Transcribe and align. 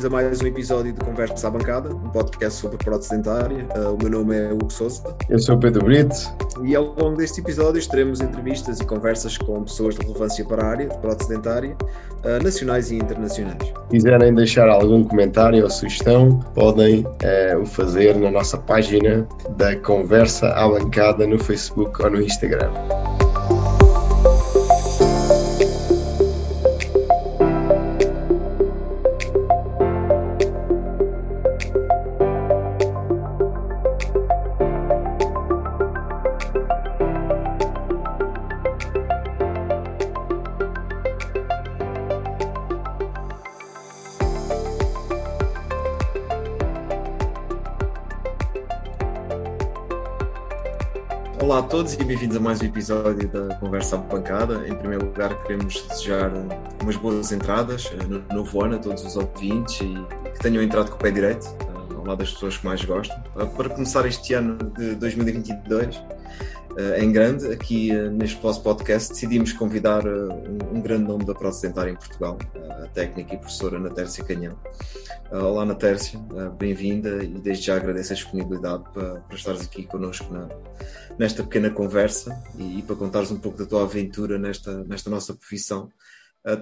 Bem-vindos 0.00 0.04
a 0.04 0.10
mais 0.10 0.40
um 0.40 0.46
episódio 0.46 0.92
de 0.94 1.00
Conversa 1.00 1.46
à 1.46 1.50
Bancada, 1.50 1.94
um 1.94 2.08
podcast 2.08 2.58
sobre 2.58 2.78
prótese 2.78 3.10
dentária. 3.10 3.66
Uh, 3.76 3.92
o 3.92 3.98
meu 3.98 4.08
nome 4.08 4.34
é 4.34 4.50
Hugo 4.50 4.72
Souza. 4.72 5.02
Eu 5.28 5.38
sou 5.38 5.56
o 5.56 5.60
Pedro 5.60 5.84
Brito. 5.84 6.14
E 6.64 6.74
ao 6.74 6.86
longo 6.86 7.18
deste 7.18 7.40
episódio 7.40 7.86
teremos 7.86 8.22
entrevistas 8.22 8.80
e 8.80 8.86
conversas 8.86 9.36
com 9.36 9.62
pessoas 9.62 9.96
de 9.96 10.06
relevância 10.06 10.42
para 10.46 10.64
a 10.64 10.70
área 10.70 10.88
de 10.88 10.96
prótese 10.98 11.28
dentária, 11.28 11.76
uh, 12.24 12.42
nacionais 12.42 12.90
e 12.90 12.96
internacionais. 12.96 13.62
Se 13.62 13.74
quiserem 13.90 14.34
deixar 14.34 14.70
algum 14.70 15.04
comentário 15.04 15.62
ou 15.62 15.70
sugestão, 15.70 16.38
podem 16.54 17.00
uh, 17.04 17.60
o 17.60 17.66
fazer 17.66 18.16
na 18.16 18.30
nossa 18.30 18.56
página 18.56 19.28
da 19.58 19.76
Conversa 19.76 20.48
à 20.48 20.66
Bancada 20.66 21.26
no 21.26 21.38
Facebook 21.38 22.02
ou 22.02 22.10
no 22.10 22.22
Instagram. 22.22 22.70
Todos 51.80 51.94
e 51.94 52.04
bem-vindos 52.04 52.36
a 52.36 52.40
mais 52.40 52.60
um 52.60 52.66
episódio 52.66 53.26
da 53.28 53.54
Conversa 53.54 53.96
à 53.96 53.98
Bancada. 54.00 54.68
Em 54.68 54.74
primeiro 54.74 55.06
lugar, 55.06 55.34
queremos 55.44 55.80
desejar 55.88 56.30
umas 56.82 56.94
boas 56.96 57.32
entradas 57.32 57.90
eh, 57.94 58.04
no 58.06 58.22
novo 58.36 58.62
ano 58.62 58.76
a 58.76 58.78
todos 58.78 59.02
os 59.02 59.16
ouvintes 59.16 59.80
e 59.80 59.94
que 60.30 60.38
tenham 60.40 60.62
entrado 60.62 60.90
com 60.90 60.96
o 60.96 60.98
pé 60.98 61.10
direito, 61.10 61.46
eh, 61.46 61.94
ao 61.94 62.04
lado 62.04 62.18
das 62.18 62.32
pessoas 62.32 62.58
que 62.58 62.66
mais 62.66 62.84
gostam. 62.84 63.16
Eh, 63.34 63.46
para 63.56 63.70
começar 63.70 64.04
este 64.04 64.34
ano 64.34 64.58
de 64.76 64.94
2022 64.96 65.98
em 67.00 67.10
grande, 67.10 67.46
aqui 67.46 67.92
neste 68.10 68.40
vosso 68.40 68.62
podcast, 68.62 69.10
decidimos 69.10 69.52
convidar 69.52 70.04
um 70.06 70.80
grande 70.80 71.04
nome 71.04 71.24
da 71.24 71.34
prótese 71.34 71.62
dentária 71.62 71.90
em 71.90 71.96
Portugal, 71.96 72.38
a 72.82 72.86
técnica 72.88 73.34
e 73.34 73.38
professora 73.38 73.78
Natércia 73.78 74.24
Canhão. 74.24 74.56
Olá, 75.30 75.64
Natércia, 75.64 76.18
bem-vinda 76.58 77.22
e 77.22 77.38
desde 77.40 77.66
já 77.66 77.76
agradeço 77.76 78.12
a 78.12 78.16
disponibilidade 78.16 78.84
para, 78.92 79.20
para 79.20 79.36
estares 79.36 79.62
aqui 79.62 79.84
connosco 79.84 80.32
na 80.32 80.48
nesta 81.18 81.42
pequena 81.42 81.70
conversa 81.70 82.42
e, 82.58 82.78
e, 82.78 82.82
para 82.82 82.96
contares 82.96 83.30
um 83.30 83.38
pouco 83.38 83.58
da 83.58 83.66
tua 83.66 83.82
aventura 83.82 84.38
nesta, 84.38 84.82
nesta 84.84 85.10
nossa 85.10 85.34
profissão. 85.34 85.90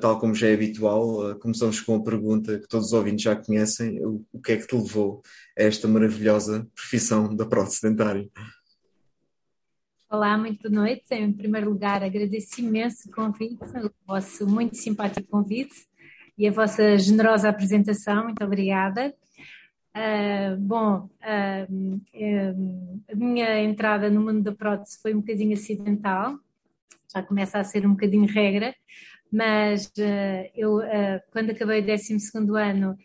Tal 0.01 0.19
como 0.19 0.35
já 0.35 0.49
é 0.49 0.55
habitual, 0.55 1.37
começamos 1.39 1.81
com 1.81 1.95
a 1.95 2.03
pergunta 2.03 2.59
que 2.59 2.67
todos 2.67 2.89
os 2.89 2.93
ouvintes 2.93 3.23
já 3.23 3.37
conhecem: 3.37 4.05
o, 4.05 4.25
o, 4.33 4.41
que 4.41 4.53
é 4.53 4.57
que 4.57 4.67
te 4.67 4.75
levou 4.75 5.23
a 5.57 5.63
esta 5.63 5.87
maravilhosa 5.87 6.67
profissão 6.75 7.33
da 7.33 7.47
prótese 7.47 7.83
dentária? 7.83 8.29
Olá, 10.11 10.39
muito 10.39 10.63
boa 10.63 10.85
noite. 10.85 11.05
Em 11.15 11.31
primeiro 11.31 11.69
lugar, 11.69 12.03
agradeço 12.03 12.63
imenso 12.63 13.11
o 13.11 13.13
convite, 13.13 13.63
o 13.63 13.91
vosso 14.07 14.47
muito 14.49 14.75
simpático 14.75 15.29
convite 15.29 15.87
e 16.37 16.49
a 16.49 16.51
vossa 16.51 16.97
generosa 16.97 17.51
apresentação. 17.51 18.25
Muito 18.25 18.43
obrigada. 18.43 19.15
Uh, 19.95 20.57
bom, 20.61 21.11
uh, 21.21 22.01
a 23.13 23.15
minha 23.15 23.63
entrada 23.63 24.09
no 24.09 24.23
mundo 24.23 24.41
da 24.41 24.53
prótese 24.53 24.99
foi 25.03 25.15
um 25.15 25.21
bocadinho 25.21 25.53
acidental, 25.53 26.39
já 27.15 27.23
começa 27.23 27.59
a 27.59 27.65
ser 27.65 27.87
um 27.87 27.91
bocadinho 27.91 28.25
regra, 28.25 28.75
mas 29.31 29.93
eu, 30.55 30.81
quando 31.31 31.51
acabei 31.51 31.81
o 31.81 31.87
12 31.87 32.17
ano, 32.59 32.97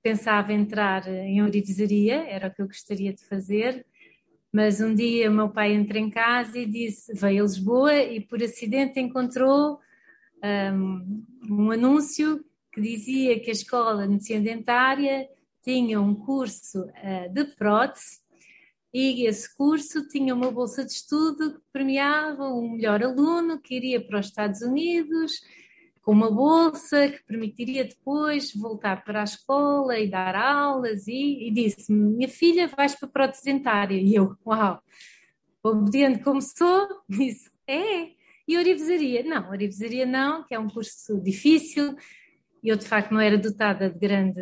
pensava 0.00 0.52
entrar 0.52 1.08
em 1.08 1.42
orivesaria, 1.42 2.24
era 2.28 2.46
o 2.46 2.54
que 2.54 2.62
eu 2.62 2.66
gostaria 2.68 3.12
de 3.12 3.24
fazer, 3.24 3.84
mas 4.52 4.80
um 4.80 4.94
dia 4.94 5.30
o 5.30 5.34
meu 5.34 5.48
pai 5.48 5.72
entrou 5.72 5.98
em 5.98 6.10
casa 6.10 6.58
e 6.58 6.66
disse, 6.66 7.14
veio 7.14 7.42
a 7.42 7.46
Lisboa 7.46 7.94
e 7.94 8.20
por 8.20 8.42
acidente 8.42 9.00
encontrou 9.00 9.80
um, 10.74 11.24
um 11.48 11.70
anúncio 11.70 12.44
que 12.70 12.80
dizia 12.80 13.40
que 13.40 13.48
a 13.48 13.52
escola 13.52 14.02
de 14.02 14.12
medicina 14.12 14.40
dentária 14.40 15.26
tinha 15.62 16.00
um 16.00 16.14
curso 16.14 16.82
uh, 16.82 17.32
de 17.32 17.44
prótese 17.56 18.20
e 18.92 19.26
esse 19.26 19.56
curso 19.56 20.06
tinha 20.08 20.34
uma 20.34 20.50
bolsa 20.50 20.84
de 20.84 20.92
estudo 20.92 21.54
que 21.54 21.60
premiava 21.72 22.48
um 22.48 22.72
melhor 22.72 23.02
aluno 23.02 23.58
que 23.58 23.74
iria 23.74 24.04
para 24.04 24.20
os 24.20 24.26
Estados 24.26 24.60
Unidos 24.60 25.40
com 26.02 26.10
uma 26.10 26.30
bolsa 26.30 27.08
que 27.08 27.22
permitiria 27.24 27.84
depois 27.84 28.52
voltar 28.54 29.04
para 29.04 29.20
a 29.20 29.24
escola 29.24 29.98
e 29.98 30.10
dar 30.10 30.34
aulas 30.34 31.06
e, 31.06 31.48
e 31.48 31.50
disse 31.52 31.92
minha 31.92 32.28
filha 32.28 32.68
vais 32.68 32.94
para 32.96 33.08
a 33.08 33.12
prótese 33.12 33.44
dentária 33.44 33.96
e 33.96 34.14
eu, 34.14 34.36
uau. 34.44 34.82
Obediente 35.62 36.24
como 36.24 36.42
sou, 36.42 36.88
disse 37.08 37.50
é, 37.68 38.10
e 38.48 38.56
orivesaria? 38.56 39.22
Não, 39.22 39.48
orivesaria 39.50 40.04
não, 40.04 40.44
que 40.44 40.54
é 40.54 40.58
um 40.58 40.68
curso 40.68 41.20
difícil. 41.22 41.94
E 42.62 42.68
eu 42.68 42.76
de 42.76 42.86
facto 42.86 43.12
não 43.12 43.20
era 43.20 43.38
dotada 43.38 43.88
de 43.88 43.98
grande 43.98 44.40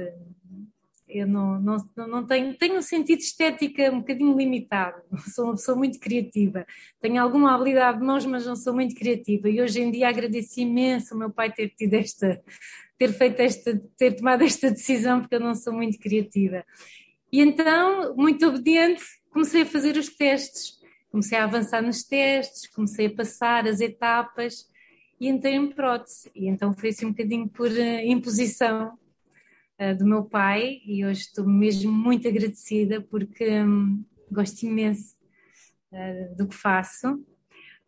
eu 1.13 1.27
não, 1.27 1.61
não, 1.61 1.77
não 1.97 2.27
tenho, 2.27 2.57
tenho 2.57 2.79
um 2.79 2.83
sentido 2.83 3.21
estética 3.21 3.91
um 3.91 3.99
bocadinho 3.99 4.37
limitado, 4.37 5.03
sou 5.35 5.47
uma 5.47 5.55
pessoa 5.55 5.77
muito 5.77 5.99
criativa, 5.99 6.67
tenho 7.01 7.21
alguma 7.21 7.55
habilidade 7.55 7.99
de 7.99 8.05
mãos, 8.05 8.25
mas 8.25 8.47
não 8.47 8.57
sou 8.57 8.73
muito 8.73 8.95
criativa. 8.95 9.49
E 9.49 9.61
hoje 9.61 9.81
em 9.81 9.91
dia 9.91 10.09
agradeço 10.09 10.61
imenso 10.61 11.15
o 11.15 11.19
meu 11.19 11.31
pai 11.31 11.53
ter 11.53 11.69
tido 11.71 11.95
esta, 11.95 12.41
ter 12.99 13.13
feito 13.13 13.41
esta, 13.41 13.81
ter 13.97 14.13
tomado 14.13 14.43
esta 14.43 14.71
decisão 14.71 15.21
porque 15.21 15.35
eu 15.35 15.41
não 15.41 15.55
sou 15.55 15.73
muito 15.73 15.99
criativa. 15.99 16.65
E 17.33 17.41
então, 17.41 18.15
muito 18.17 18.47
obediente, 18.47 19.03
comecei 19.31 19.63
a 19.63 19.67
fazer 19.67 19.97
os 19.97 20.09
testes, 20.09 20.81
comecei 21.11 21.39
a 21.39 21.45
avançar 21.45 21.83
nos 21.83 22.03
testes, 22.03 22.69
comecei 22.69 23.07
a 23.07 23.15
passar 23.15 23.67
as 23.67 23.81
etapas 23.81 24.69
e 25.21 25.29
entrei 25.29 25.55
em 25.55 25.69
prótese. 25.71 26.31
E 26.35 26.49
então 26.49 26.73
foi 26.73 26.89
assim 26.91 27.07
um 27.07 27.11
bocadinho 27.11 27.49
por 27.49 27.71
uh, 27.71 28.01
imposição 28.05 28.99
uh, 29.81 29.97
do 29.97 30.07
meu 30.07 30.25
pai 30.25 30.81
e 30.85 31.05
hoje 31.05 31.23
estou 31.23 31.47
mesmo 31.47 31.91
muito 31.91 32.29
agradecida 32.29 33.01
porque 33.01 33.49
um, 33.63 34.05
gosto 34.31 34.63
imenso 34.63 35.17
uh, 35.93 36.37
do 36.37 36.47
que 36.47 36.55
faço, 36.55 37.25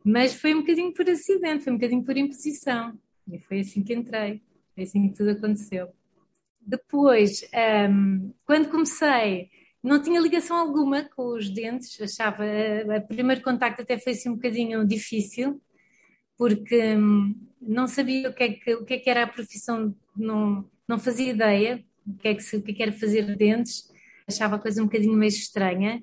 mas 0.04 0.34
foi 0.34 0.54
um 0.54 0.60
bocadinho 0.60 0.92
por 0.92 1.08
acidente, 1.08 1.64
foi 1.64 1.72
um 1.72 1.76
bocadinho 1.76 2.04
por 2.04 2.16
imposição. 2.16 2.98
E 3.30 3.38
foi 3.38 3.60
assim 3.60 3.84
que 3.84 3.94
entrei, 3.94 4.42
foi 4.74 4.84
assim 4.84 5.08
que 5.08 5.14
tudo 5.14 5.30
aconteceu. 5.30 5.88
Depois, 6.60 7.44
um, 7.90 8.32
quando 8.44 8.68
comecei, 8.68 9.50
não 9.82 10.00
tinha 10.00 10.20
ligação 10.20 10.56
alguma 10.56 11.02
com 11.04 11.34
os 11.34 11.48
dentes, 11.48 12.00
achava, 12.00 12.44
o 12.98 13.08
primeiro 13.08 13.42
contacto 13.42 13.82
até 13.82 13.98
foi 13.98 14.12
assim 14.12 14.28
um 14.28 14.34
bocadinho 14.34 14.86
difícil, 14.86 15.60
porque 16.36 16.96
hum, 16.96 17.34
não 17.60 17.86
sabia 17.86 18.28
o 18.28 18.34
que, 18.34 18.42
é 18.42 18.52
que, 18.52 18.74
o 18.74 18.84
que, 18.84 18.94
é 18.94 18.98
que 18.98 19.10
era 19.10 19.24
a 19.24 19.28
profissão, 19.28 19.94
não, 20.16 20.68
não 20.88 20.98
fazia 20.98 21.30
ideia 21.30 21.84
o 22.06 22.16
que 22.16 22.28
é 22.28 22.34
que, 22.34 22.56
o 22.56 22.62
que, 22.62 22.70
é 22.70 22.74
que 22.74 22.82
era 22.82 22.92
fazer 22.92 23.36
dentes, 23.36 23.90
achava 24.26 24.56
a 24.56 24.58
coisa 24.58 24.82
um 24.82 24.86
bocadinho 24.86 25.14
meio 25.14 25.28
estranha. 25.28 26.02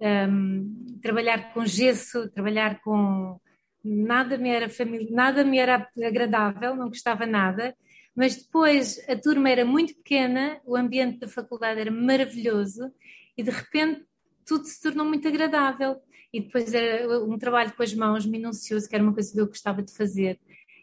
Um, 0.00 0.96
trabalhar 1.02 1.52
com 1.52 1.66
gesso, 1.66 2.28
trabalhar 2.30 2.80
com 2.80 3.38
nada 3.84 4.38
me 4.38 4.48
era 4.48 4.68
família, 4.68 5.08
nada 5.10 5.44
me 5.44 5.58
era 5.58 5.88
agradável, 6.02 6.74
não 6.74 6.88
gostava 6.88 7.26
nada. 7.26 7.76
Mas 8.14 8.36
depois 8.36 9.02
a 9.08 9.16
turma 9.16 9.50
era 9.50 9.64
muito 9.64 9.94
pequena, 9.94 10.60
o 10.64 10.76
ambiente 10.76 11.20
da 11.20 11.28
faculdade 11.28 11.80
era 11.80 11.90
maravilhoso 11.90 12.92
e 13.36 13.42
de 13.42 13.50
repente 13.50 14.04
tudo 14.44 14.64
se 14.64 14.80
tornou 14.80 15.06
muito 15.06 15.28
agradável. 15.28 15.96
E 16.32 16.40
depois 16.40 16.72
era 16.72 17.08
um 17.24 17.36
trabalho 17.38 17.72
com 17.72 17.82
as 17.82 17.92
mãos 17.92 18.24
minucioso, 18.24 18.88
que 18.88 18.94
era 18.94 19.02
uma 19.02 19.12
coisa 19.12 19.32
que 19.32 19.40
eu 19.40 19.46
gostava 19.46 19.82
de 19.82 19.92
fazer. 19.92 20.38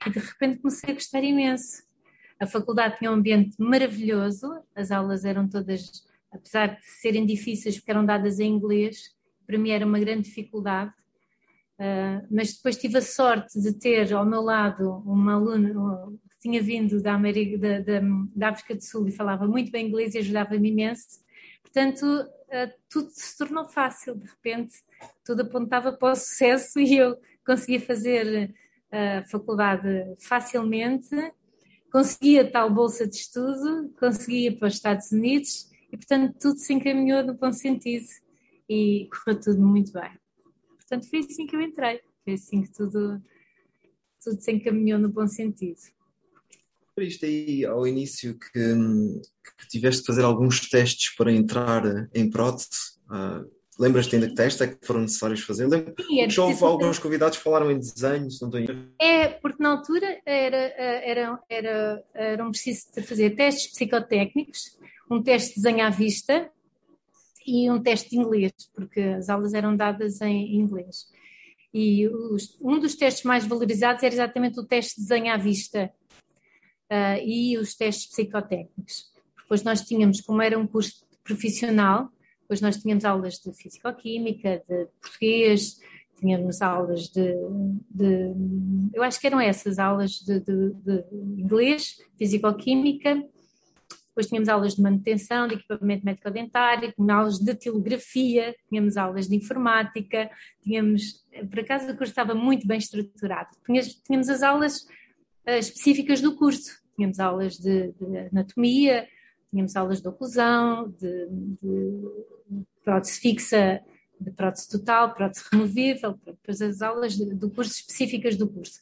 E 0.05 0.09
de 0.09 0.19
repente 0.19 0.59
comecei 0.59 0.91
a 0.91 0.93
gostar 0.93 1.23
imenso. 1.23 1.86
A 2.39 2.45
faculdade 2.45 2.97
tinha 2.97 3.11
um 3.11 3.15
ambiente 3.15 3.55
maravilhoso, 3.59 4.61
as 4.75 4.91
aulas 4.91 5.25
eram 5.25 5.47
todas, 5.47 6.05
apesar 6.31 6.75
de 6.75 6.85
serem 6.85 7.25
difíceis 7.25 7.77
porque 7.77 7.89
eram 7.89 8.05
dadas 8.05 8.39
em 8.39 8.51
inglês, 8.51 9.15
para 9.45 9.57
mim 9.57 9.71
era 9.71 9.85
uma 9.85 9.99
grande 9.99 10.23
dificuldade. 10.23 10.93
Uh, 11.79 12.25
mas 12.29 12.55
depois 12.55 12.77
tive 12.77 12.97
a 12.97 13.01
sorte 13.01 13.61
de 13.61 13.71
ter 13.71 14.11
ao 14.11 14.25
meu 14.25 14.41
lado 14.41 15.03
uma 15.05 15.35
aluna 15.35 15.69
que 16.31 16.39
tinha 16.39 16.61
vindo 16.61 17.01
da, 17.01 17.13
América, 17.13 17.57
da, 17.57 17.79
da, 17.79 18.01
da 18.35 18.49
África 18.49 18.75
do 18.75 18.83
Sul 18.83 19.07
e 19.07 19.11
falava 19.11 19.47
muito 19.47 19.71
bem 19.71 19.87
inglês 19.87 20.15
e 20.15 20.17
ajudava-me 20.17 20.69
imenso. 20.69 21.23
Portanto, 21.61 22.03
uh, 22.03 22.73
tudo 22.89 23.09
se 23.11 23.37
tornou 23.37 23.65
fácil, 23.65 24.15
de 24.15 24.25
repente, 24.25 24.75
tudo 25.23 25.43
apontava 25.43 25.91
para 25.93 26.13
o 26.13 26.15
sucesso 26.15 26.77
e 26.81 26.97
eu 26.97 27.17
conseguia 27.45 27.79
fazer 27.79 28.53
a 28.91 29.23
faculdade 29.25 30.15
facilmente 30.19 31.09
conseguia 31.91 32.49
tal 32.49 32.73
bolsa 32.73 33.07
de 33.07 33.15
estudo, 33.15 33.93
conseguia 33.99 34.55
para 34.55 34.67
os 34.67 34.75
Estados 34.75 35.11
Unidos 35.11 35.69
e, 35.91 35.97
portanto, 35.97 36.35
tudo 36.39 36.59
se 36.59 36.73
encaminhou 36.73 37.23
no 37.23 37.33
bom 37.33 37.51
sentido 37.51 38.07
e 38.69 39.09
correu 39.11 39.39
tudo 39.39 39.61
muito 39.61 39.91
bem. 39.91 40.11
Portanto, 40.77 41.09
foi 41.09 41.19
assim 41.19 41.45
que 41.45 41.55
eu 41.55 41.61
entrei, 41.61 42.01
foi 42.23 42.33
assim 42.33 42.61
que 42.61 42.71
tudo, 42.71 43.21
tudo 44.23 44.41
se 44.41 44.51
encaminhou 44.51 44.99
no 44.99 45.09
bom 45.09 45.27
sentido. 45.27 45.79
referiste 46.89 47.25
aí 47.25 47.65
ao 47.65 47.87
início 47.87 48.37
que, 48.37 48.51
que, 48.51 49.67
tiveste 49.69 50.01
de 50.01 50.07
fazer 50.07 50.23
alguns 50.23 50.69
testes 50.69 51.15
para 51.15 51.31
entrar 51.31 51.83
em 52.13 52.29
prótese. 52.29 52.97
Uh, 53.07 53.56
Lembras-te 53.79 54.15
ainda 54.15 54.27
que 54.27 54.35
testes 54.35 54.61
é 54.61 54.67
que 54.67 54.85
foram 54.85 55.01
necessários 55.01 55.41
fazer? 55.41 55.67
Lembro 55.67 55.93
Sim, 56.03 56.21
é 56.21 56.41
houve 56.41 56.63
alguns 56.63 56.97
convidados 56.97 57.37
que 57.37 57.43
falaram 57.43 57.69
em 57.69 57.77
desenho, 57.77 58.29
se 58.31 58.41
não 58.41 58.49
estou 58.49 58.85
É, 58.99 59.27
porque 59.27 59.61
na 59.61 59.69
altura 59.69 60.19
era, 60.25 60.57
era, 60.57 61.39
era, 61.47 62.03
eram 62.15 62.49
preciso 62.49 62.87
fazer 63.03 63.31
testes 63.35 63.71
psicotécnicos, 63.71 64.77
um 65.09 65.21
teste 65.21 65.55
de 65.55 65.61
desenho 65.61 65.85
à 65.85 65.89
vista 65.89 66.49
e 67.45 67.69
um 67.69 67.81
teste 67.81 68.09
de 68.09 68.17
inglês, 68.17 68.51
porque 68.73 68.99
as 68.99 69.29
aulas 69.29 69.53
eram 69.53 69.75
dadas 69.75 70.21
em 70.21 70.55
inglês. 70.55 71.07
E 71.73 72.07
os, 72.07 72.57
um 72.59 72.79
dos 72.79 72.95
testes 72.95 73.23
mais 73.23 73.45
valorizados 73.45 74.01
era 74.01 74.13
exatamente 74.13 74.59
o 74.59 74.65
teste 74.65 74.95
de 74.95 75.01
desenho 75.01 75.31
à 75.31 75.37
vista 75.37 75.91
uh, 76.91 77.23
e 77.23 77.57
os 77.57 77.75
testes 77.75 78.07
psicotécnicos. 78.07 79.11
Depois 79.41 79.63
nós 79.63 79.81
tínhamos, 79.81 80.19
como 80.21 80.41
era 80.41 80.57
um 80.57 80.65
curso 80.65 81.05
profissional, 81.23 82.11
depois 82.47 82.61
nós 82.61 82.77
tínhamos 82.77 83.03
aulas 83.03 83.39
de 83.39 83.51
fisicoquímica, 83.53 84.63
de 84.69 84.85
português, 85.01 85.81
tínhamos 86.17 86.61
aulas 86.61 87.09
de, 87.09 87.33
de 87.89 88.31
eu 88.93 89.03
acho 89.03 89.19
que 89.19 89.27
eram 89.27 89.41
essas 89.41 89.77
aulas 89.77 90.11
de, 90.13 90.39
de, 90.39 90.73
de 90.73 91.03
inglês, 91.37 91.97
fisicoquímica, 92.17 93.21
depois 94.17 94.27
tínhamos 94.27 94.47
aulas 94.47 94.75
de 94.75 94.81
manutenção 94.81 95.45
de 95.45 95.55
equipamento 95.55 96.05
médico-dentário, 96.05 96.93
tínhamos 96.93 97.13
aulas 97.13 97.37
de 97.37 97.53
telegrafia, 97.53 98.55
tínhamos 98.69 98.95
aulas 98.95 99.27
de 99.27 99.35
informática, 99.35 100.31
tínhamos, 100.63 101.23
por 101.51 101.59
acaso 101.59 101.91
o 101.91 101.97
curso 101.97 102.11
estava 102.11 102.33
muito 102.33 102.65
bem 102.65 102.77
estruturado. 102.77 103.49
Tínhamos, 103.65 103.93
tínhamos 103.95 104.29
as 104.29 104.41
aulas 104.41 104.81
uh, 105.47 105.59
específicas 105.59 106.21
do 106.21 106.35
curso, 106.35 106.81
tínhamos 106.95 107.19
aulas 107.19 107.57
de, 107.57 107.91
de 107.91 108.17
anatomia, 108.31 109.05
tínhamos 109.49 109.75
aulas 109.75 110.01
de 110.01 110.07
oclusão, 110.07 110.89
de, 110.89 111.27
de 111.61 112.07
prótese 112.83 113.19
fixa, 113.19 113.81
de 114.19 114.31
prótese 114.31 114.69
total, 114.69 115.13
prótese 115.13 115.43
removível, 115.51 116.19
depois 116.25 116.61
as 116.61 116.81
aulas 116.81 117.17
do 117.17 117.49
curso 117.49 117.73
específicas 117.73 118.35
do 118.35 118.47
curso. 118.47 118.79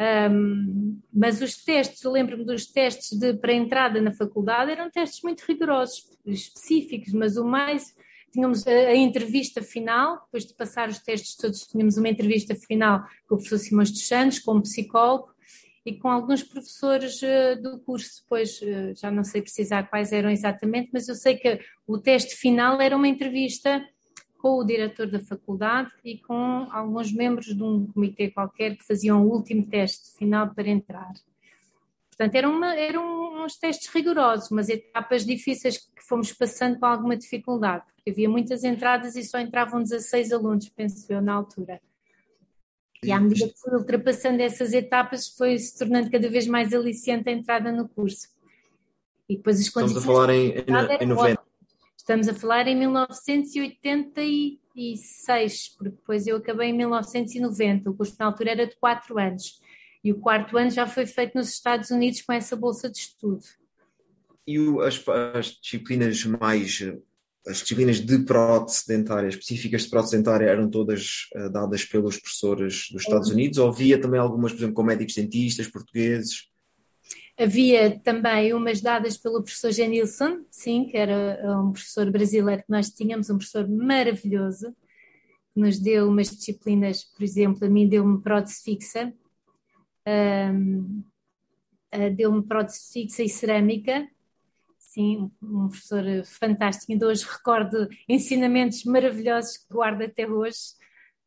Um, 0.00 1.00
mas 1.12 1.42
os 1.42 1.56
testes, 1.56 2.04
eu 2.04 2.12
lembro-me 2.12 2.44
dos 2.44 2.66
testes 2.66 3.18
de, 3.18 3.34
para 3.34 3.52
entrada 3.52 4.00
na 4.00 4.12
faculdade, 4.12 4.70
eram 4.70 4.88
testes 4.90 5.22
muito 5.22 5.40
rigorosos, 5.40 6.04
específicos, 6.24 7.12
mas 7.12 7.36
o 7.36 7.44
mais. 7.44 7.96
Tínhamos 8.30 8.66
a, 8.66 8.70
a, 8.70 8.94
entrevista 8.94 9.62
final, 9.62 10.20
depois 10.26 10.44
de 10.44 10.54
passar 10.54 10.88
os 10.88 10.98
testes 10.98 11.34
todos, 11.34 11.66
tínhamos 11.66 11.96
uma 11.96 12.08
entrevista 12.08 12.54
final 12.54 13.02
com 13.26 13.34
o 13.34 13.38
professor 13.38 13.58
Simões 13.58 13.90
dos 13.90 14.06
Santos, 14.06 14.38
com 14.38 14.54
um 14.54 14.60
psicólogo, 14.60 15.34
e 15.88 15.98
com 15.98 16.08
alguns 16.10 16.42
professores 16.42 17.22
uh, 17.22 17.60
do 17.62 17.78
curso, 17.80 18.22
depois 18.22 18.60
uh, 18.60 18.94
já 18.94 19.10
não 19.10 19.24
sei 19.24 19.40
precisar 19.40 19.84
quais 19.84 20.12
eram 20.12 20.30
exatamente, 20.30 20.90
mas 20.92 21.08
eu 21.08 21.14
sei 21.14 21.36
que 21.36 21.60
o 21.86 21.96
teste 21.96 22.36
final 22.36 22.78
era 22.78 22.94
uma 22.94 23.08
entrevista 23.08 23.82
com 24.36 24.58
o 24.58 24.64
diretor 24.64 25.10
da 25.10 25.18
faculdade 25.18 25.90
e 26.04 26.18
com 26.18 26.68
alguns 26.70 27.10
membros 27.10 27.46
de 27.46 27.62
um 27.62 27.86
comitê 27.86 28.30
qualquer 28.30 28.76
que 28.76 28.84
faziam 28.84 29.24
o 29.24 29.32
último 29.32 29.66
teste 29.66 30.14
final 30.18 30.54
para 30.54 30.68
entrar. 30.68 31.12
Portanto, 32.10 32.34
eram, 32.34 32.52
uma, 32.54 32.74
eram 32.74 33.44
uns 33.44 33.56
testes 33.56 33.88
rigorosos, 33.88 34.50
umas 34.50 34.68
etapas 34.68 35.24
difíceis 35.24 35.78
que 35.78 36.04
fomos 36.06 36.32
passando 36.34 36.78
com 36.78 36.84
alguma 36.84 37.16
dificuldade, 37.16 37.84
porque 37.94 38.10
havia 38.10 38.28
muitas 38.28 38.62
entradas 38.62 39.16
e 39.16 39.24
só 39.24 39.38
entravam 39.38 39.82
16 39.82 40.32
alunos, 40.32 40.68
penso 40.68 41.10
eu, 41.10 41.22
na 41.22 41.32
altura. 41.32 41.80
E 43.04 43.12
à 43.12 43.20
medida 43.20 43.48
que 43.48 43.58
fui 43.58 43.74
ultrapassando 43.74 44.40
essas 44.42 44.72
etapas, 44.72 45.28
foi 45.28 45.58
se 45.58 45.78
tornando 45.78 46.10
cada 46.10 46.28
vez 46.28 46.46
mais 46.46 46.74
aliciante 46.74 47.28
a 47.28 47.32
entrada 47.32 47.70
no 47.70 47.88
curso. 47.88 48.28
E 49.28 49.36
depois 49.36 49.60
as 49.60 49.68
condições. 49.68 49.98
Estamos 49.98 50.08
a 50.08 50.12
falar 50.12 50.34
em, 50.34 50.48
em, 50.50 50.64
em 51.04 51.06
90. 51.06 51.40
Estamos 51.96 52.28
a 52.28 52.34
falar 52.34 52.66
em 52.66 52.74
1986, 52.74 55.68
porque 55.76 55.90
depois 55.90 56.26
eu 56.26 56.38
acabei 56.38 56.70
em 56.70 56.72
1990. 56.72 57.90
O 57.90 57.94
curso 57.94 58.16
na 58.18 58.26
altura 58.26 58.50
era 58.52 58.66
de 58.66 58.74
4 58.76 59.18
anos. 59.18 59.60
E 60.02 60.10
o 60.12 60.18
quarto 60.18 60.56
ano 60.56 60.70
já 60.70 60.86
foi 60.86 61.04
feito 61.06 61.36
nos 61.36 61.50
Estados 61.50 61.90
Unidos 61.90 62.22
com 62.22 62.32
essa 62.32 62.56
bolsa 62.56 62.88
de 62.88 62.98
estudo. 62.98 63.44
E 64.46 64.56
as, 64.82 65.06
as 65.34 65.58
disciplinas 65.60 66.24
mais 66.24 66.80
as 67.48 67.58
disciplinas 67.58 68.00
de 68.00 68.18
prótese 68.20 68.86
dentária, 68.86 69.28
específicas 69.28 69.82
de 69.82 69.90
prótese 69.90 70.16
dentária, 70.16 70.46
eram 70.46 70.68
todas 70.68 71.28
uh, 71.34 71.50
dadas 71.50 71.84
pelos 71.84 72.18
professores 72.18 72.88
dos 72.92 73.02
Estados 73.02 73.30
Unidos 73.30 73.58
ou 73.58 73.68
havia 73.68 74.00
também 74.00 74.20
algumas, 74.20 74.52
por 74.52 74.58
exemplo, 74.58 74.74
com 74.74 74.82
médicos 74.82 75.14
dentistas 75.14 75.66
portugueses? 75.66 76.48
Havia 77.38 77.98
também 78.00 78.52
umas 78.52 78.80
dadas 78.80 79.16
pelo 79.16 79.42
professor 79.42 79.70
Genilson, 79.70 80.44
sim, 80.50 80.86
que 80.86 80.96
era 80.96 81.38
eh, 81.40 81.56
um 81.56 81.70
professor 81.70 82.10
brasileiro 82.10 82.62
que 82.62 82.70
nós 82.70 82.90
tínhamos, 82.90 83.30
um 83.30 83.38
professor 83.38 83.68
maravilhoso, 83.68 84.74
que 85.54 85.60
nos 85.60 85.78
deu 85.78 86.08
umas 86.08 86.28
disciplinas, 86.30 87.04
por 87.04 87.22
exemplo, 87.22 87.64
a 87.64 87.70
mim 87.70 87.88
deu-me 87.88 88.20
prótese 88.20 88.62
fixa, 88.64 89.14
um, 90.06 91.02
uh, 91.94 92.14
deu-me 92.16 92.42
prótese 92.42 92.92
fixa 92.92 93.22
e 93.22 93.28
cerâmica, 93.28 94.08
sim, 94.98 95.30
um 95.40 95.68
professor 95.68 96.02
fantástico. 96.24 96.90
Ainda 96.90 97.06
hoje 97.06 97.24
recordo 97.24 97.88
ensinamentos 98.08 98.82
maravilhosos 98.82 99.58
que 99.58 99.72
guardo 99.72 100.02
até 100.02 100.28
hoje. 100.28 100.58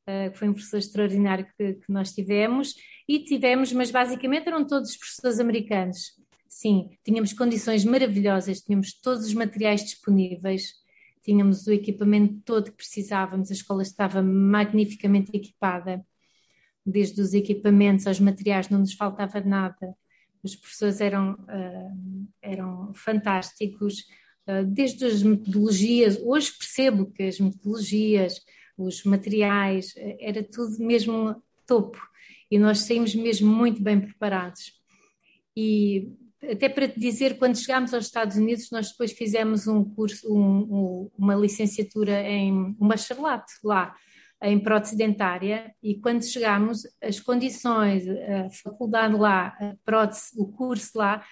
Uh, 0.06 0.36
foi 0.36 0.50
um 0.50 0.54
professor 0.54 0.78
extraordinário 0.78 1.48
que, 1.58 1.76
que, 1.76 1.92
nós 1.92 2.12
tivemos 2.12 2.76
e 3.08 3.20
tivemos, 3.24 3.72
mas 3.72 3.90
basicamente 3.92 4.48
eram 4.48 4.66
todos 4.66 4.90
os 4.90 4.98
professores 4.98 5.40
americanos. 5.40 6.20
Sim, 6.50 6.90
tínhamos 7.06 7.32
condições 7.32 7.86
maravilhosas, 7.86 8.60
tínhamos 8.60 8.94
todos 9.00 9.26
os 9.26 9.34
materiais 9.34 9.86
disponíveis, 9.86 10.74
tínhamos 11.24 11.66
o 11.68 11.72
equipamento 11.72 12.42
todo 12.44 12.72
que 12.72 12.78
precisávamos, 12.78 13.52
a 13.52 13.54
escola 13.54 13.84
estava 13.84 14.22
magnificamente 14.22 15.32
equipada, 15.34 16.04
desde 16.86 17.22
os 17.22 17.34
equipamentos 17.34 18.06
aos 18.08 18.20
materiais, 18.20 18.70
não 18.70 18.80
nos 18.80 18.94
faltava 18.94 19.40
nada 19.40 19.96
os 20.44 20.56
professores 20.56 21.02
eram, 21.02 21.34
uh, 21.34 22.28
eram 22.42 22.94
fantásticos, 22.94 24.00
uh, 24.48 24.66
desde 24.66 25.06
as 25.06 25.22
metodologias, 25.24 26.20
hoje 26.22 26.52
percebo 26.58 27.12
que 27.12 27.24
as 27.24 27.40
metodologias, 27.40 28.42
os 28.78 29.04
materiais, 29.04 29.94
uh, 29.96 30.18
era 30.20 30.44
tudo 30.44 30.78
mesmo 30.80 31.42
topo, 31.66 32.00
e 32.50 32.60
nós 32.60 32.80
saímos 32.80 33.16
mesmo 33.16 33.54
muito 33.54 33.82
bem 33.82 34.00
preparados. 34.02 34.74
E 35.56 36.12
até 36.44 36.68
para 36.68 36.88
te 36.88 37.00
dizer, 37.00 37.38
quando 37.38 37.56
chegámos 37.56 37.94
aos 37.94 38.06
Estados 38.06 38.36
Unidos, 38.36 38.72
nós 38.72 38.90
depois 38.90 39.12
fizemos 39.12 39.68
um 39.68 39.84
curso, 39.84 40.34
um, 40.34 40.62
um, 40.62 41.12
uma 41.18 41.36
licenciatura 41.36 42.22
em 42.28 42.52
um 42.52 42.88
bacharelato 42.88 43.54
lá, 43.64 43.96
em 44.42 44.60
prótese 44.60 44.96
dentária 44.96 45.74
e 45.84 45.96
quando 45.96 46.24
chegámos, 46.24 46.82
as 47.02 47.20
condições, 47.20 48.08
a 48.08 48.50
faculdade 48.50 49.16
lá, 49.16 49.56
a 49.60 49.76
prótese, 49.86 50.32
o 50.36 50.48
curso 50.48 50.98
lá, 50.98 51.24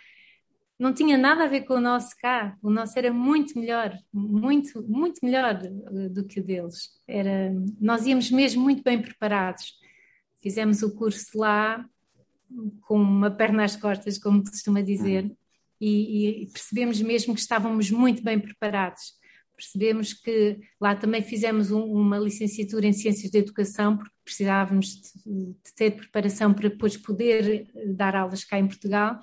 não 0.77 0.93
tinha 0.93 1.17
nada 1.17 1.43
a 1.43 1.47
ver 1.47 1.61
com 1.61 1.73
o 1.73 1.81
nosso 1.81 2.15
cá. 2.21 2.55
O 2.61 2.69
nosso 2.69 2.97
era 2.97 3.11
muito 3.11 3.59
melhor, 3.59 3.93
muito, 4.13 4.81
muito 4.87 5.19
melhor 5.23 5.59
eh, 5.61 6.09
do 6.09 6.23
que 6.23 6.39
o 6.39 6.43
deles. 6.43 6.89
Era, 7.05 7.53
nós 7.81 8.05
íamos 8.05 8.31
mesmo 8.31 8.63
muito 8.63 8.81
bem 8.81 9.01
preparados. 9.01 9.73
Fizemos 10.41 10.81
o 10.81 10.95
curso 10.95 11.37
lá 11.37 11.83
com 12.81 13.01
uma 13.01 13.29
perna 13.29 13.65
às 13.65 13.75
costas, 13.75 14.17
como 14.17 14.43
costuma 14.43 14.81
dizer, 14.81 15.25
uhum. 15.25 15.35
e, 15.81 16.43
e 16.43 16.47
percebemos 16.47 17.01
mesmo 17.01 17.33
que 17.33 17.41
estávamos 17.41 17.91
muito 17.91 18.23
bem 18.23 18.39
preparados 18.39 19.18
percebemos 19.59 20.13
que 20.13 20.57
lá 20.79 20.95
também 20.95 21.21
fizemos 21.21 21.69
um, 21.69 21.83
uma 21.83 22.17
licenciatura 22.17 22.87
em 22.87 22.93
Ciências 22.93 23.29
da 23.29 23.39
Educação, 23.39 23.97
porque 23.97 24.15
precisávamos 24.23 24.87
de, 24.87 25.47
de, 25.47 25.75
ter 25.75 25.91
preparação 25.91 26.53
para 26.53 26.69
depois 26.69 26.95
poder 26.95 27.67
eh, 27.75 27.87
dar 27.87 28.15
aulas 28.15 28.45
cá 28.45 28.57
em 28.57 28.67
Portugal, 28.67 29.19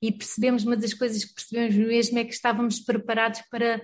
e 0.00 0.10
percebemos, 0.10 0.64
uma 0.64 0.76
das 0.76 0.94
coisas 0.94 1.22
que 1.22 1.34
percebemos 1.34 1.76
mesmo 1.76 2.18
é 2.18 2.24
que 2.24 2.32
estávamos 2.32 2.80
preparados 2.80 3.42
para 3.50 3.82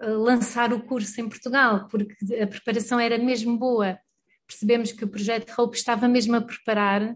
uh, 0.00 0.12
lançar 0.18 0.72
o 0.72 0.80
curso 0.80 1.20
em 1.20 1.28
Portugal, 1.28 1.86
porque 1.88 2.14
a 2.40 2.46
preparação 2.46 2.98
era 2.98 3.18
mesmo 3.18 3.58
boa. 3.58 3.98
Percebemos 4.46 4.92
que 4.92 5.04
o 5.04 5.08
projeto 5.08 5.52
Hope 5.58 5.76
estava 5.76 6.08
mesmo 6.08 6.36
a 6.36 6.40
preparar, 6.40 7.14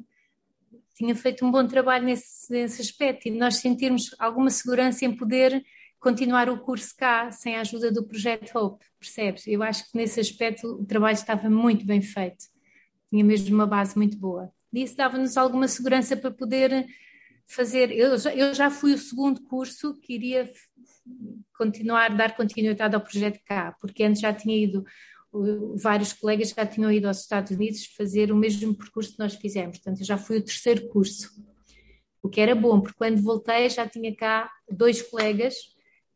tinha 0.94 1.14
feito 1.14 1.46
um 1.46 1.50
bom 1.50 1.66
trabalho 1.66 2.04
nesse, 2.04 2.52
nesse 2.52 2.82
aspecto, 2.82 3.28
e 3.28 3.30
nós 3.30 3.56
sentirmos 3.56 4.14
alguma 4.18 4.50
segurança 4.50 5.04
em 5.04 5.16
poder 5.16 5.64
continuar 6.02 6.50
o 6.50 6.58
curso 6.58 6.92
cá 6.96 7.30
sem 7.30 7.56
a 7.56 7.60
ajuda 7.60 7.92
do 7.92 8.04
projeto 8.04 8.58
Hope, 8.58 8.84
percebes? 8.98 9.46
Eu 9.46 9.62
acho 9.62 9.88
que 9.88 9.96
nesse 9.96 10.18
aspecto 10.18 10.66
o 10.66 10.84
trabalho 10.84 11.14
estava 11.14 11.48
muito 11.48 11.86
bem 11.86 12.02
feito, 12.02 12.44
tinha 13.08 13.24
mesmo 13.24 13.54
uma 13.54 13.68
base 13.68 13.96
muito 13.96 14.18
boa. 14.18 14.52
E 14.72 14.82
isso 14.82 14.96
dava-nos 14.96 15.36
alguma 15.36 15.68
segurança 15.68 16.16
para 16.16 16.32
poder 16.32 16.86
fazer. 17.46 17.92
Eu 17.92 18.18
já, 18.18 18.34
eu 18.34 18.52
já 18.52 18.68
fui 18.68 18.94
o 18.94 18.98
segundo 18.98 19.42
curso 19.44 19.94
que 20.00 20.14
iria 20.14 20.50
continuar, 21.56 22.16
dar 22.16 22.34
continuidade 22.34 22.96
ao 22.96 23.00
projeto 23.00 23.40
cá, 23.44 23.76
porque 23.80 24.02
antes 24.02 24.20
já 24.20 24.32
tinha 24.32 24.56
ido, 24.56 24.84
vários 25.76 26.12
colegas 26.12 26.50
já 26.50 26.66
tinham 26.66 26.90
ido 26.90 27.06
aos 27.06 27.20
Estados 27.20 27.52
Unidos 27.52 27.86
fazer 27.96 28.32
o 28.32 28.36
mesmo 28.36 28.74
percurso 28.74 29.12
que 29.12 29.20
nós 29.20 29.34
fizemos, 29.36 29.78
portanto 29.78 30.00
eu 30.00 30.06
já 30.06 30.18
fui 30.18 30.38
o 30.38 30.44
terceiro 30.44 30.88
curso. 30.88 31.30
o 32.20 32.28
que 32.28 32.40
era 32.40 32.56
bom, 32.56 32.80
porque 32.80 32.98
quando 32.98 33.22
voltei 33.22 33.68
já 33.70 33.86
tinha 33.86 34.14
cá 34.16 34.50
dois 34.68 35.00
colegas 35.02 35.54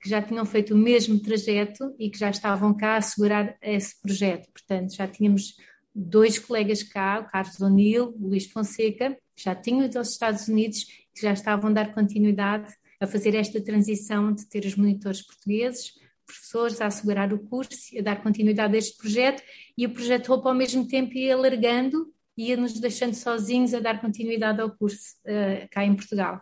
que 0.06 0.10
já 0.10 0.22
tinham 0.22 0.46
feito 0.46 0.72
o 0.72 0.78
mesmo 0.78 1.18
trajeto 1.18 1.92
e 1.98 2.08
que 2.08 2.16
já 2.16 2.30
estavam 2.30 2.72
cá 2.72 2.96
a 2.96 3.00
segurar 3.00 3.56
esse 3.60 4.00
projeto. 4.00 4.48
Portanto, 4.52 4.94
já 4.94 5.08
tínhamos 5.08 5.56
dois 5.92 6.38
colegas 6.38 6.84
cá, 6.84 7.18
o 7.18 7.28
Carlos 7.28 7.60
O'Neill, 7.60 8.14
o 8.16 8.28
Luís 8.28 8.46
Fonseca, 8.46 9.18
já 9.34 9.52
tinham 9.52 9.84
ido 9.84 9.98
aos 9.98 10.10
Estados 10.10 10.46
Unidos, 10.46 10.84
que 11.12 11.22
já 11.22 11.32
estavam 11.32 11.70
a 11.70 11.72
dar 11.72 11.92
continuidade 11.92 12.72
a 13.00 13.06
fazer 13.08 13.34
esta 13.34 13.60
transição 13.60 14.32
de 14.32 14.46
ter 14.46 14.64
os 14.64 14.76
monitores 14.76 15.22
portugueses, 15.22 15.94
professores 16.24 16.80
a 16.80 16.86
assegurar 16.86 17.32
o 17.32 17.40
curso, 17.40 17.98
a 17.98 18.00
dar 18.00 18.22
continuidade 18.22 18.76
a 18.76 18.78
este 18.78 18.96
projeto, 18.96 19.42
e 19.76 19.86
o 19.86 19.90
projeto 19.90 20.28
Roupa 20.28 20.50
ao 20.50 20.54
mesmo 20.54 20.86
tempo 20.86 21.14
ia 21.14 21.34
alargando 21.34 22.14
ia 22.36 22.56
nos 22.56 22.78
deixando 22.78 23.14
sozinhos 23.14 23.72
a 23.72 23.80
dar 23.80 24.00
continuidade 24.00 24.60
ao 24.60 24.70
curso 24.70 25.16
uh, 25.24 25.66
cá 25.70 25.84
em 25.84 25.94
Portugal. 25.94 26.40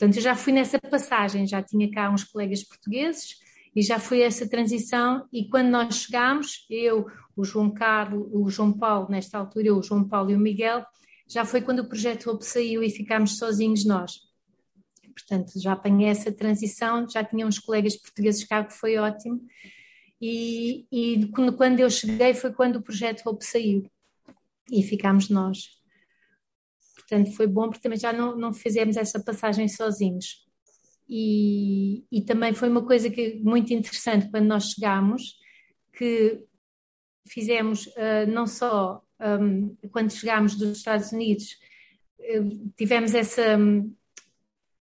Portanto, 0.00 0.16
eu 0.16 0.22
já 0.22 0.34
fui 0.34 0.50
nessa 0.50 0.78
passagem, 0.78 1.46
já 1.46 1.62
tinha 1.62 1.90
cá 1.90 2.10
uns 2.10 2.24
colegas 2.24 2.64
portugueses 2.64 3.34
e 3.76 3.82
já 3.82 3.98
foi 3.98 4.22
essa 4.22 4.48
transição. 4.48 5.28
E 5.30 5.46
quando 5.46 5.68
nós 5.68 5.94
chegámos, 5.94 6.64
eu, 6.70 7.06
o 7.36 7.44
João 7.44 7.70
Carlos, 7.70 8.26
o 8.32 8.48
João 8.48 8.72
Paulo, 8.72 9.10
nesta 9.10 9.36
altura, 9.36 9.66
eu, 9.66 9.76
o 9.76 9.82
João 9.82 10.08
Paulo 10.08 10.30
e 10.30 10.34
o 10.34 10.40
Miguel, 10.40 10.86
já 11.28 11.44
foi 11.44 11.60
quando 11.60 11.80
o 11.80 11.86
projeto 11.86 12.30
Hope 12.30 12.46
saiu 12.46 12.82
e 12.82 12.88
ficámos 12.88 13.36
sozinhos 13.36 13.84
nós. 13.84 14.20
Portanto, 15.14 15.60
já 15.60 15.72
apanhei 15.72 16.08
essa 16.08 16.32
transição, 16.32 17.06
já 17.06 17.22
tinha 17.22 17.46
uns 17.46 17.58
colegas 17.58 17.94
portugueses 17.94 18.42
cá, 18.44 18.64
que 18.64 18.72
foi 18.72 18.96
ótimo. 18.96 19.38
E, 20.18 20.86
e 20.90 21.28
quando 21.28 21.78
eu 21.78 21.90
cheguei 21.90 22.32
foi 22.32 22.54
quando 22.54 22.76
o 22.76 22.82
projeto 22.82 23.26
Hope 23.26 23.44
saiu 23.44 23.86
e 24.72 24.82
ficámos 24.82 25.28
nós. 25.28 25.79
Portanto, 27.10 27.34
foi 27.34 27.48
bom 27.48 27.68
porque 27.68 27.82
também 27.82 27.98
já 27.98 28.12
não, 28.12 28.38
não 28.38 28.54
fizemos 28.54 28.96
essa 28.96 29.18
passagem 29.18 29.66
sozinhos. 29.66 30.46
E, 31.08 32.04
e 32.10 32.22
também 32.22 32.54
foi 32.54 32.68
uma 32.68 32.86
coisa 32.86 33.10
que 33.10 33.34
muito 33.42 33.74
interessante 33.74 34.30
quando 34.30 34.46
nós 34.46 34.70
chegámos, 34.70 35.36
que 35.92 36.44
fizemos 37.26 37.86
uh, 37.86 38.30
não 38.32 38.46
só 38.46 39.02
um, 39.20 39.74
quando 39.90 40.12
chegámos 40.12 40.54
dos 40.54 40.78
Estados 40.78 41.10
Unidos, 41.10 41.58
uh, 42.20 42.72
tivemos 42.76 43.12
essa. 43.12 43.58
Um, 43.58 43.92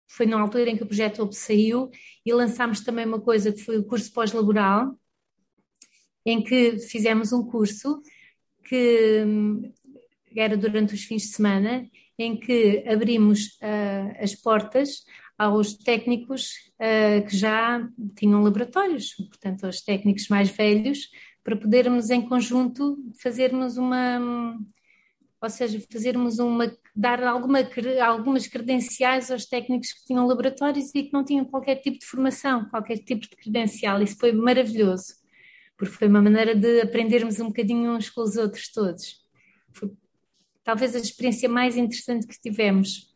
foi 0.07 0.27
na 0.27 0.39
altura 0.41 0.71
em 0.71 0.77
que 0.77 0.83
o 0.83 0.87
projeto 0.87 1.23
Ope 1.23 1.35
saiu 1.35 1.91
e 2.25 2.33
lançámos 2.33 2.83
também 2.83 3.07
uma 3.07 3.21
coisa 3.21 3.51
que 3.51 3.65
foi 3.65 3.79
o 3.79 3.85
curso 3.85 4.13
pós-laboral, 4.13 4.97
em 6.25 6.45
que 6.45 6.79
fizemos 6.79 7.33
um 7.33 7.43
curso 7.45 8.01
que 8.65 9.25
hum, 9.27 9.73
era 10.37 10.57
durante 10.57 10.95
os 10.95 11.05
fins 11.05 11.23
de 11.23 11.29
semana, 11.29 11.89
em 12.23 12.37
que 12.37 12.85
abrimos 12.87 13.59
uh, 13.63 14.23
as 14.23 14.35
portas 14.35 15.05
aos 15.39 15.75
técnicos 15.75 16.53
uh, 16.79 17.27
que 17.27 17.37
já 17.37 17.87
tinham 18.17 18.43
laboratórios, 18.43 19.15
portanto, 19.15 19.65
aos 19.65 19.81
técnicos 19.81 20.29
mais 20.29 20.51
velhos, 20.51 21.09
para 21.43 21.57
podermos 21.57 22.11
em 22.11 22.23
conjunto 22.23 22.97
fazermos 23.21 23.77
uma, 23.77 24.57
ou 25.41 25.51
seja, 25.51 25.81
fazermos 25.93 26.39
uma, 26.39 26.73
dar 26.95 27.23
alguma, 27.25 27.59
algumas 28.05 28.47
credenciais 28.47 29.31
aos 29.31 29.47
técnicos 29.47 29.93
que 29.93 30.05
tinham 30.07 30.27
laboratórios 30.27 30.95
e 30.95 31.03
que 31.03 31.13
não 31.13 31.25
tinham 31.25 31.45
qualquer 31.45 31.77
tipo 31.77 31.99
de 31.99 32.07
formação, 32.07 32.69
qualquer 32.69 32.99
tipo 32.99 33.23
de 33.23 33.37
credencial. 33.37 34.01
Isso 34.01 34.17
foi 34.19 34.33
maravilhoso 34.33 35.23
porque 35.83 35.97
foi 35.97 36.07
uma 36.07 36.23
maneira 36.23 36.55
de 36.55 36.81
aprendermos 36.81 37.41
um 37.41 37.49
bocadinho 37.49 37.91
uns 37.91 38.09
com 38.09 38.23
os 38.23 38.37
outros 38.37 38.71
todos. 38.71 39.17
Foi 39.73 39.91
talvez 40.65 40.95
a 40.95 40.99
experiência 40.99 41.49
mais 41.49 41.77
interessante 41.77 42.27
que 42.27 42.41
tivemos. 42.41 43.13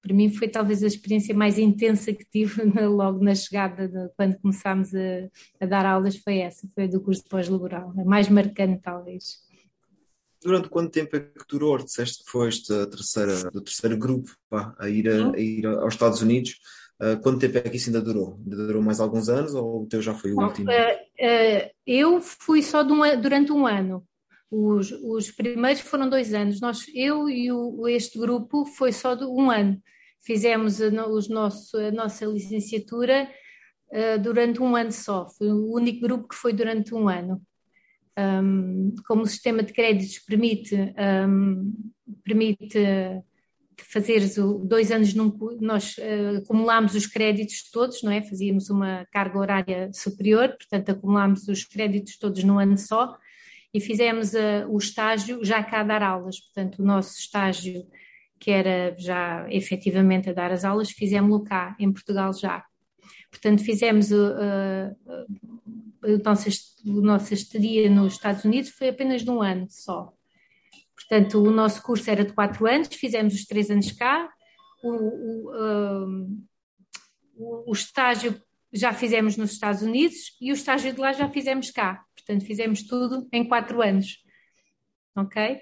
Para 0.00 0.14
mim 0.14 0.32
foi 0.32 0.48
talvez 0.48 0.82
a 0.82 0.86
experiência 0.86 1.34
mais 1.34 1.58
intensa 1.58 2.12
que 2.12 2.24
tive 2.24 2.62
logo 2.86 3.22
na 3.22 3.34
chegada, 3.34 3.86
de, 3.88 4.08
quando 4.16 4.36
começámos 4.40 4.92
a, 4.94 5.28
a, 5.60 5.66
dar 5.66 5.86
aulas, 5.86 6.16
foi 6.16 6.38
essa, 6.38 6.68
foi 6.74 6.84
a 6.84 6.88
do 6.88 7.00
curso 7.00 7.22
pós-laboral, 7.28 7.94
a 7.96 8.04
mais 8.04 8.28
marcante 8.28 8.80
talvez. 8.82 9.40
Durante 10.42 10.68
quanto 10.68 10.90
tempo 10.90 11.14
é 11.14 11.20
que 11.20 11.46
durou? 11.48 11.78
Disseste 11.78 12.24
que 12.24 12.30
foste 12.30 12.72
a 12.72 12.86
terceira, 12.86 13.50
do 13.52 13.60
terceiro 13.60 13.96
grupo 13.96 14.36
pá, 14.50 14.74
a, 14.76 14.88
ir 14.88 15.08
a, 15.08 15.30
a 15.30 15.38
ir 15.38 15.64
aos 15.66 15.94
Estados 15.94 16.20
Unidos. 16.20 16.58
Uh, 17.00 17.20
quanto 17.20 17.38
tempo 17.38 17.58
é 17.58 17.60
que 17.62 17.76
isso 17.76 17.90
ainda 17.90 18.00
durou? 18.00 18.40
Ainda 18.44 18.66
durou 18.66 18.82
mais 18.82 18.98
alguns 18.98 19.28
anos 19.28 19.54
ou 19.54 19.82
o 19.82 19.86
teu 19.86 20.02
já 20.02 20.14
foi 20.14 20.32
o 20.32 20.40
último? 20.40 20.68
Uh, 20.68 20.74
uh, 20.74 21.70
eu 21.86 22.20
fui 22.20 22.60
só 22.60 22.82
um, 22.82 23.20
durante 23.20 23.52
um 23.52 23.66
ano. 23.66 24.04
Os, 24.54 24.92
os 24.92 25.30
primeiros 25.30 25.80
foram 25.80 26.10
dois 26.10 26.34
anos. 26.34 26.60
Nós, 26.60 26.84
eu 26.94 27.26
e 27.26 27.50
o, 27.50 27.88
este 27.88 28.18
grupo 28.18 28.66
foi 28.66 28.92
só 28.92 29.14
de 29.14 29.24
um 29.24 29.50
ano. 29.50 29.82
Fizemos 30.20 30.78
a, 30.82 31.08
os 31.08 31.26
nosso, 31.26 31.74
a 31.78 31.90
nossa 31.90 32.26
licenciatura 32.26 33.30
durante 34.22 34.60
um 34.60 34.76
ano 34.76 34.92
só. 34.92 35.26
Foi 35.30 35.50
o 35.50 35.72
único 35.72 36.02
grupo 36.02 36.28
que 36.28 36.34
foi 36.34 36.52
durante 36.52 36.94
um 36.94 37.08
ano. 37.08 37.40
Um, 38.18 38.94
como 39.06 39.22
o 39.22 39.26
sistema 39.26 39.62
de 39.62 39.72
créditos 39.72 40.18
permite, 40.18 40.76
um, 41.26 41.72
permite 42.22 42.78
fazeres 43.78 44.36
o, 44.36 44.58
dois 44.58 44.90
anos 44.90 45.14
num, 45.14 45.32
nós 45.60 45.96
uh, 45.96 46.38
acumulámos 46.42 46.94
os 46.94 47.06
créditos 47.06 47.70
todos, 47.70 48.02
não 48.02 48.12
é? 48.12 48.22
Fazíamos 48.22 48.68
uma 48.68 49.06
carga 49.10 49.38
horária 49.38 49.90
superior, 49.94 50.48
portanto 50.48 50.90
acumulámos 50.90 51.48
os 51.48 51.64
créditos 51.64 52.18
todos 52.18 52.44
num 52.44 52.58
ano 52.58 52.76
só 52.76 53.16
e 53.72 53.80
fizemos 53.80 54.34
uh, 54.34 54.68
o 54.68 54.78
estágio 54.78 55.44
já 55.44 55.62
cá 55.62 55.80
a 55.80 55.84
dar 55.84 56.02
aulas, 56.02 56.40
portanto 56.40 56.80
o 56.80 56.84
nosso 56.84 57.18
estágio 57.18 57.86
que 58.42 58.50
era 58.50 58.92
já 58.98 59.46
efetivamente 59.50 60.28
a 60.28 60.32
dar 60.32 60.50
as 60.50 60.64
aulas, 60.64 60.90
fizemos-lo 60.90 61.44
cá, 61.44 61.76
em 61.78 61.92
Portugal 61.92 62.32
já. 62.32 62.64
Portanto, 63.30 63.62
fizemos 63.62 64.10
uh, 64.10 64.16
uh, 65.06 65.26
a, 66.04 67.00
nossa, 67.00 67.32
a 67.32 67.34
estadia 67.34 67.88
nos 67.88 68.14
Estados 68.14 68.44
Unidos 68.44 68.70
foi 68.70 68.88
apenas 68.88 69.22
de 69.22 69.30
um 69.30 69.40
ano 69.40 69.68
só. 69.70 70.12
Portanto, 70.96 71.40
o 71.40 71.52
nosso 71.52 71.80
curso 71.82 72.10
era 72.10 72.24
de 72.24 72.32
quatro 72.32 72.66
anos, 72.66 72.88
fizemos 72.88 73.32
os 73.32 73.44
três 73.44 73.70
anos 73.70 73.92
cá, 73.92 74.28
o, 74.82 74.90
o, 74.90 75.52
um, 76.04 76.44
o, 77.36 77.72
estágio 77.72 78.42
já 78.72 78.92
fizemos 78.92 79.36
nos 79.36 79.52
Estados 79.52 79.82
Unidos 79.82 80.36
e 80.40 80.50
o 80.50 80.54
estágio 80.54 80.92
de 80.92 81.00
lá 81.00 81.12
já 81.12 81.28
fizemos 81.28 81.70
cá. 81.70 82.04
Portanto, 82.24 82.46
fizemos 82.46 82.82
tudo 82.82 83.28
em 83.32 83.46
quatro 83.46 83.82
anos. 83.82 84.22
Ok? 85.16 85.60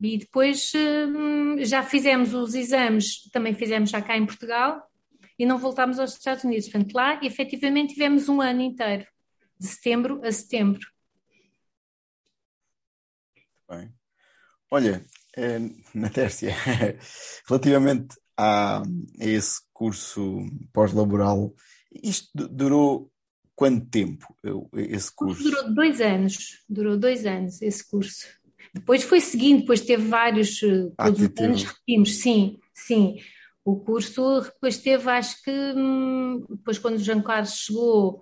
E 0.00 0.18
depois 0.18 0.72
um, 0.74 1.64
já 1.64 1.82
fizemos 1.82 2.34
os 2.34 2.54
exames, 2.54 3.30
também 3.30 3.54
fizemos 3.54 3.90
já 3.90 4.02
cá 4.02 4.16
em 4.16 4.26
Portugal 4.26 4.82
e 5.38 5.46
não 5.46 5.58
voltámos 5.58 5.98
aos 6.00 6.14
Estados 6.14 6.42
Unidos. 6.42 6.68
Portanto, 6.68 6.92
lá 6.92 7.20
efetivamente 7.22 7.94
tivemos 7.94 8.28
um 8.28 8.40
ano 8.40 8.60
inteiro, 8.60 9.06
de 9.58 9.66
setembro 9.66 10.20
a 10.24 10.32
setembro. 10.32 10.86
Bem. 13.68 13.92
Olha, 14.70 15.04
eh, 15.36 15.60
Natércia, 15.94 16.52
relativamente 17.48 18.16
a, 18.36 18.78
a 18.78 18.84
esse 19.24 19.60
curso 19.72 20.46
pós-laboral, 20.72 21.54
isto 22.02 22.48
durou 22.48 23.11
quanto 23.62 23.86
tempo, 23.86 24.36
esse 24.74 25.14
curso? 25.14 25.44
Durou 25.44 25.72
dois 25.72 26.00
anos, 26.00 26.64
durou 26.68 26.96
dois 26.96 27.24
anos 27.24 27.62
esse 27.62 27.88
curso. 27.88 28.26
Depois 28.74 29.04
foi 29.04 29.20
seguindo, 29.20 29.60
depois 29.60 29.82
teve 29.82 30.02
vários, 30.02 30.60
eh, 30.64 30.90
ah, 30.98 31.06
todos 31.06 31.20
os 31.20 31.38
anos 31.38 31.62
repetimos, 31.62 32.16
sim, 32.16 32.58
sim. 32.74 33.18
O 33.64 33.76
curso 33.76 34.40
depois 34.40 34.78
teve, 34.78 35.08
acho 35.08 35.40
que, 35.44 35.50
hum, 35.76 36.44
depois 36.50 36.76
quando 36.76 36.96
o 36.96 36.98
Jean 36.98 37.22
Carlos 37.22 37.52
chegou, 37.52 38.20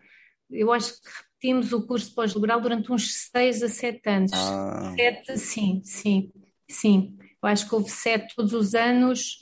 eu 0.50 0.70
acho 0.70 1.00
que 1.00 1.08
repetimos 1.08 1.72
o 1.72 1.86
curso 1.86 2.14
pós-laboral 2.14 2.60
durante 2.60 2.92
uns 2.92 3.30
seis 3.32 3.62
a 3.62 3.68
sete 3.68 4.10
anos. 4.10 4.32
Ah. 4.34 4.92
Sete, 4.94 5.38
sim, 5.38 5.80
sim. 5.82 6.30
Sim, 6.68 7.16
eu 7.42 7.48
acho 7.48 7.66
que 7.66 7.74
houve 7.74 7.90
sete 7.90 8.34
todos 8.36 8.52
os 8.52 8.74
anos. 8.74 9.38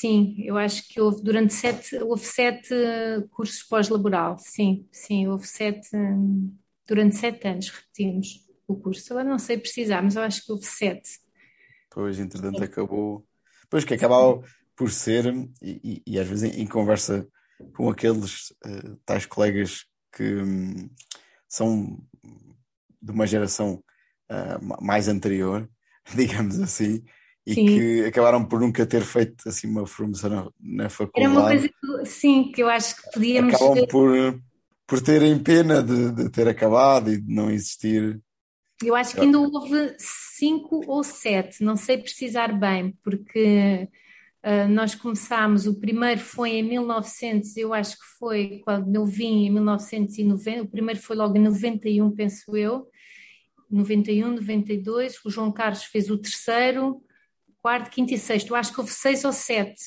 Sim, 0.00 0.36
eu 0.38 0.56
acho 0.56 0.88
que 0.88 1.00
houve 1.00 1.22
durante 1.22 1.52
sete, 1.52 1.96
houve 1.96 2.24
sete 2.24 2.74
cursos 3.30 3.62
pós-laboral. 3.62 4.38
Sim, 4.38 4.88
sim, 4.90 5.28
houve 5.28 5.46
sete, 5.46 5.90
durante 6.88 7.16
sete 7.16 7.46
anos 7.46 7.68
repetimos 7.68 8.46
o 8.66 8.74
curso. 8.74 9.12
Eu 9.12 9.24
não 9.24 9.38
sei 9.38 9.58
precisar, 9.58 10.02
mas 10.02 10.16
eu 10.16 10.22
acho 10.22 10.44
que 10.44 10.50
houve 10.50 10.64
sete. 10.64 11.20
Pois, 11.90 12.18
entretanto, 12.18 12.64
acabou. 12.64 13.24
Pois 13.68 13.84
que 13.84 13.92
acabava 13.92 14.42
por 14.74 14.90
ser, 14.90 15.26
e, 15.60 15.80
e, 15.84 16.02
e 16.06 16.18
às 16.18 16.26
vezes 16.26 16.54
em, 16.54 16.62
em, 16.62 16.66
conversa 16.66 17.28
com 17.76 17.90
aqueles 17.90 18.50
uh, 18.66 18.96
tais 19.04 19.26
colegas 19.26 19.84
que 20.10 20.36
um, 20.36 20.88
são 21.46 22.02
de 23.00 23.10
uma 23.10 23.26
geração 23.26 23.84
uh, 24.30 24.82
mais 24.84 25.06
anterior, 25.06 25.68
digamos 26.16 26.58
assim, 26.60 27.04
e 27.46 27.54
sim. 27.54 27.66
que 27.66 28.04
acabaram 28.04 28.44
por 28.44 28.60
nunca 28.60 28.86
ter 28.86 29.02
feito 29.02 29.48
assim 29.48 29.68
uma 29.68 29.86
formação 29.86 30.30
na, 30.30 30.50
na 30.60 30.88
faculdade. 30.88 31.24
Era 31.24 31.40
uma 31.40 31.48
coisa 31.48 31.68
que, 31.68 32.06
sim, 32.06 32.52
que 32.52 32.62
eu 32.62 32.68
acho 32.68 32.96
que 32.96 33.10
podíamos. 33.12 33.54
Acabam 33.54 33.86
por, 33.88 34.40
por 34.86 35.00
terem 35.00 35.38
pena 35.38 35.82
de, 35.82 36.12
de 36.12 36.28
ter 36.30 36.46
acabado 36.48 37.12
e 37.12 37.20
de 37.20 37.34
não 37.34 37.50
existir. 37.50 38.20
Eu 38.82 38.96
acho 38.96 39.14
que 39.14 39.20
ainda 39.20 39.38
houve 39.38 39.94
cinco 39.98 40.82
ou 40.86 41.04
sete, 41.04 41.62
não 41.62 41.76
sei 41.76 41.98
precisar 41.98 42.48
bem, 42.58 42.96
porque 43.02 43.88
Uh, 44.44 44.68
nós 44.68 44.92
começámos, 44.92 45.68
o 45.68 45.78
primeiro 45.78 46.20
foi 46.20 46.54
em 46.54 46.64
1900, 46.64 47.56
eu 47.58 47.72
acho 47.72 47.96
que 47.96 48.04
foi 48.18 48.60
quando 48.64 48.92
eu 48.92 49.06
vim 49.06 49.46
em 49.46 49.50
1990, 49.52 50.64
o 50.64 50.68
primeiro 50.68 51.00
foi 51.00 51.14
logo 51.14 51.36
em 51.36 51.42
91, 51.42 52.10
penso 52.10 52.56
eu, 52.56 52.88
91, 53.70 54.32
92, 54.34 55.24
o 55.24 55.30
João 55.30 55.52
Carlos 55.52 55.84
fez 55.84 56.10
o 56.10 56.18
terceiro, 56.18 57.00
quarto, 57.62 57.90
quinto 57.90 58.12
e 58.12 58.18
sexto, 58.18 58.50
eu 58.50 58.56
acho 58.56 58.72
que 58.72 58.80
houve 58.80 58.92
seis 58.92 59.24
ou 59.24 59.32
sete. 59.32 59.80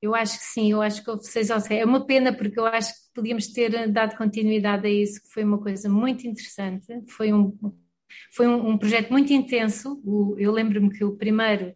Eu 0.00 0.14
acho 0.14 0.38
que 0.38 0.44
sim, 0.44 0.72
eu 0.72 0.80
acho 0.80 1.04
que 1.04 1.10
houve 1.10 1.24
seis 1.24 1.50
ou 1.50 1.60
sete. 1.60 1.80
É 1.80 1.84
uma 1.84 2.06
pena 2.06 2.32
porque 2.32 2.58
eu 2.58 2.64
acho 2.64 2.94
que 2.94 3.00
podíamos 3.14 3.48
ter 3.48 3.88
dado 3.88 4.16
continuidade 4.16 4.86
a 4.86 4.90
isso, 4.90 5.20
que 5.20 5.28
foi 5.28 5.44
uma 5.44 5.60
coisa 5.60 5.90
muito 5.90 6.26
interessante. 6.26 6.86
Foi 7.08 7.32
um, 7.32 7.58
foi 8.32 8.46
um, 8.46 8.70
um 8.70 8.78
projeto 8.78 9.10
muito 9.10 9.32
intenso. 9.32 10.00
O, 10.04 10.36
eu 10.38 10.52
lembro-me 10.52 10.90
que 10.90 11.04
o 11.04 11.16
primeiro 11.16 11.74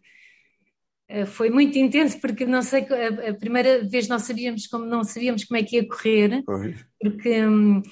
eh, 1.07 1.25
foi 1.25 1.49
muito 1.49 1.77
intenso 1.77 2.19
porque 2.19 2.45
não 2.45 2.63
sei 2.63 2.87
a, 2.89 3.29
a, 3.29 3.33
primeira 3.35 3.83
vez 3.87 4.07
não 4.07 4.17
sabíamos 4.17 4.65
como 4.65 4.85
não 4.85 5.03
sabíamos 5.03 5.43
como 5.43 5.59
é 5.59 5.63
que 5.63 5.75
ia 5.75 5.87
correr 5.87 6.43
porque 6.99 7.45
um, 7.45 7.83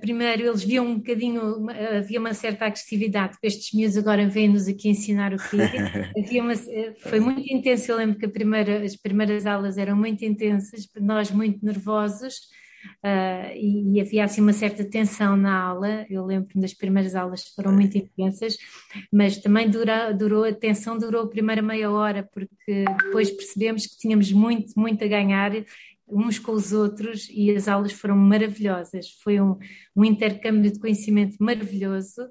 primeiro 0.00 0.42
eles 0.42 0.64
viam 0.64 0.86
um 0.86 0.96
bocadinho 0.96 1.70
havia 1.70 2.18
uma 2.18 2.34
certa 2.34 2.66
agressividade 2.66 3.36
estes 3.46 3.72
miúdos 3.72 3.96
agora 3.96 4.28
vêm-nos 4.28 4.66
aqui 4.66 4.88
ensinar 4.88 5.32
o 5.32 5.36
quê? 5.36 5.56
Havia 6.18 6.42
uma, 6.42 6.52
eh, 6.52 6.94
foi 6.98 7.20
muito 7.20 7.52
intenso. 7.52 7.92
Eu 7.92 7.96
lembro 7.96 8.18
que 8.18 8.26
primeira, 8.26 8.82
as 8.84 8.96
primeiras 8.96 9.46
aulas 9.46 9.78
eram 9.78 9.96
muito 9.96 10.24
intensas 10.24 10.88
nós 11.00 11.30
muito 11.30 11.64
nervosos 11.64 12.48
Uh, 13.04 13.54
e, 13.54 13.96
e, 13.96 14.00
havia 14.00 14.24
assim 14.24 14.40
uma 14.40 14.52
certa 14.52 14.84
tensão 14.84 15.36
na 15.36 15.60
aula. 15.60 16.06
Eu 16.08 16.24
lembro 16.24 16.48
das 16.60 16.74
primeiras 16.74 17.14
aulas 17.14 17.44
foram 17.54 17.72
muito 17.72 17.96
intensas, 17.96 18.56
mas 19.12 19.36
também 19.38 19.68
dura, 19.68 20.12
durou 20.12 20.44
a 20.44 20.52
tensão 20.52 20.98
durou 20.98 21.22
a 21.22 21.28
primeira 21.28 21.62
meia 21.62 21.90
hora, 21.90 22.28
porque 22.32 22.84
depois 23.04 23.30
percebemos 23.30 23.86
que 23.86 23.98
tínhamos 23.98 24.32
muito, 24.32 24.72
muito 24.76 25.04
a 25.04 25.08
ganhar 25.08 25.52
uns 26.10 26.38
com 26.38 26.52
os 26.52 26.72
outros 26.72 27.28
e 27.30 27.50
as 27.50 27.68
aulas 27.68 27.92
foram 27.92 28.16
maravilhosas. 28.16 29.10
Foi 29.22 29.40
um, 29.40 29.58
um 29.94 30.04
intercâmbio 30.04 30.70
de 30.70 30.78
conhecimento 30.78 31.36
maravilhoso 31.40 32.22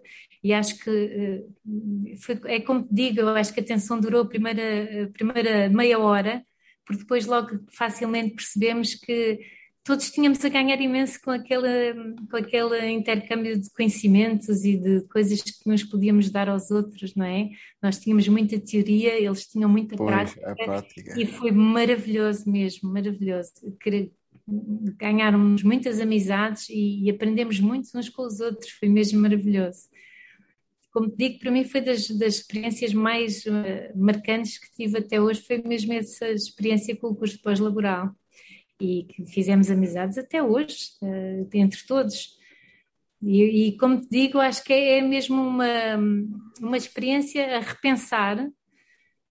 e 0.44 0.54
acho 0.54 0.80
que 0.80 0.90
uh, 0.90 2.18
foi, 2.22 2.40
é 2.46 2.62
como 2.62 2.88
digo, 2.92 3.20
eu 3.20 3.30
acho 3.30 3.54
que 3.54 3.60
a 3.60 3.66
tensão 3.66 4.00
durou 4.00 4.22
a 4.22 4.28
primeira, 4.28 5.06
a 5.06 5.10
primeira 5.10 5.70
meia 5.70 6.00
hora, 6.00 6.44
porque 6.86 7.02
depois 7.02 7.26
logo 7.26 7.60
facilmente 7.72 8.36
percebemos 8.36 8.96
que 8.96 9.40
todos 9.88 10.12
tínhamos 10.12 10.44
a 10.44 10.50
ganhar 10.50 10.82
imenso 10.82 11.18
com 11.24 11.32
aquele, 11.32 11.94
com 12.30 12.36
aquele 12.36 12.92
intercâmbio 12.92 13.58
de 13.58 13.70
conhecimentos 13.70 14.66
e 14.66 14.76
de 14.76 15.08
coisas 15.08 15.42
que 15.42 15.66
nós 15.66 15.82
podíamos 15.82 16.30
dar 16.30 16.50
aos 16.50 16.70
outros, 16.70 17.16
não 17.16 17.26
é? 17.26 17.50
Nós 17.82 17.98
tínhamos 17.98 18.28
muita 18.28 18.60
teoria, 18.60 19.18
eles 19.18 19.48
tinham 19.48 19.70
muita 19.70 19.96
pois, 19.96 20.10
prática, 20.10 20.56
prática, 20.56 21.18
e 21.18 21.26
foi 21.26 21.52
maravilhoso 21.52 22.52
mesmo, 22.52 22.92
maravilhoso. 22.92 23.54
Ganhámos 24.98 25.64
muitas 25.64 26.02
amizades 26.02 26.68
e, 26.68 27.06
e 27.06 27.10
aprendemos 27.10 27.62
muito 27.62 27.98
uns 27.98 28.10
com 28.10 28.24
os 28.24 28.42
outros, 28.42 28.72
foi 28.72 28.90
mesmo 28.90 29.22
maravilhoso 29.22 29.88
como 30.90 31.12
te 31.12 31.18
digo, 31.18 31.40
para 31.40 31.52
mim 31.52 31.64
foi 31.64 31.80
das, 31.80 32.10
das 32.10 32.38
experiências 32.38 32.92
mais 32.92 33.46
uh, 33.46 33.96
marcantes 33.96 34.58
que 34.58 34.72
tive 34.74 34.98
até 34.98 35.22
hoje, 35.22 35.42
foi 35.46 35.62
mesmo 35.62 35.94
essa 35.94 36.28
experiência 36.30 36.96
com 36.96 37.10
o 37.10 37.16
curso 37.16 37.40
pós-laboral 37.40 38.16
e 38.80 39.04
que 39.04 39.26
fizemos 39.26 39.70
amizades 39.70 40.18
até 40.18 40.42
hoje, 40.42 40.92
uh, 41.02 41.48
entre 41.54 41.86
todos. 41.86 42.38
E, 43.22 43.70
e, 43.70 43.78
como 43.78 44.00
te 44.00 44.08
digo, 44.10 44.40
acho 44.40 44.64
que 44.64 44.74
é, 44.74 45.02
mesmo 45.02 45.42
uma, 45.42 45.98
uma 46.60 46.78
experiência 46.78 47.58
a 47.58 47.60
repensar, 47.60 48.48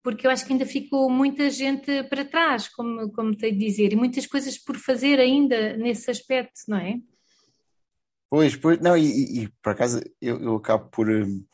porque 0.03 0.27
eu 0.27 0.31
acho 0.31 0.45
que 0.47 0.53
ainda 0.53 0.67
ficou 0.67 1.09
muita 1.11 1.51
gente 1.51 2.03
para 2.05 2.25
trás, 2.25 2.69
como, 2.69 3.11
como 3.13 3.37
tenho 3.37 3.57
de 3.57 3.65
dizer, 3.65 3.93
e 3.93 3.97
muitas 3.97 4.27
coisas 4.27 4.59
por 4.59 4.77
fazer 4.77 5.21
ainda 5.21 5.77
nesse 5.77 6.11
aspecto, 6.11 6.61
não 6.69 6.79
é? 6.79 7.01
Pois, 8.29 8.57
pois, 8.57 8.81
não, 8.81 8.97
e, 8.97 9.43
e 9.43 9.49
por 9.63 9.71
acaso 9.71 10.01
eu, 10.21 10.41
eu 10.41 10.57
acabo 10.57 10.89
por, 10.91 11.09
hum, 11.09 11.45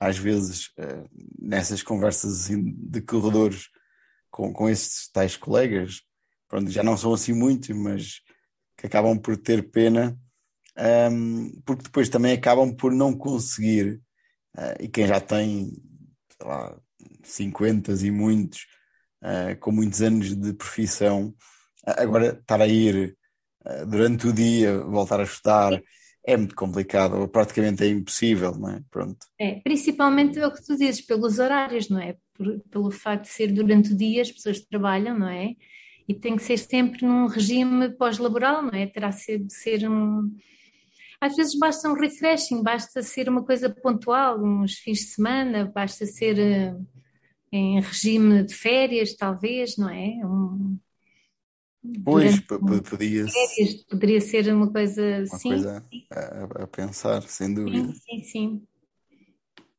às 0.00 0.16
vezes, 0.16 0.68
uh, 0.78 1.08
nessas 1.38 1.82
conversas 1.82 2.48
de 2.48 3.00
corredores 3.02 3.68
com, 4.30 4.52
com 4.52 4.68
esses 4.68 5.08
tais 5.10 5.36
colegas, 5.36 6.00
pronto, 6.52 6.70
já 6.70 6.82
não 6.82 6.98
são 6.98 7.14
assim 7.14 7.32
muitos, 7.32 7.70
mas 7.70 8.20
que 8.76 8.86
acabam 8.86 9.18
por 9.18 9.38
ter 9.38 9.70
pena, 9.70 10.14
um, 11.10 11.50
porque 11.64 11.84
depois 11.84 12.10
também 12.10 12.34
acabam 12.34 12.76
por 12.76 12.92
não 12.92 13.16
conseguir, 13.16 14.02
uh, 14.58 14.76
e 14.78 14.86
quem 14.86 15.06
já 15.06 15.18
tem, 15.18 15.72
sei 16.36 16.46
lá, 16.46 16.78
50 17.22 17.92
e 17.92 18.10
muitos, 18.10 18.66
uh, 19.22 19.58
com 19.60 19.72
muitos 19.72 20.02
anos 20.02 20.36
de 20.36 20.52
profissão, 20.52 21.34
uh, 21.88 22.02
agora 22.02 22.38
estar 22.38 22.60
a 22.60 22.66
ir 22.66 23.16
durante 23.86 24.26
o 24.26 24.32
dia, 24.32 24.76
voltar 24.80 25.20
a 25.20 25.22
estudar, 25.22 25.80
é 26.26 26.36
muito 26.36 26.54
complicado, 26.54 27.28
praticamente 27.28 27.84
é 27.84 27.88
impossível, 27.88 28.52
não 28.56 28.70
é? 28.70 28.82
Pronto. 28.90 29.24
É, 29.40 29.60
principalmente 29.60 30.38
é 30.38 30.46
o 30.46 30.52
que 30.52 30.62
tu 30.66 30.76
dizes, 30.76 31.00
pelos 31.00 31.38
horários, 31.38 31.88
não 31.88 32.00
é? 32.00 32.16
Por, 32.34 32.60
pelo 32.68 32.90
facto 32.90 33.22
de 33.22 33.30
ser 33.30 33.52
durante 33.52 33.92
o 33.92 33.96
dia, 33.96 34.20
as 34.20 34.32
pessoas 34.32 34.60
trabalham, 34.60 35.16
não 35.16 35.28
é? 35.28 35.54
E 36.12 36.14
tem 36.14 36.36
que 36.36 36.42
ser 36.42 36.58
sempre 36.58 37.06
num 37.06 37.26
regime 37.26 37.88
pós-laboral, 37.90 38.62
não 38.62 38.70
é? 38.70 38.86
Terá 38.86 39.08
de 39.08 39.52
ser, 39.52 39.88
um. 39.88 40.30
Às 41.18 41.34
vezes 41.34 41.58
basta 41.58 41.88
um 41.88 41.94
refreshing, 41.94 42.62
basta 42.62 43.02
ser 43.02 43.28
uma 43.28 43.42
coisa 43.42 43.70
pontual, 43.70 44.42
uns 44.42 44.74
fins 44.74 44.98
de 44.98 45.06
semana, 45.06 45.64
basta 45.74 46.04
ser 46.04 46.36
uh, 46.38 46.86
em 47.50 47.80
regime 47.80 48.44
de 48.44 48.54
férias, 48.54 49.14
talvez, 49.14 49.78
não 49.78 49.88
é? 49.88 50.20
Um, 50.24 50.78
pois, 52.04 52.40
podia, 52.40 53.26
poderia 53.88 54.20
ser 54.20 54.52
uma 54.52 54.70
coisa, 54.70 55.18
uma 55.18 55.38
sim, 55.38 55.48
coisa 55.48 55.82
a, 56.10 56.64
a, 56.64 56.66
pensar, 56.66 57.22
sem 57.22 57.54
dúvida. 57.54 57.90
Sim, 57.92 57.94
sim, 57.94 58.24
sim. 58.24 58.62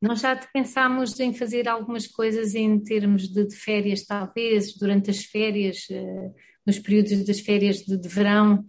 Nós 0.04 0.20
já 0.20 0.36
pensámos 0.36 1.18
em 1.18 1.34
fazer 1.34 1.66
algumas 1.70 2.06
coisas 2.06 2.56
em 2.56 2.78
termos 2.78 3.30
de, 3.30 3.48
de 3.48 3.56
férias, 3.56 4.06
talvez, 4.06 4.76
durante 4.76 5.10
as 5.10 5.24
férias, 5.24 5.88
uh, 5.90 6.36
nos 6.66 6.78
períodos 6.78 7.26
das 7.26 7.40
férias 7.40 7.78
de, 7.78 7.98
de, 7.98 8.10
verão, 8.10 8.66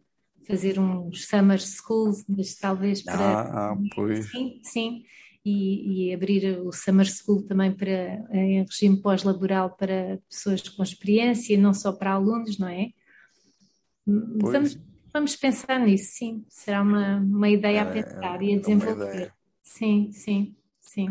fazer 0.47 0.79
uns 0.79 1.27
summer 1.27 1.61
schools, 1.61 2.25
mas 2.29 2.55
talvez 2.55 3.03
para. 3.03 3.17
Ah, 3.17 3.73
ah 3.73 3.77
pois. 3.97 4.31
Sim, 4.31 4.61
sim. 4.63 5.03
E, 5.45 6.07
e, 6.09 6.15
abrir 6.15 6.61
o 6.61 6.73
Summer 6.73 7.05
School 7.05 7.43
também 7.43 7.73
para, 7.73 8.25
em 8.33 8.63
regime 8.63 9.03
pós-laboral 9.03 9.77
para 9.77 10.21
pessoas 10.31 10.67
com 10.69 10.85
experiência, 10.85 11.59
não 11.59 11.75
só 11.75 11.93
para 11.93 12.13
alunos, 12.13 12.59
não 12.59 12.69
é? 12.69 12.91
Vamos, 14.07 14.79
vamos 15.13 15.35
pensar 15.35 15.81
nisso, 15.81 16.13
sim. 16.15 16.45
Será 16.49 16.81
uma, 16.81 17.19
uma 17.19 17.49
ideia 17.51 17.83
a 17.83 17.87
é, 17.87 17.93
pensar 17.93 18.41
é, 18.41 18.45
e 18.45 18.55
a 18.55 18.59
desenvolver. 18.59 19.35
Sim, 19.65 20.13
sim. 20.13 20.55
Sim. 20.85 21.09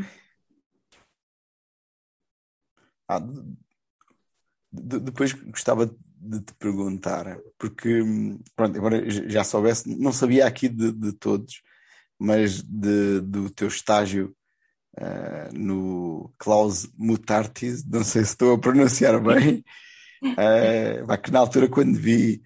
Ah, 3.08 3.20
de, 4.72 5.00
depois 5.00 5.34
gostava 5.34 5.86
de 5.86 6.40
te 6.40 6.54
perguntar, 6.54 7.38
porque, 7.58 8.02
pronto, 8.56 8.78
agora 8.78 9.10
já 9.30 9.44
soubesse, 9.44 9.90
não 10.00 10.14
sabia 10.14 10.48
aqui 10.48 10.70
de, 10.70 10.92
de 10.92 11.12
todos, 11.12 11.62
mas 12.18 12.62
de, 12.62 13.20
do 13.22 13.50
teu 13.50 13.68
estágio 13.68 14.34
uh, 14.98 15.54
no 15.54 16.34
Klaus 16.38 16.90
Mutartis, 16.98 17.86
não 17.86 18.04
sei 18.04 18.24
se 18.24 18.32
estou 18.32 18.54
a 18.54 18.60
pronunciar 18.60 19.22
bem, 19.22 19.64
uh, 20.24 21.22
que 21.22 21.32
na 21.32 21.40
altura 21.40 21.68
quando 21.68 22.00
vi, 22.00 22.42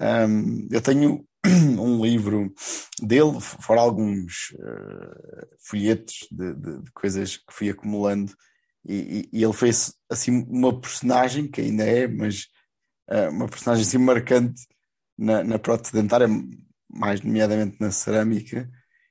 um, 0.00 0.68
eu 0.70 0.80
tenho 0.80 1.25
um 1.78 2.04
livro 2.04 2.52
dele, 3.00 3.40
fora 3.40 3.80
alguns 3.80 4.50
uh, 4.54 5.46
folhetos 5.58 6.26
de, 6.30 6.54
de, 6.54 6.82
de, 6.82 6.90
coisas 6.92 7.36
que 7.36 7.52
fui 7.52 7.70
acumulando, 7.70 8.32
e, 8.88 9.28
e, 9.32 9.42
ele 9.42 9.52
fez 9.52 9.94
assim 10.08 10.46
uma 10.48 10.80
personagem 10.80 11.48
que 11.48 11.60
ainda 11.60 11.84
é, 11.84 12.06
mas 12.06 12.46
uh, 13.10 13.30
uma 13.30 13.48
personagem 13.48 13.84
assim 13.84 13.98
marcante 13.98 14.62
na, 15.18 15.42
na 15.42 15.58
prótese 15.58 15.92
dentária, 15.92 16.28
mais 16.88 17.20
nomeadamente 17.20 17.76
na 17.80 17.90
cerâmica. 17.90 18.70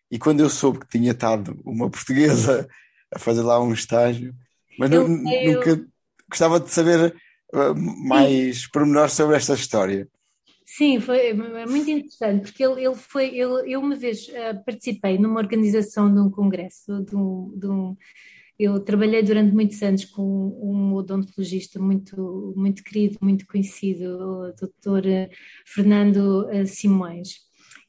E 0.09 0.17
quando 0.17 0.39
eu 0.39 0.49
soube 0.49 0.79
que 0.79 0.87
tinha 0.87 1.11
estado 1.11 1.59
uma 1.65 1.89
portuguesa 1.91 2.67
a 3.13 3.19
fazer 3.19 3.41
lá 3.41 3.61
um 3.61 3.73
estágio, 3.73 4.33
mas 4.79 4.91
eu, 4.91 5.01
eu... 5.03 5.07
nunca 5.07 5.85
gostava 6.29 6.59
de 6.59 6.69
saber 6.69 7.15
uh, 7.53 7.75
mais 7.75 8.67
pormenores 8.67 9.13
sobre 9.13 9.35
esta 9.35 9.53
história. 9.53 10.07
Sim, 10.65 10.99
foi 10.99 11.31
muito 11.33 11.89
interessante, 11.91 12.41
porque 12.41 12.63
ele, 12.65 12.83
ele 12.83 12.95
foi, 12.95 13.27
ele, 13.27 13.71
eu 13.71 13.79
uma 13.79 13.95
vez 13.95 14.27
uh, 14.29 14.65
participei 14.65 15.17
numa 15.17 15.39
organização 15.39 16.11
de 16.11 16.19
um 16.19 16.29
congresso, 16.29 17.03
de 17.03 17.15
um, 17.15 17.53
de 17.55 17.67
um, 17.67 17.95
eu 18.57 18.79
trabalhei 18.79 19.21
durante 19.21 19.53
muitos 19.53 19.81
anos 19.83 20.05
com 20.05 20.23
um 20.23 20.93
odontologista 20.95 21.79
muito, 21.79 22.53
muito 22.57 22.83
querido, 22.83 23.19
muito 23.21 23.45
conhecido, 23.45 24.17
o 24.17 24.53
Dr. 24.53 25.07
Eh, 25.07 25.29
Fernando 25.65 26.49
eh, 26.49 26.65
Simões, 26.65 27.41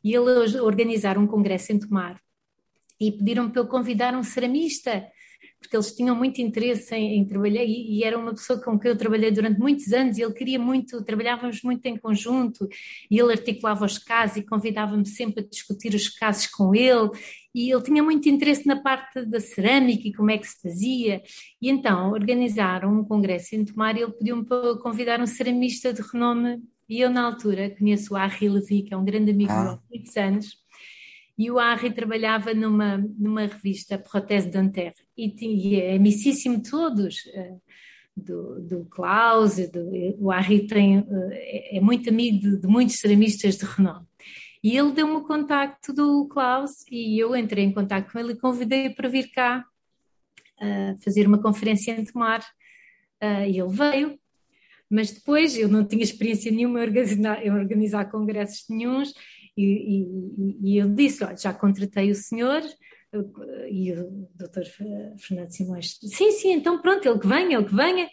e 0.04 0.14
ele 0.14 0.60
organizar 0.60 1.16
um 1.16 1.26
congresso 1.26 1.72
em 1.72 1.78
Tomar, 1.78 2.20
e 3.00 3.12
pediram 3.12 3.50
para 3.50 3.62
eu 3.62 3.68
convidar 3.68 4.14
um 4.14 4.22
ceramista 4.22 5.06
porque 5.60 5.76
eles 5.76 5.94
tinham 5.94 6.14
muito 6.14 6.40
interesse 6.40 6.94
em, 6.94 7.18
em 7.18 7.24
trabalhar 7.24 7.64
e, 7.64 7.98
e, 7.98 8.04
era 8.04 8.18
uma 8.18 8.32
pessoa 8.32 8.60
com 8.60 8.78
quem 8.78 8.90
eu 8.90 8.96
trabalhei 8.96 9.30
durante 9.30 9.58
muitos 9.58 9.92
anos 9.92 10.18
e 10.18 10.22
ele 10.22 10.32
queria 10.32 10.58
muito, 10.58 11.02
trabalhávamos 11.04 11.62
muito 11.62 11.84
em 11.86 11.96
conjunto 11.96 12.68
e 13.10 13.18
ele 13.18 13.32
articulava 13.32 13.84
os 13.84 13.98
casos 13.98 14.36
e 14.36 14.42
convidava-me 14.42 15.06
sempre 15.06 15.42
a 15.42 15.46
discutir 15.46 15.94
os 15.94 16.08
casos 16.08 16.46
com 16.46 16.74
ele 16.74 17.10
e 17.54 17.72
ele 17.72 17.82
tinha 17.82 18.02
muito 18.02 18.28
interesse 18.28 18.66
na 18.66 18.76
parte 18.76 19.24
da 19.24 19.40
cerâmica 19.40 20.06
e 20.06 20.12
como 20.12 20.30
é 20.30 20.38
que 20.38 20.46
se 20.46 20.60
fazia 20.60 21.22
e 21.60 21.68
então 21.68 22.12
organizaram 22.12 23.00
um 23.00 23.04
congresso 23.04 23.54
em 23.56 23.64
Tomar 23.64 23.96
e 23.96 24.02
ele 24.02 24.12
pediu-me 24.12 24.44
para 24.44 24.76
convidar 24.78 25.20
um 25.20 25.26
ceramista 25.26 25.92
de 25.92 26.02
renome 26.02 26.62
e 26.88 27.00
eu 27.00 27.10
na 27.10 27.24
altura 27.24 27.74
conheço 27.76 28.14
o 28.14 28.18
Henri 28.18 28.48
Levy, 28.48 28.82
que 28.82 28.94
é 28.94 28.96
um 28.96 29.04
grande 29.04 29.32
amigo 29.32 29.50
ah. 29.50 29.62
meu 29.62 29.72
há 29.72 29.80
muitos 29.90 30.16
anos 30.16 30.65
e 31.38 31.50
o 31.50 31.60
Henri 31.60 31.92
trabalhava 31.92 32.54
numa, 32.54 32.96
numa 33.18 33.42
revista 33.42 33.98
Proteste 33.98 34.50
d'Anterre 34.50 34.94
e, 35.16 35.34
e 35.42 35.80
é 35.80 35.96
amicíssimo 35.96 36.62
de 36.62 36.70
todos, 36.70 37.16
uh, 37.26 37.60
do, 38.16 38.60
do 38.62 38.84
Klaus, 38.86 39.56
do, 39.68 39.90
o 40.18 40.32
Henri 40.32 40.66
tem, 40.66 41.00
uh, 41.00 41.30
é, 41.32 41.78
muito 41.80 42.08
amigo 42.08 42.38
de, 42.38 42.60
de, 42.60 42.66
muitos 42.66 42.96
ceramistas 42.96 43.56
de 43.56 43.66
renome. 43.66 44.06
E 44.64 44.76
ele 44.76 44.92
deu-me 44.92 45.14
o 45.14 45.24
contacto 45.24 45.92
do 45.92 46.26
Klaus 46.26 46.84
e 46.90 47.18
eu 47.18 47.36
entrei 47.36 47.64
em 47.64 47.72
contato 47.72 48.10
com 48.10 48.18
ele 48.18 48.32
e 48.32 48.38
convidei-o 48.38 48.94
para 48.94 49.08
vir 49.08 49.30
cá 49.30 49.62
uh, 50.60 51.02
fazer 51.04 51.26
uma 51.26 51.40
conferência 51.40 51.92
em 51.92 52.04
Tomar. 52.04 52.42
e 53.46 53.60
ele 53.60 53.68
veio, 53.68 54.18
mas 54.90 55.10
depois 55.10 55.56
eu 55.56 55.68
não 55.68 55.86
tinha 55.86 56.02
experiência 56.02 56.50
nenhuma 56.50 56.78
em 56.78 56.82
organizar, 56.82 57.46
em 57.46 57.50
organizar 57.50 58.10
congressos 58.10 58.64
nenhums 58.70 59.12
e, 59.56 59.62
e, 59.64 60.58
e 60.62 60.78
eu 60.78 60.88
disse, 60.88 61.24
olha, 61.24 61.36
já 61.36 61.52
contratei 61.52 62.10
o 62.10 62.14
senhor, 62.14 62.62
e 63.70 63.92
o 63.92 64.28
doutor 64.34 64.64
Fernando 64.64 65.50
Simões, 65.50 65.98
sim, 66.02 66.32
sim, 66.32 66.52
então 66.52 66.80
pronto, 66.80 67.08
ele 67.08 67.18
que 67.18 67.26
venha, 67.26 67.56
ele 67.58 67.64
que 67.64 67.74
venha. 67.74 68.10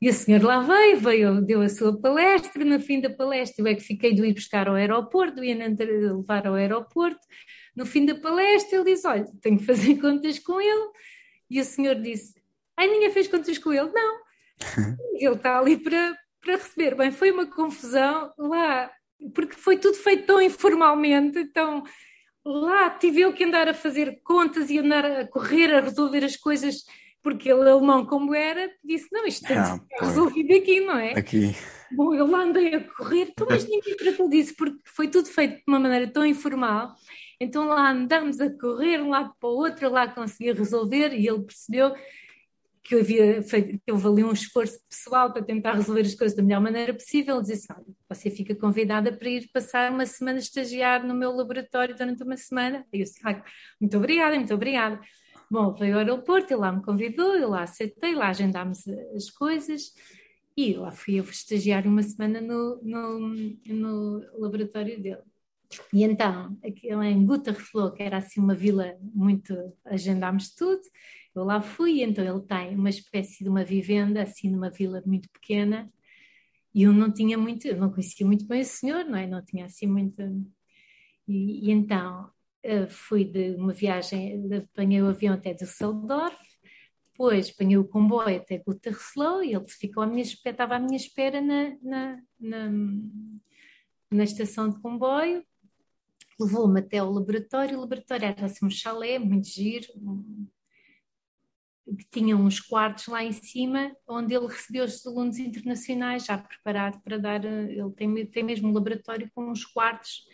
E 0.00 0.08
o 0.08 0.12
senhor 0.12 0.42
lá 0.42 0.60
veio, 0.60 0.98
veio, 0.98 1.40
deu 1.40 1.62
a 1.62 1.68
sua 1.68 1.96
palestra, 1.96 2.64
no 2.64 2.80
fim 2.80 3.00
da 3.00 3.08
palestra 3.08 3.62
eu 3.62 3.68
é 3.68 3.74
que 3.76 3.82
fiquei 3.82 4.12
de 4.12 4.20
ir 4.26 4.34
buscar 4.34 4.66
ao 4.66 4.74
aeroporto, 4.74 5.44
ia 5.44 5.54
levar 5.56 6.44
ao 6.46 6.54
aeroporto. 6.54 7.20
No 7.76 7.86
fim 7.86 8.04
da 8.04 8.16
palestra 8.16 8.78
ele 8.78 8.92
disse, 8.92 9.06
olha, 9.06 9.24
tenho 9.40 9.58
que 9.58 9.64
fazer 9.64 9.94
contas 10.02 10.40
com 10.40 10.60
ele. 10.60 10.90
E 11.48 11.60
o 11.60 11.64
senhor 11.64 11.94
disse, 12.00 12.34
ai, 12.76 12.88
ninguém 12.88 13.12
fez 13.12 13.28
contas 13.28 13.56
com 13.58 13.72
ele? 13.72 13.92
Não. 13.92 14.20
ele 15.14 15.34
está 15.36 15.56
ali 15.56 15.76
para, 15.76 16.16
para 16.40 16.56
receber. 16.56 16.96
Bem, 16.96 17.12
foi 17.12 17.30
uma 17.30 17.46
confusão 17.46 18.32
lá 18.36 18.90
porque 19.34 19.54
foi 19.54 19.76
tudo 19.76 19.94
feito 19.94 20.26
tão 20.26 20.40
informalmente, 20.40 21.38
então 21.38 21.82
lá 22.44 22.90
tive 22.90 23.20
eu 23.20 23.32
que 23.32 23.44
andar 23.44 23.68
a 23.68 23.74
fazer 23.74 24.20
contas 24.22 24.70
e 24.70 24.78
andar 24.78 25.04
a 25.04 25.26
correr 25.26 25.72
a 25.74 25.80
resolver 25.80 26.24
as 26.24 26.36
coisas, 26.36 26.84
porque 27.22 27.50
ele, 27.50 27.68
alemão 27.68 28.04
como 28.04 28.34
era, 28.34 28.70
disse: 28.84 29.08
Não, 29.12 29.26
isto 29.26 29.46
tem 29.46 29.56
ah, 29.56 29.64
ser 29.64 29.80
resolvido 30.00 30.54
aqui, 30.54 30.80
não 30.80 30.98
é? 30.98 31.12
Aqui. 31.12 31.54
Bom, 31.92 32.14
eu 32.14 32.26
lá 32.26 32.42
andei 32.42 32.74
a 32.74 32.80
correr, 32.80 33.28
então, 33.30 33.46
mas 33.48 33.68
ninguém 33.68 33.96
tratou 33.96 34.28
disso, 34.28 34.54
porque 34.56 34.78
foi 34.84 35.08
tudo 35.08 35.28
feito 35.28 35.56
de 35.56 35.64
uma 35.68 35.78
maneira 35.78 36.08
tão 36.08 36.24
informal. 36.24 36.94
Então 37.38 37.66
lá 37.66 37.90
andámos 37.90 38.40
a 38.40 38.48
correr 38.50 39.00
um 39.02 39.10
lado 39.10 39.34
para 39.38 39.48
o 39.48 39.56
outro, 39.56 39.90
lá 39.90 40.08
conseguia 40.08 40.54
resolver 40.54 41.12
e 41.12 41.26
ele 41.26 41.42
percebeu 41.42 41.92
que 42.82 42.96
havia 42.96 43.42
feito, 43.42 43.80
que 43.84 43.92
houve 43.92 44.06
ali 44.06 44.24
um 44.24 44.32
esforço 44.32 44.78
pessoal 44.88 45.32
para 45.32 45.42
tentar 45.42 45.74
resolver 45.74 46.00
as 46.00 46.14
coisas 46.14 46.36
da 46.36 46.42
melhor 46.42 46.60
maneira 46.60 46.92
possível, 46.92 47.40
disse, 47.40 47.72
olha, 47.72 47.84
você 48.08 48.28
fica 48.28 48.54
convidada 48.54 49.12
para 49.12 49.28
ir 49.28 49.48
passar 49.52 49.92
uma 49.92 50.04
semana 50.04 50.38
estagiar 50.38 51.06
no 51.06 51.14
meu 51.14 51.30
laboratório 51.32 51.96
durante 51.96 52.22
uma 52.22 52.36
semana. 52.36 52.84
E 52.92 52.98
eu 52.98 53.04
disse, 53.04 53.20
ah, 53.24 53.42
muito 53.80 53.96
obrigada, 53.96 54.36
muito 54.36 54.52
obrigada. 54.52 55.00
Bom, 55.50 55.72
veio 55.74 55.94
ao 55.94 56.00
aeroporto, 56.00 56.52
ele 56.52 56.60
lá 56.60 56.72
me 56.72 56.82
convidou, 56.82 57.36
eu 57.36 57.50
lá 57.50 57.62
aceitei, 57.62 58.14
lá 58.14 58.28
agendámos 58.28 58.88
as 59.14 59.30
coisas 59.30 59.92
e 60.56 60.74
lá 60.74 60.90
fui 60.90 61.20
eu 61.20 61.24
estagiar 61.24 61.86
uma 61.86 62.02
semana 62.02 62.40
no, 62.40 62.80
no, 62.82 63.18
no 63.66 64.40
laboratório 64.40 65.00
dele. 65.00 65.22
E 65.92 66.02
então, 66.02 66.56
aquilo 66.64 67.02
em 67.02 67.24
Guterfloh, 67.24 67.92
que 67.92 68.02
era 68.02 68.18
assim 68.18 68.40
uma 68.40 68.54
vila 68.54 68.94
muito, 69.00 69.54
agendámos 69.84 70.54
tudo, 70.54 70.82
eu 71.34 71.44
lá 71.44 71.62
fui, 71.62 72.02
então 72.02 72.24
ele 72.24 72.46
tem 72.46 72.76
uma 72.76 72.90
espécie 72.90 73.42
de 73.44 73.48
uma 73.48 73.64
vivenda, 73.64 74.22
assim, 74.22 74.50
numa 74.50 74.70
vila 74.70 75.02
muito 75.06 75.28
pequena, 75.30 75.90
e 76.74 76.82
eu 76.84 76.92
não 76.92 77.12
tinha 77.12 77.36
muito, 77.38 77.66
eu 77.66 77.76
não 77.76 77.90
conhecia 77.90 78.26
muito 78.26 78.46
bem 78.46 78.62
o 78.62 78.64
senhor, 78.64 79.04
não 79.04 79.18
é? 79.18 79.26
Não 79.26 79.44
tinha 79.44 79.66
assim 79.66 79.86
muito. 79.86 80.22
E, 81.28 81.68
e 81.68 81.70
então 81.70 82.30
eh, 82.62 82.86
fui 82.88 83.24
de 83.24 83.56
uma 83.56 83.72
viagem, 83.72 84.48
apanhei 84.54 85.02
o 85.02 85.08
avião 85.08 85.34
até 85.34 85.52
Düsseldorf, 85.52 86.36
depois 87.12 87.50
apanhei 87.50 87.76
o 87.76 87.88
comboio 87.88 88.36
até 88.38 88.58
Gütersloh 88.58 89.42
e 89.42 89.54
ele 89.54 89.68
ficou 89.68 90.02
à 90.02 90.06
minha 90.06 90.22
estava 90.22 90.76
à 90.76 90.78
minha 90.78 90.96
espera 90.96 91.40
na, 91.40 91.76
na, 91.82 92.22
na, 92.40 92.70
na 94.10 94.24
estação 94.24 94.70
de 94.70 94.80
comboio, 94.80 95.44
levou-me 96.40 96.80
até 96.80 97.02
o 97.02 97.10
laboratório, 97.10 97.76
o 97.76 97.80
laboratório 97.80 98.26
era 98.26 98.46
assim 98.46 98.64
um 98.64 98.70
chalé, 98.70 99.18
muito 99.18 99.48
giro, 99.48 99.88
que 101.86 102.06
tinha 102.10 102.36
uns 102.36 102.60
quartos 102.60 103.06
lá 103.08 103.24
em 103.24 103.32
cima, 103.32 103.94
onde 104.06 104.34
ele 104.34 104.46
recebeu 104.46 104.84
os 104.84 105.04
alunos 105.06 105.38
internacionais, 105.38 106.24
já 106.24 106.38
preparado 106.38 107.00
para 107.02 107.18
dar. 107.18 107.44
Ele 107.44 107.90
tem, 107.96 108.26
tem 108.26 108.42
mesmo 108.42 108.68
um 108.68 108.72
laboratório 108.72 109.30
com 109.34 109.50
uns 109.50 109.64
quartos 109.64 110.24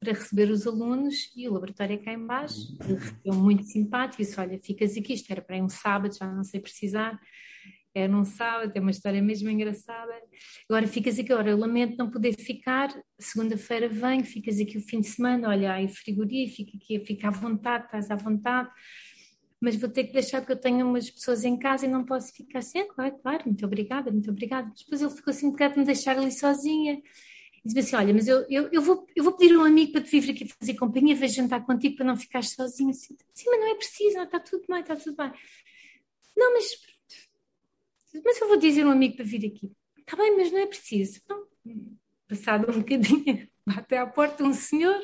para 0.00 0.12
receber 0.12 0.50
os 0.50 0.66
alunos 0.66 1.30
e 1.36 1.48
o 1.48 1.52
laboratório 1.52 1.94
é 1.94 1.98
cá 1.98 2.12
embaixo. 2.12 2.76
Ele 2.82 2.94
recebeu 2.94 3.34
muito 3.34 3.64
simpático, 3.64 4.22
disse: 4.22 4.38
Olha, 4.40 4.58
ficas 4.58 4.96
aqui, 4.96 5.14
isto 5.14 5.30
era 5.30 5.40
para 5.40 5.56
um 5.56 5.68
sábado, 5.68 6.14
já 6.14 6.30
não 6.30 6.44
sei 6.44 6.60
precisar. 6.60 7.18
Era 7.94 8.14
um 8.14 8.24
sábado, 8.24 8.70
é 8.74 8.80
uma 8.80 8.90
história 8.90 9.20
mesmo 9.22 9.48
engraçada. 9.48 10.12
Agora 10.68 10.86
ficas 10.86 11.18
aqui, 11.18 11.32
ora, 11.32 11.50
eu 11.50 11.56
lamento 11.56 11.96
não 11.96 12.10
poder 12.10 12.34
ficar. 12.36 12.88
Segunda-feira 13.18 13.88
venho, 13.88 14.24
ficas 14.24 14.60
aqui 14.60 14.76
o 14.76 14.80
fim 14.80 15.00
de 15.00 15.08
semana, 15.08 15.48
olha, 15.48 15.72
aí 15.72 15.88
frigorífico, 15.88 16.76
aqui, 16.76 17.00
fica 17.00 17.28
à 17.28 17.30
vontade, 17.30 17.86
estás 17.86 18.10
à 18.10 18.16
vontade 18.16 18.70
mas 19.60 19.74
vou 19.76 19.88
ter 19.88 20.04
que 20.04 20.12
deixar 20.12 20.40
porque 20.40 20.52
eu 20.52 20.60
tenho 20.60 20.86
umas 20.86 21.10
pessoas 21.10 21.44
em 21.44 21.58
casa 21.58 21.84
e 21.84 21.88
não 21.88 22.04
posso 22.04 22.32
ficar 22.32 22.60
assim. 22.60 22.86
Claro, 22.86 23.18
claro, 23.18 23.42
muito 23.46 23.64
obrigada, 23.66 24.10
muito 24.10 24.30
obrigada. 24.30 24.72
Depois 24.76 25.02
ele 25.02 25.10
ficou 25.10 25.30
assim 25.30 25.46
um 25.46 25.50
bocado 25.50 25.78
me 25.78 25.84
deixar 25.84 26.16
ali 26.16 26.30
sozinha. 26.30 27.02
E 27.64 27.68
disse 27.68 27.78
assim: 27.80 27.96
Olha, 27.96 28.14
mas 28.14 28.28
eu, 28.28 28.46
eu, 28.48 28.68
eu, 28.70 28.80
vou, 28.80 29.06
eu 29.16 29.24
vou 29.24 29.36
pedir 29.36 29.56
um 29.56 29.64
amigo 29.64 29.92
para 29.92 30.00
te 30.00 30.20
vir 30.20 30.30
aqui 30.30 30.48
fazer 30.60 30.74
companhia, 30.74 31.14
vejo 31.16 31.34
jantar 31.34 31.64
contigo 31.66 31.96
para 31.96 32.06
não 32.06 32.16
ficar 32.16 32.44
sozinha. 32.44 32.90
Assim, 32.90 33.16
Sim, 33.34 33.50
mas 33.50 33.60
não 33.60 33.72
é 33.72 33.74
preciso, 33.74 34.20
está 34.20 34.38
tudo 34.38 34.64
bem, 34.68 34.80
está 34.80 34.94
tudo 34.94 35.16
bem. 35.16 35.32
Não, 36.36 36.52
mas, 36.52 36.64
mas 38.24 38.40
eu 38.40 38.48
vou 38.48 38.58
dizer 38.58 38.86
um 38.86 38.90
amigo 38.90 39.16
para 39.16 39.24
vir 39.24 39.44
aqui. 39.46 39.72
Está 39.98 40.16
bem, 40.16 40.36
mas 40.36 40.52
não 40.52 40.60
é 40.60 40.66
preciso. 40.66 41.20
Não. 41.28 41.48
Passado 42.28 42.70
um 42.70 42.78
bocadinho, 42.78 43.48
bate 43.66 43.94
à 43.96 44.06
porta 44.06 44.44
um 44.44 44.52
senhor 44.52 45.00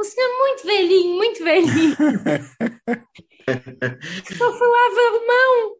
um 0.00 0.04
senhor 0.04 0.38
muito 0.38 0.66
velhinho, 0.66 1.16
muito 1.16 1.44
velhinho, 1.44 1.96
só 4.36 4.58
falava 4.58 5.00
alemão. 5.08 5.76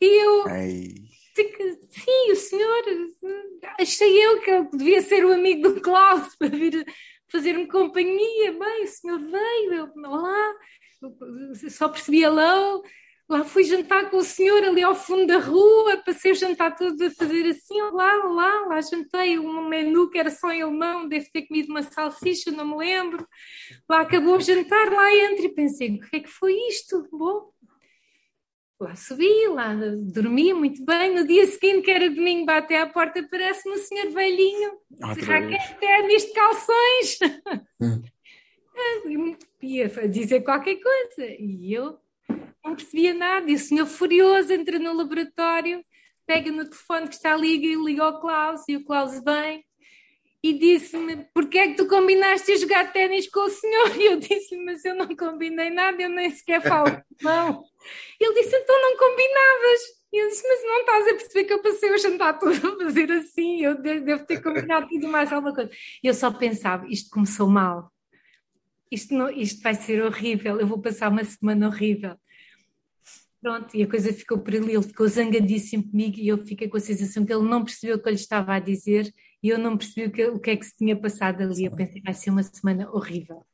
E 0.00 0.24
eu. 0.24 0.44
Sim, 1.90 2.32
o 2.32 2.36
senhor. 2.36 2.84
Achei 3.78 4.26
eu 4.26 4.40
que 4.40 4.50
eu 4.50 4.70
devia 4.70 5.02
ser 5.02 5.24
o 5.24 5.32
amigo 5.32 5.68
do 5.68 5.80
Klaus 5.80 6.34
para 6.36 6.48
vir 6.48 6.84
fazer-me 7.30 7.66
companhia. 7.66 8.52
Bem, 8.52 8.84
o 8.84 8.88
senhor 8.88 9.20
veio, 9.20 9.74
eu, 9.74 9.92
olá, 10.04 10.54
só 11.68 11.88
percebi 11.88 12.22
hello. 12.22 12.82
Lá 13.30 13.44
fui 13.44 13.62
jantar 13.62 14.10
com 14.10 14.16
o 14.16 14.24
senhor 14.24 14.64
ali 14.64 14.82
ao 14.82 14.92
fundo 14.92 15.24
da 15.24 15.38
rua, 15.38 15.98
passei 15.98 16.32
o 16.32 16.34
jantar 16.34 16.76
todo 16.76 17.00
a 17.00 17.10
fazer 17.12 17.46
assim, 17.46 17.80
lá, 17.80 18.12
lá, 18.24 18.66
lá 18.66 18.80
jantei 18.80 19.38
um 19.38 19.68
menu 19.68 20.10
que 20.10 20.18
era 20.18 20.32
só 20.32 20.50
em 20.50 20.62
alemão, 20.62 21.08
deve 21.08 21.30
ter 21.30 21.42
comido 21.42 21.70
uma 21.70 21.80
salsicha, 21.80 22.50
não 22.50 22.64
me 22.64 22.76
lembro. 22.78 23.24
Lá 23.88 24.00
acabou 24.00 24.36
o 24.36 24.40
jantar, 24.40 24.90
lá 24.90 25.14
entro 25.14 25.44
e 25.44 25.54
pensei, 25.54 25.94
o 25.94 26.00
que 26.00 26.16
é 26.16 26.20
que 26.20 26.28
foi 26.28 26.54
isto? 26.70 27.06
Bom, 27.12 27.52
lá 28.80 28.96
subi, 28.96 29.46
lá 29.46 29.76
dormi 29.76 30.52
muito 30.52 30.84
bem. 30.84 31.14
No 31.14 31.24
dia 31.24 31.46
seguinte, 31.46 31.82
que 31.82 31.90
era 31.92 32.10
domingo, 32.10 32.46
bate 32.46 32.74
à 32.74 32.84
porta, 32.88 33.24
parece-me 33.30 33.76
o 33.76 33.78
senhor 33.78 34.10
velhinho, 34.10 34.72
de 34.90 35.20
raquete 35.20 35.76
ténis 35.78 36.24
de 36.24 36.32
calções. 36.32 37.18
Hum. 37.80 38.02
Ia 39.62 39.88
dizer 40.08 40.40
qualquer 40.40 40.80
coisa. 40.80 41.26
E 41.38 41.72
eu 41.72 41.96
não 42.64 42.74
percebia 42.74 43.14
nada. 43.14 43.50
E 43.50 43.54
o 43.54 43.58
senhor 43.58 43.86
furioso 43.86 44.52
entra 44.52 44.78
no 44.78 44.92
laboratório, 44.92 45.84
pega 46.26 46.50
no 46.50 46.64
telefone 46.64 47.08
que 47.08 47.14
está 47.14 47.34
ali 47.34 47.56
e 47.56 47.74
liga 47.74 48.04
ao 48.04 48.20
Klaus. 48.20 48.62
E 48.68 48.76
o 48.76 48.84
Klaus 48.84 49.22
vem 49.24 49.64
e 50.42 50.54
disse-me: 50.54 51.26
Porquê 51.34 51.58
é 51.58 51.68
que 51.68 51.74
tu 51.76 51.86
combinaste 51.86 52.50
a 52.52 52.56
jogar 52.56 52.92
ténis 52.92 53.28
com 53.28 53.40
o 53.40 53.50
senhor? 53.50 53.96
E 53.96 54.06
eu 54.06 54.16
disse-lhe: 54.18 54.64
Mas 54.64 54.84
eu 54.84 54.94
não 54.94 55.14
combinei 55.14 55.70
nada, 55.70 56.02
eu 56.02 56.08
nem 56.08 56.30
sequer 56.30 56.62
falo 56.62 56.90
não. 57.22 57.62
Ele 58.18 58.34
disse: 58.34 58.56
Então 58.56 58.80
não 58.80 58.96
combinavas. 58.96 59.80
E 60.12 60.22
eu 60.22 60.28
disse: 60.28 60.46
Mas 60.46 60.62
não 60.64 60.80
estás 60.80 61.08
a 61.08 61.14
perceber 61.14 61.44
que 61.44 61.52
eu 61.52 61.62
passei 61.62 61.92
o 61.92 61.98
jantar 61.98 62.38
todo 62.38 62.52
a 62.52 62.84
fazer 62.84 63.12
assim? 63.12 63.62
Eu 63.62 63.80
devo 63.80 64.26
ter 64.26 64.42
combinado 64.42 64.88
tudo 64.88 65.08
mais 65.08 65.32
alguma 65.32 65.54
coisa. 65.54 65.70
E 66.02 66.06
eu 66.06 66.14
só 66.14 66.30
pensava: 66.30 66.86
Isto 66.88 67.10
começou 67.10 67.48
mal. 67.48 67.92
Isto, 68.90 69.14
não, 69.14 69.30
isto 69.30 69.62
vai 69.62 69.74
ser 69.74 70.02
horrível. 70.02 70.58
Eu 70.58 70.66
vou 70.66 70.80
passar 70.80 71.10
uma 71.10 71.22
semana 71.22 71.68
horrível. 71.68 72.16
Pronto, 73.40 73.74
e 73.74 73.82
a 73.82 73.88
coisa 73.88 74.12
ficou 74.12 74.38
por 74.38 74.54
ali, 74.54 74.74
ele 74.74 74.82
ficou 74.82 75.08
zangadíssimo 75.08 75.90
comigo 75.90 76.18
e 76.18 76.28
eu 76.28 76.44
fiquei 76.44 76.68
com 76.68 76.76
a 76.76 76.80
sensação 76.80 77.24
que 77.24 77.32
ele 77.32 77.48
não 77.48 77.64
percebeu 77.64 77.96
o 77.96 78.02
que 78.02 78.06
eu 78.06 78.12
lhe 78.12 78.18
estava 78.18 78.54
a 78.54 78.58
dizer 78.58 79.10
e 79.42 79.48
eu 79.48 79.58
não 79.58 79.78
percebi 79.78 80.08
o 80.08 80.12
que, 80.12 80.24
o 80.26 80.38
que 80.38 80.50
é 80.50 80.56
que 80.56 80.66
se 80.66 80.76
tinha 80.76 80.94
passado 80.94 81.42
ali. 81.42 81.64
Eu 81.64 81.74
pensei, 81.74 82.02
vai 82.02 82.12
ser 82.12 82.30
uma 82.30 82.42
semana 82.42 82.90
horrível. 82.90 83.46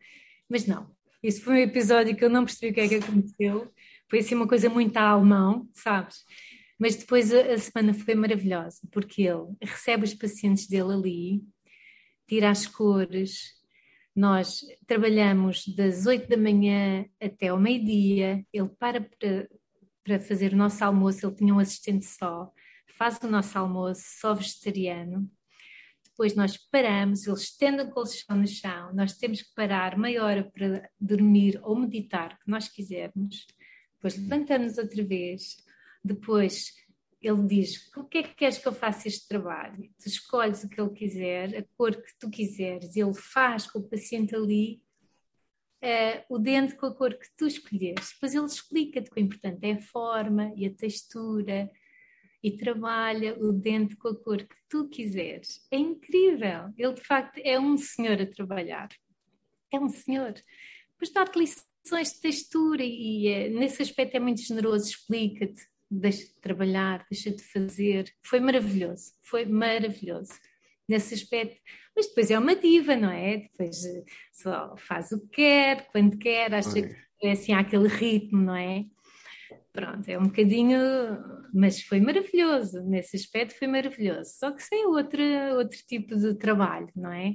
Mas 0.49 0.67
não, 0.67 0.91
isso 1.23 1.43
foi 1.43 1.55
um 1.55 1.59
episódio 1.59 2.17
que 2.17 2.25
eu 2.25 2.31
não 2.31 2.45
percebi 2.45 2.73
o 2.73 2.75
que 2.75 2.81
é 2.81 2.89
que 2.89 2.95
aconteceu. 2.97 3.73
Foi 4.11 4.19
assim 4.19 4.35
uma 4.35 4.49
coisa 4.49 4.69
muito 4.69 4.97
alemão, 4.97 5.69
sabes? 5.73 6.25
Mas 6.79 6.97
depois 6.97 7.33
a, 7.33 7.53
a 7.53 7.59
semana 7.59 7.95
foi 7.95 8.15
maravilhosa, 8.17 8.81
porque 8.91 9.23
ele 9.23 9.55
recebe 9.63 10.05
os 10.05 10.15
pacientes 10.15 10.67
dele 10.67 10.93
ali, 10.93 11.45
tira 12.29 12.51
as 12.51 12.67
cores, 12.67 13.55
nós 14.15 14.61
trabalhamos 14.87 15.65
das 15.77 16.07
8 16.07 16.29
da 16.29 16.37
manhã 16.37 17.07
até 17.21 17.49
ao 17.49 17.61
meio-dia, 17.61 18.45
ele 18.53 18.69
para, 18.79 19.01
para 19.01 19.49
para 20.07 20.21
fazer 20.21 20.53
o 20.53 20.57
nosso 20.57 20.85
almoço, 20.85 21.27
ele 21.27 21.35
tinha 21.35 21.53
um 21.53 21.59
assistente 21.59 22.07
só, 22.07 22.53
faz 22.97 23.19
o 23.25 23.27
nosso 23.27 23.59
almoço 23.59 24.03
só 24.21 24.33
vegetariano. 24.33 25.29
Depois 26.05 26.37
nós 26.37 26.57
paramos, 26.57 27.27
ele 27.27 27.37
estende 27.37 27.83
o 27.83 27.91
colchão 27.91 28.37
no 28.37 28.47
chão, 28.47 28.95
nós 28.95 29.15
temos 29.15 29.43
que 29.43 29.53
parar 29.53 29.99
meia 29.99 30.25
hora 30.25 30.45
para 30.45 30.89
dormir 30.99 31.61
ou 31.65 31.77
meditar, 31.77 32.39
que 32.39 32.49
nós 32.49 32.69
quisermos. 32.69 33.49
Depois 33.97 34.17
levantamos 34.17 34.79
outra 34.79 35.05
vez. 35.05 35.57
Depois 36.05 36.73
ele 37.21 37.43
diz: 37.43 37.91
O 37.97 38.05
que 38.05 38.19
é 38.19 38.23
que 38.23 38.35
queres 38.37 38.59
que 38.59 38.69
eu 38.69 38.73
faça 38.73 39.09
este 39.09 39.27
trabalho? 39.27 39.91
Tu 40.01 40.07
escolhes 40.07 40.63
o 40.63 40.69
que 40.69 40.81
ele 40.81 40.91
quiser, 40.91 41.57
a 41.57 41.65
cor 41.77 41.97
que 41.97 42.17
tu 42.19 42.31
quiseres, 42.31 42.95
ele 42.95 43.13
faz 43.13 43.67
com 43.67 43.81
o 43.81 43.89
paciente 43.89 44.37
ali 44.37 44.81
uh, 45.87 46.35
o 46.35 46.39
dente 46.39 46.75
com 46.75 46.87
a 46.87 46.95
cor 46.95 47.15
que 47.15 47.29
tu 47.37 47.47
escolheres. 47.47 48.11
Depois 48.13 48.35
ele 48.35 48.47
explica-te 48.47 49.11
que 49.11 49.21
o 49.21 49.23
importante 49.23 49.65
é 49.65 49.73
a 49.73 49.81
forma 49.81 50.53
e 50.57 50.67
a 50.67 50.75
textura 50.75 51.71
e 52.43 52.57
trabalha 52.57 53.37
o 53.39 53.53
dente 53.53 53.97
com 53.97 54.09
a 54.09 54.17
cor 54.17 54.39
que 54.39 54.57
tu 54.69 54.89
quiseres. 54.89 55.67
É 55.71 55.77
incrível. 55.77 56.73
Ele 56.77 56.93
de 56.93 57.03
facto 57.03 57.39
é 57.39 57.59
um 57.59 57.77
senhor 57.77 58.21
a 58.21 58.27
trabalhar. 58.27 58.89
É 59.73 59.79
um 59.79 59.89
senhor. 59.89 60.35
Depois 60.93 61.13
dá-te 61.13 61.39
lições 61.39 62.13
de 62.13 62.21
textura 62.21 62.83
e, 62.85 63.49
uh, 63.49 63.59
nesse 63.59 63.83
aspecto 63.83 64.17
é 64.17 64.21
muito 64.21 64.43
generoso, 64.43 64.91
explica-te, 64.91 65.63
deixa-te 65.91 66.35
trabalhar, 66.41 67.07
deixa-te 67.11 67.43
fazer. 67.43 68.13
Foi 68.25 68.41
maravilhoso, 68.41 69.13
foi 69.23 69.47
maravilhoso 69.47 70.33
nesse 70.89 71.15
aspecto. 71.15 71.57
Mas 71.95 72.09
depois 72.09 72.31
é 72.31 72.39
uma 72.39 72.55
diva, 72.55 72.95
não 72.95 73.11
é? 73.11 73.39
Depois 73.39 73.85
eh, 73.85 74.05
só 74.33 74.75
faz 74.77 75.13
o 75.13 75.21
que 75.21 75.37
quer, 75.37 75.89
quando 75.91 76.19
quer, 76.19 76.55
acha 76.55 76.83
que 76.83 76.95
é 77.23 77.33
assim, 77.33 77.53
há 77.53 77.61
aquele 77.61 77.89
ritmo, 77.89 78.43
não 78.43 78.55
é? 78.55 78.85
Pronto, 79.73 80.09
é 80.09 80.19
um 80.19 80.25
bocadinho, 80.25 80.79
mas 81.53 81.83
foi 81.83 82.01
maravilhoso, 82.01 82.83
nesse 82.83 83.17
aspecto 83.17 83.59
foi 83.59 83.69
maravilhoso. 83.69 84.31
Só 84.39 84.51
que 84.51 84.63
sem 84.63 84.87
outro, 84.87 85.23
outro 85.57 85.79
tipo 85.87 86.17
de 86.17 86.35
trabalho, 86.35 86.89
não 86.97 87.13
é? 87.13 87.35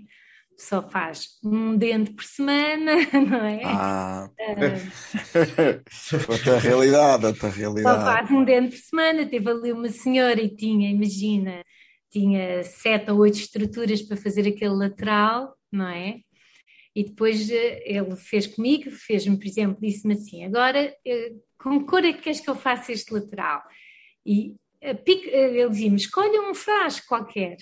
Só 0.58 0.88
faz 0.88 1.40
um 1.44 1.76
dente 1.76 2.12
por 2.12 2.24
semana, 2.24 2.94
não 3.14 3.46
é? 3.46 3.62
Ah, 3.64 4.30
uh, 4.40 5.82
outra 6.32 6.60
realidade, 6.60 7.26
outra 7.26 7.50
realidade. 7.50 7.96
Só 7.96 8.06
faz 8.06 8.32
um 8.32 8.44
dente 8.44 8.76
por 8.76 8.84
semana. 8.84 9.26
Teve 9.26 9.50
ali 9.50 9.72
uma 9.72 9.90
senhora 9.90 10.40
e 10.42 10.56
tinha, 10.56 10.90
imagina, 10.90 11.64
tinha 12.12 12.63
sete 12.63 13.10
ou 13.10 13.19
oito 13.19 13.38
estruturas 13.38 14.02
para 14.02 14.17
fazer 14.17 14.47
aquele 14.47 14.76
lateral, 14.76 15.56
não 15.71 15.88
é? 15.88 16.19
E 16.95 17.06
depois 17.06 17.50
eh, 17.50 17.82
ele 17.86 18.15
fez 18.17 18.47
comigo, 18.47 18.91
fez-me, 18.91 19.38
por 19.38 19.45
exemplo, 19.45 19.78
disse-me 19.82 20.13
assim: 20.13 20.43
agora 20.43 20.93
eh, 21.06 21.34
com 21.58 21.86
cor 21.86 22.04
é 22.04 22.12
que 22.12 22.21
queres 22.21 22.41
que 22.41 22.50
eu 22.50 22.56
faça 22.56 22.91
este 22.91 23.13
lateral? 23.13 23.62
E 24.26 24.56
eh, 24.82 25.02
ele 25.08 25.69
dizia-me: 25.69 25.95
escolha 25.95 26.41
um 26.50 26.54
frasco 26.54 27.08
qualquer. 27.08 27.58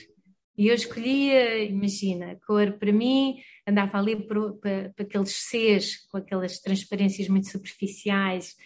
E 0.57 0.67
eu 0.67 0.75
escolhia, 0.75 1.63
imagina, 1.63 2.37
cor 2.45 2.73
para 2.73 2.91
mim, 2.91 3.41
andava 3.65 3.97
ali 3.97 4.15
para, 4.15 4.51
para, 4.53 4.89
para 4.89 5.05
aqueles 5.05 5.31
Cs, 5.31 6.07
com 6.07 6.17
aquelas 6.17 6.59
transparências 6.59 7.29
muito 7.29 7.49
superficiais 7.49 8.57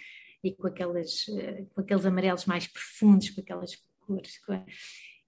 e 0.44 0.52
com, 0.52 0.66
aquelas, 0.68 1.26
com 1.76 1.82
aqueles 1.82 2.06
amarelos 2.06 2.46
mais 2.46 2.66
profundos, 2.66 3.30
com 3.30 3.42
aquelas 3.42 3.76
cores. 4.08 4.40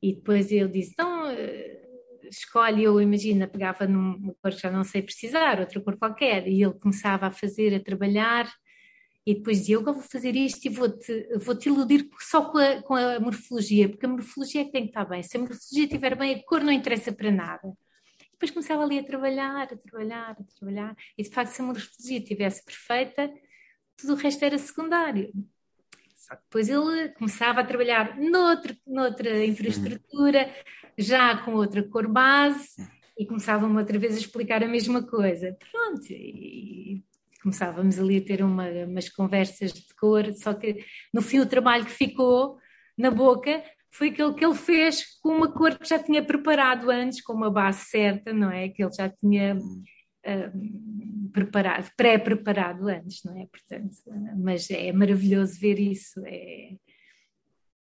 E 0.05 0.13
depois 0.13 0.51
ele 0.51 0.69
disse: 0.69 0.91
então 0.91 1.27
eh, 1.31 1.81
escolhe, 2.29 2.83
eu 2.83 3.01
imagina, 3.01 3.47
pegava 3.47 3.87
numa 3.87 4.35
cor 4.35 4.51
que 4.51 4.61
já 4.61 4.69
não 4.69 4.83
sei 4.83 5.01
precisar, 5.01 5.59
outra 5.59 5.81
cor 5.81 5.97
qualquer, 5.97 6.47
e 6.47 6.61
ele 6.61 6.75
começava 6.75 7.25
a 7.25 7.31
fazer, 7.31 7.73
a 7.73 7.79
trabalhar, 7.79 8.47
e 9.25 9.33
depois 9.33 9.59
dizia: 9.59 9.75
Eu 9.77 9.83
vou 9.83 9.95
fazer 9.95 10.35
isto 10.35 10.65
e 10.65 10.69
vou-te 10.69 11.37
vou 11.39 11.55
-te 11.57 11.69
iludir 11.69 12.07
só 12.19 12.51
com 12.51 12.59
a, 12.59 12.83
com 12.83 12.95
a 12.95 13.19
morfologia, 13.19 13.89
porque 13.89 14.05
a 14.05 14.09
morfologia 14.09 14.61
é 14.61 14.65
que 14.65 14.71
tem 14.71 14.83
que 14.83 14.89
estar 14.89 15.05
bem. 15.05 15.23
Se 15.23 15.37
a 15.37 15.39
morfologia 15.39 15.85
estiver 15.85 16.15
bem, 16.15 16.35
a 16.35 16.43
cor 16.43 16.61
não 16.63 16.71
interessa 16.71 17.11
para 17.11 17.31
nada. 17.31 17.73
Depois 18.33 18.51
começava 18.51 18.83
ali 18.83 18.99
a 18.99 19.03
trabalhar, 19.03 19.63
a 19.63 19.77
trabalhar, 19.77 20.31
a 20.39 20.43
trabalhar, 20.59 20.95
e 21.17 21.23
de 21.23 21.29
facto, 21.31 21.51
se 21.51 21.61
a 21.61 21.65
morfologia 21.65 22.19
estivesse 22.19 22.63
perfeita, 22.63 23.33
tudo 23.97 24.13
o 24.13 24.15
resto 24.17 24.43
era 24.45 24.57
secundário. 24.59 25.31
Só 26.25 26.35
que 26.35 26.41
depois 26.41 26.67
ele 26.69 27.09
começava 27.09 27.61
a 27.61 27.63
trabalhar 27.63 28.17
noutro, 28.17 28.75
noutra 28.88 29.45
infraestrutura, 29.45 30.51
já 30.97 31.38
com 31.38 31.53
outra 31.53 31.83
cor 31.83 32.07
base, 32.07 32.75
e 33.15 33.27
começavam 33.27 33.75
outra 33.75 33.99
vez 33.99 34.15
a 34.15 34.19
explicar 34.19 34.63
a 34.63 34.67
mesma 34.67 35.03
coisa. 35.03 35.55
Pronto, 35.71 36.07
e 36.09 37.03
começávamos 37.43 37.99
ali 37.99 38.17
a 38.17 38.21
ter 38.21 38.43
uma, 38.43 38.67
umas 38.67 39.07
conversas 39.07 39.71
de 39.71 39.93
cor, 39.93 40.33
só 40.33 40.51
que 40.55 40.83
no 41.13 41.21
fim 41.21 41.39
o 41.39 41.45
trabalho 41.45 41.85
que 41.85 41.91
ficou 41.91 42.57
na 42.97 43.11
boca 43.11 43.63
foi 43.91 44.09
aquele 44.09 44.33
que 44.33 44.43
ele 44.43 44.55
fez 44.55 45.19
com 45.21 45.29
uma 45.29 45.51
cor 45.51 45.77
que 45.77 45.88
já 45.88 45.99
tinha 45.99 46.23
preparado 46.23 46.89
antes, 46.89 47.21
com 47.21 47.33
uma 47.33 47.51
base 47.51 47.85
certa, 47.85 48.33
não 48.33 48.49
é? 48.49 48.67
Que 48.67 48.83
ele 48.83 48.91
já 48.91 49.07
tinha 49.09 49.55
preparado, 51.35 51.91
pré-preparado 51.97 52.88
antes, 52.88 53.23
não 53.23 53.38
é? 53.38 53.45
Portanto, 53.47 53.97
mas 54.38 54.69
é 54.71 54.91
maravilhoso 54.91 55.59
ver 55.59 55.79
isso, 55.79 56.21
é, 56.25 56.75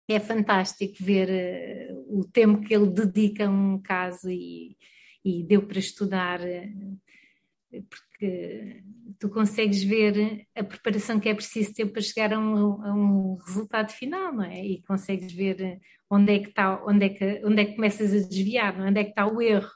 é 0.09 0.21
fantástico 0.21 0.97
ver 1.01 1.29
uh, 1.31 2.19
o 2.19 2.25
tempo 2.25 2.61
que 2.61 2.75
ele 2.75 2.91
dedica 2.91 3.47
a 3.47 3.51
um 3.51 3.81
caso 3.81 4.29
e, 4.29 4.77
e 5.25 5.45
deu 5.45 5.63
para 5.67 5.79
estudar, 5.79 6.41
uh, 6.41 7.85
porque 7.89 8.83
tu 9.19 9.29
consegues 9.29 9.83
ver 9.83 10.47
a 10.55 10.65
preparação 10.65 11.21
que 11.21 11.29
é 11.29 11.35
preciso 11.35 11.75
ter 11.75 11.87
para 11.87 12.03
chegar 12.03 12.33
a 12.33 12.39
um, 12.39 12.83
a 12.85 12.95
um 12.95 13.37
resultado 13.47 13.93
final, 13.93 14.33
não 14.33 14.45
é? 14.45 14.65
E 14.65 14.83
consegues 14.83 15.33
ver 15.33 15.81
onde 16.11 16.33
é 16.33 16.39
que 16.41 16.49
está, 16.49 16.85
onde 16.85 17.07
é 17.07 17.09
que, 17.09 17.43
onde 17.45 17.63
é 17.63 17.65
que 17.65 17.75
começas 17.77 18.13
a 18.13 18.29
desviar, 18.29 18.79
é? 18.79 18.83
onde 18.83 19.01
é 19.01 19.05
que 19.05 19.11
está 19.11 19.27
o 19.27 19.41
erro 19.41 19.71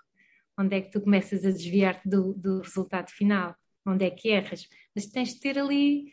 onde 0.59 0.77
é 0.77 0.81
que 0.81 0.91
tu 0.91 1.01
começas 1.01 1.45
a 1.45 1.51
desviar-te 1.51 2.09
do, 2.09 2.35
do 2.35 2.61
resultado 2.61 3.11
final, 3.11 3.55
onde 3.87 4.05
é 4.05 4.11
que 4.11 4.29
erras, 4.29 4.69
mas 4.95 5.07
tens 5.07 5.35
de 5.35 5.41
ter 5.41 5.59
ali 5.59 6.13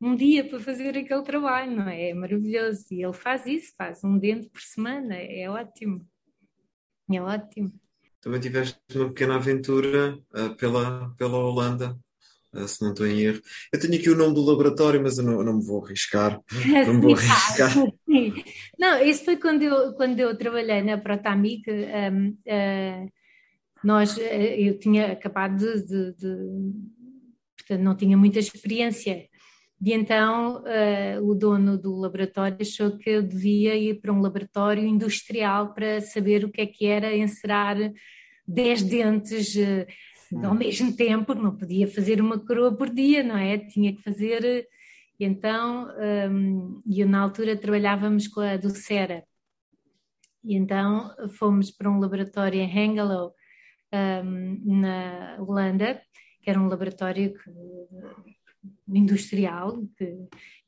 um 0.00 0.14
dia 0.14 0.48
para 0.48 0.60
fazer 0.60 0.96
aquele 0.96 1.22
trabalho, 1.22 1.76
não 1.76 1.88
é? 1.88 2.10
É 2.10 2.14
maravilhoso. 2.14 2.86
E 2.90 3.02
ele 3.02 3.12
faz 3.12 3.46
isso, 3.46 3.74
faz 3.76 4.02
um 4.04 4.18
dente 4.18 4.48
por 4.48 4.60
semana, 4.60 5.14
é 5.14 5.48
ótimo. 5.48 6.06
É 7.10 7.20
ótimo. 7.20 7.72
Também 8.20 8.40
tiveste 8.40 8.78
uma 8.94 9.08
pequena 9.08 9.36
aventura 9.36 10.18
uh, 10.34 10.54
pela, 10.56 11.14
pela 11.16 11.38
Holanda, 11.38 11.98
uh, 12.52 12.68
se 12.68 12.82
não 12.82 12.90
estou 12.90 13.06
em 13.06 13.20
erro. 13.20 13.40
Eu 13.72 13.80
tenho 13.80 13.94
aqui 13.94 14.10
o 14.10 14.16
nome 14.16 14.34
do 14.34 14.44
laboratório, 14.44 15.02
mas 15.02 15.18
eu 15.18 15.24
não, 15.24 15.32
eu 15.34 15.44
não 15.44 15.56
me 15.58 15.64
vou 15.64 15.84
arriscar. 15.84 16.40
Não 16.86 16.94
me 16.94 17.00
vou 17.00 17.14
arriscar. 17.14 17.74
Não, 18.78 19.02
isso 19.02 19.24
foi 19.24 19.36
quando 19.36 19.62
eu, 19.62 19.94
quando 19.94 20.18
eu 20.20 20.36
trabalhei 20.36 20.82
na 20.82 20.98
Protamic. 20.98 21.70
Um, 21.70 22.28
uh, 22.46 23.19
nós, 23.84 24.16
eh, 24.18 24.60
eu 24.60 24.78
tinha 24.78 25.12
acabado 25.12 25.56
de, 25.56 25.82
de, 25.84 26.12
de 26.14 26.72
portanto, 27.58 27.82
não 27.82 27.96
tinha 27.96 28.16
muita 28.16 28.38
experiência. 28.38 29.28
E 29.82 29.92
então 29.94 30.62
uh, 30.62 31.24
o 31.26 31.34
dono 31.34 31.78
do 31.78 31.96
laboratório 31.96 32.58
achou 32.60 32.98
que 32.98 33.08
eu 33.08 33.22
devia 33.22 33.74
ir 33.76 34.00
para 34.00 34.12
um 34.12 34.20
laboratório 34.20 34.84
industrial 34.84 35.72
para 35.72 36.02
saber 36.02 36.44
o 36.44 36.50
que 36.50 36.60
é 36.60 36.66
que 36.66 36.84
era 36.84 37.16
encerar 37.16 37.76
10 38.46 38.82
dentes 38.82 39.54
uh, 39.56 40.44
ao 40.44 40.54
mesmo 40.54 40.94
tempo, 40.94 41.34
não 41.34 41.56
podia 41.56 41.88
fazer 41.88 42.20
uma 42.20 42.38
coroa 42.38 42.76
por 42.76 42.90
dia, 42.90 43.22
não 43.22 43.36
é? 43.36 43.58
Tinha 43.58 43.94
que 43.94 44.02
fazer. 44.02 44.44
Uh, 44.44 44.80
então, 45.20 45.88
um, 46.30 46.82
e 46.86 47.04
na 47.04 47.20
altura 47.20 47.54
trabalhávamos 47.54 48.26
com 48.26 48.40
a 48.40 48.56
Docera. 48.56 49.22
E 50.42 50.56
então 50.56 51.14
fomos 51.38 51.70
para 51.70 51.90
um 51.90 52.00
laboratório 52.00 52.58
em 52.58 52.78
Hengelo, 52.78 53.32
um, 53.92 54.80
na 54.80 55.36
Holanda, 55.40 56.00
que 56.42 56.50
era 56.50 56.60
um 56.60 56.68
laboratório 56.68 57.34
que, 57.34 57.50
industrial, 58.88 59.82
que, 59.96 60.16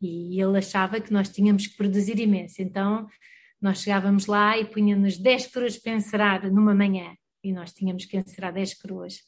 e 0.01 0.41
ele 0.41 0.59
achava 0.59 1.01
que 1.01 1.13
nós 1.13 1.29
tínhamos 1.29 1.67
que 1.67 1.77
produzir 1.77 2.19
imenso. 2.19 2.63
Então, 2.63 3.07
nós 3.61 3.81
chegávamos 3.81 4.27
lá 4.27 4.59
e 4.59 4.65
punhamos 4.65 5.19
10 5.19 5.47
coroas 5.49 5.79
para 5.79 5.95
encerar 5.95 6.53
numa 6.53 6.75
manhã, 6.75 7.17
e 7.43 7.53
nós 7.53 7.73
tínhamos 7.73 8.05
que 8.05 8.17
encerar 8.17 8.53
10 8.53 8.75
coroas. 8.75 9.21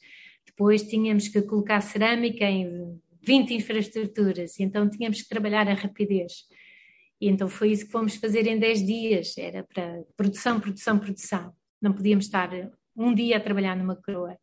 Depois 0.45 0.83
tínhamos 0.83 1.27
que 1.27 1.41
colocar 1.41 1.81
cerâmica 1.81 2.45
em 2.45 2.99
20 3.21 3.53
infraestruturas, 3.55 4.59
então 4.59 4.89
tínhamos 4.89 5.21
que 5.21 5.29
trabalhar 5.29 5.67
a 5.67 5.73
rapidez. 5.73 6.45
E 7.19 7.29
então 7.29 7.47
foi 7.47 7.71
isso 7.71 7.85
que 7.85 7.91
fomos 7.91 8.15
fazer 8.15 8.45
em 8.45 8.59
10 8.59 8.85
dias, 8.85 9.37
era 9.37 9.63
para 9.63 10.03
produção, 10.15 10.59
produção, 10.59 10.99
produção. 10.99 11.53
Não 11.81 11.93
podíamos 11.93 12.25
estar 12.25 12.49
um 12.95 13.13
dia 13.13 13.37
a 13.37 13.39
trabalhar 13.39 13.75
numa 13.75 13.95
coroa. 13.95 14.37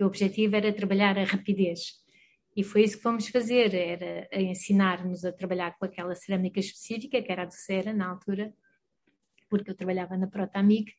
O 0.00 0.04
objetivo 0.04 0.56
era 0.56 0.72
trabalhar 0.72 1.18
a 1.18 1.24
rapidez. 1.24 2.02
E 2.56 2.62
foi 2.62 2.82
isso 2.82 2.96
que 2.96 3.02
fomos 3.02 3.28
fazer, 3.28 3.74
era 3.74 4.28
ensinar-nos 4.32 5.24
a 5.24 5.32
trabalhar 5.32 5.76
com 5.78 5.84
aquela 5.84 6.14
cerâmica 6.14 6.60
específica, 6.60 7.22
que 7.22 7.32
era 7.32 7.42
a 7.42 7.46
do 7.46 7.54
Cera, 7.54 7.92
na 7.92 8.10
altura, 8.10 8.52
porque 9.48 9.70
eu 9.70 9.74
trabalhava 9.74 10.16
na 10.16 10.26
Protamic 10.26 10.92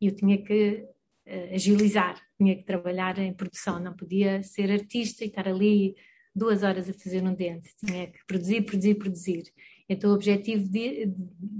e 0.00 0.06
eu 0.06 0.14
tinha 0.14 0.38
que 0.42 0.84
uh, 1.26 1.54
agilizar, 1.54 2.20
tinha 2.36 2.56
que 2.56 2.64
trabalhar 2.64 3.18
em 3.18 3.32
produção, 3.32 3.80
não 3.80 3.94
podia 3.94 4.42
ser 4.42 4.70
artista 4.70 5.24
e 5.24 5.28
estar 5.28 5.48
ali 5.48 5.96
duas 6.34 6.62
horas 6.62 6.88
a 6.88 6.92
fazer 6.92 7.22
um 7.22 7.34
dente, 7.34 7.70
tinha 7.76 8.06
que 8.06 8.24
produzir, 8.26 8.62
produzir, 8.62 8.94
produzir. 8.94 9.42
Então 9.88 10.10
o 10.10 10.14
objetivo 10.14 10.68
de, 10.68 11.12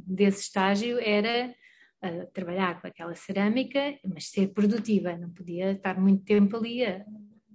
desse 0.07 0.43
estágio 0.43 0.99
era 1.01 1.53
uh, 2.05 2.27
trabalhar 2.33 2.81
com 2.81 2.87
aquela 2.87 3.15
cerâmica, 3.15 3.99
mas 4.05 4.27
ser 4.27 4.49
produtiva, 4.49 5.17
não 5.17 5.31
podia 5.31 5.73
estar 5.73 6.01
muito 6.01 6.25
tempo 6.25 6.57
ali 6.57 6.85
a, 6.85 7.05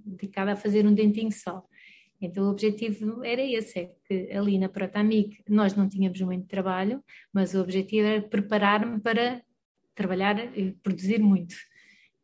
dedicada 0.05 0.53
a 0.53 0.55
fazer 0.55 0.85
um 0.85 0.93
dentinho 0.93 1.31
só. 1.31 1.63
Então 2.21 2.45
o 2.45 2.49
objetivo 2.49 3.23
era 3.23 3.41
esse, 3.41 3.79
é 3.79 3.91
que 4.07 4.31
ali 4.31 4.57
na 4.57 4.69
Protamic 4.69 5.43
nós 5.49 5.75
não 5.75 5.87
tínhamos 5.87 6.19
muito 6.21 6.47
trabalho, 6.47 7.03
mas 7.31 7.53
o 7.53 7.61
objetivo 7.61 8.07
era 8.07 8.21
preparar-me 8.21 8.99
para 8.99 9.41
trabalhar 9.93 10.57
e 10.57 10.71
produzir 10.71 11.19
muito. 11.19 11.55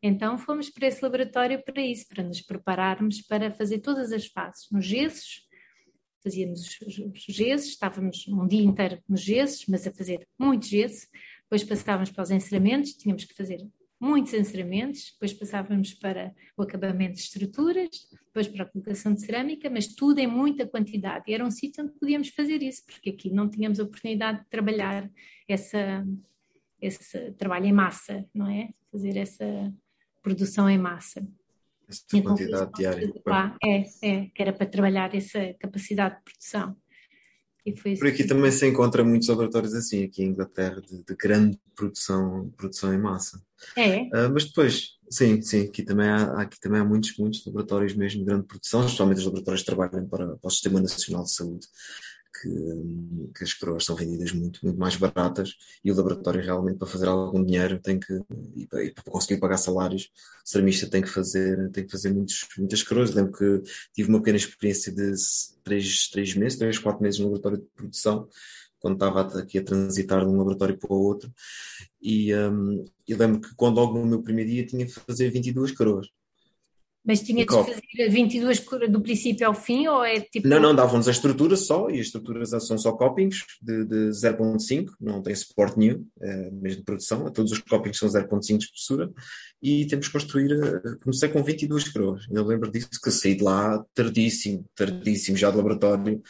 Então 0.01 0.37
fomos 0.37 0.69
para 0.69 0.87
esse 0.87 1.03
laboratório 1.03 1.63
para 1.63 1.81
isso, 1.81 2.07
para 2.07 2.23
nos 2.23 2.41
prepararmos 2.41 3.21
para 3.21 3.51
fazer 3.51 3.79
todas 3.79 4.11
as 4.11 4.25
fases. 4.25 4.67
Nos 4.71 4.85
gessos, 4.85 5.47
fazíamos 6.23 6.79
os 6.81 7.23
gessos, 7.29 7.69
estávamos 7.69 8.27
um 8.27 8.47
dia 8.47 8.63
inteiro 8.63 8.99
nos 9.07 9.21
gessos, 9.21 9.65
mas 9.67 9.85
a 9.85 9.93
fazer 9.93 10.27
muito 10.39 10.65
gesso. 10.65 11.07
Depois 11.51 11.65
passávamos 11.65 12.09
para 12.09 12.23
os 12.23 12.31
enceramentos, 12.31 12.93
tínhamos 12.93 13.25
que 13.25 13.33
fazer 13.33 13.59
muitos 13.99 14.33
enceramentos, 14.33 15.11
depois 15.11 15.33
passávamos 15.33 15.93
para 15.93 16.33
o 16.57 16.63
acabamento 16.63 17.15
de 17.15 17.19
estruturas, 17.19 17.89
depois 18.25 18.47
para 18.47 18.63
a 18.63 18.65
colocação 18.65 19.13
de 19.13 19.19
cerâmica, 19.19 19.69
mas 19.69 19.87
tudo 19.87 20.19
em 20.19 20.27
muita 20.27 20.65
quantidade. 20.65 21.25
E 21.27 21.33
era 21.33 21.45
um 21.45 21.51
sítio 21.51 21.83
onde 21.83 21.93
podíamos 21.99 22.29
fazer 22.29 22.63
isso, 22.63 22.85
porque 22.85 23.09
aqui 23.09 23.29
não 23.29 23.49
tínhamos 23.49 23.81
a 23.81 23.83
oportunidade 23.83 24.39
de 24.39 24.49
trabalhar 24.49 25.11
essa, 25.45 26.07
esse 26.81 27.33
trabalho 27.33 27.65
em 27.65 27.73
massa, 27.73 28.25
não 28.33 28.49
é? 28.49 28.69
Fazer 28.89 29.17
essa 29.17 29.45
produção 30.23 30.69
em 30.69 30.77
massa. 30.77 31.27
Essa 31.87 32.01
então, 32.13 32.33
quantidade 32.33 32.71
diária. 32.73 33.13
Lá, 33.25 33.57
é, 33.61 33.83
é, 34.01 34.25
que 34.33 34.41
era 34.41 34.53
para 34.53 34.65
trabalhar 34.65 35.13
essa 35.13 35.53
capacidade 35.59 36.15
de 36.15 36.23
produção. 36.23 36.75
Por 37.99 38.07
aqui 38.07 38.23
também 38.23 38.51
se 38.51 38.67
encontra 38.67 39.03
muitos 39.03 39.27
laboratórios 39.27 39.73
assim, 39.75 40.03
aqui 40.03 40.23
em 40.23 40.29
Inglaterra, 40.29 40.81
de, 40.81 41.03
de 41.03 41.15
grande 41.15 41.59
produção, 41.75 42.51
produção 42.57 42.93
em 42.93 42.97
massa. 42.97 43.39
É. 43.77 44.01
Uh, 44.03 44.31
mas 44.33 44.45
depois, 44.45 44.97
sim, 45.09 45.41
sim, 45.43 45.61
aqui 45.65 45.83
também 45.83 46.07
há, 46.07 46.41
aqui 46.41 46.59
também 46.59 46.81
há 46.81 46.83
muitos, 46.83 47.15
muitos 47.17 47.45
laboratórios 47.45 47.93
mesmo 47.93 48.21
de 48.21 48.25
grande 48.25 48.47
produção, 48.47 48.83
especialmente 48.85 49.19
os 49.19 49.25
laboratórios 49.25 49.61
que 49.61 49.67
trabalham 49.67 50.07
para, 50.07 50.37
para 50.37 50.47
o 50.47 50.49
Sistema 50.49 50.81
Nacional 50.81 51.23
de 51.23 51.31
Saúde 51.31 51.67
que, 52.31 53.31
que, 53.37 53.43
as 53.43 53.53
coroas 53.53 53.85
são 53.85 53.95
vendidas 53.95 54.31
muito, 54.31 54.59
muito 54.63 54.79
mais 54.79 54.95
baratas 54.95 55.55
e 55.83 55.91
o 55.91 55.95
laboratório 55.95 56.41
realmente 56.41 56.77
para 56.77 56.87
fazer 56.87 57.07
algum 57.07 57.43
dinheiro 57.43 57.79
tem 57.79 57.99
que, 57.99 58.21
e 58.55 58.65
para, 58.67 58.83
e 58.83 58.91
para 58.91 59.03
conseguir 59.03 59.39
pagar 59.39 59.57
salários, 59.57 60.09
o 60.45 60.49
ceramista 60.49 60.89
tem 60.89 61.01
que 61.01 61.09
fazer, 61.09 61.69
tem 61.71 61.85
que 61.85 61.91
fazer 61.91 62.13
muitos, 62.13 62.47
muitas 62.57 62.83
coroas. 62.83 63.13
Lembro 63.13 63.33
que 63.33 63.61
tive 63.93 64.09
uma 64.09 64.19
pequena 64.19 64.37
experiência 64.37 64.91
de 64.91 65.13
três, 65.63 66.09
três 66.09 66.35
meses, 66.35 66.57
três, 66.57 66.79
quatro 66.79 67.01
meses 67.01 67.19
no 67.19 67.25
laboratório 67.25 67.57
de 67.59 67.67
produção, 67.75 68.27
quando 68.79 68.93
estava 68.95 69.39
aqui 69.39 69.59
a 69.59 69.63
transitar 69.63 70.21
de 70.21 70.31
um 70.31 70.37
laboratório 70.37 70.77
para 70.77 70.93
o 70.93 71.01
outro. 71.01 71.31
E 72.01 72.35
um, 72.35 72.83
eu 73.07 73.17
lembro 73.17 73.41
que 73.41 73.53
quando 73.55 73.75
logo 73.75 73.99
no 73.99 74.05
meu 74.05 74.23
primeiro 74.23 74.49
dia 74.49 74.65
tinha 74.65 74.85
que 74.85 74.91
fazer 74.91 75.29
22 75.29 75.71
coroas. 75.71 76.07
Mas 77.05 77.21
tinha 77.21 77.45
de 77.45 77.51
fazer 77.51 77.81
22 78.09 78.63
do 78.89 79.01
princípio 79.01 79.47
ao 79.47 79.55
fim 79.55 79.87
ou 79.87 80.03
é 80.03 80.19
tipo. 80.19 80.47
Não, 80.47 80.59
não, 80.59 80.75
davam-nos 80.75 81.07
a 81.07 81.11
estrutura 81.11 81.55
só 81.55 81.89
e 81.89 81.99
as 81.99 82.07
estruturas 82.07 82.49
são 82.49 82.77
só 82.77 82.91
copings 82.91 83.37
de, 83.61 83.85
de 83.85 84.09
0.5, 84.09 84.89
não 84.99 85.21
tem 85.21 85.33
suporte 85.33 85.79
nenhum, 85.79 86.05
é, 86.21 86.51
mesmo 86.51 86.79
de 86.79 86.85
produção, 86.85 87.31
todos 87.31 87.51
os 87.51 87.59
copings 87.59 87.97
são 87.97 88.07
0.5 88.07 88.57
de 88.57 88.65
espessura 88.65 89.11
e 89.61 89.85
temos 89.87 90.07
que 90.07 90.13
construir, 90.13 90.51
eh, 90.51 90.95
comecei 91.03 91.29
com 91.29 91.43
22 91.43 91.89
coroas. 91.89 92.25
Eu 92.31 92.45
lembro 92.45 92.71
disso 92.71 92.89
que 93.03 93.11
saí 93.11 93.35
de 93.35 93.43
lá 93.43 93.83
tardíssimo, 93.93 94.65
tardíssimo, 94.75 95.37
já 95.37 95.51
do 95.51 95.57
laboratório, 95.57 96.21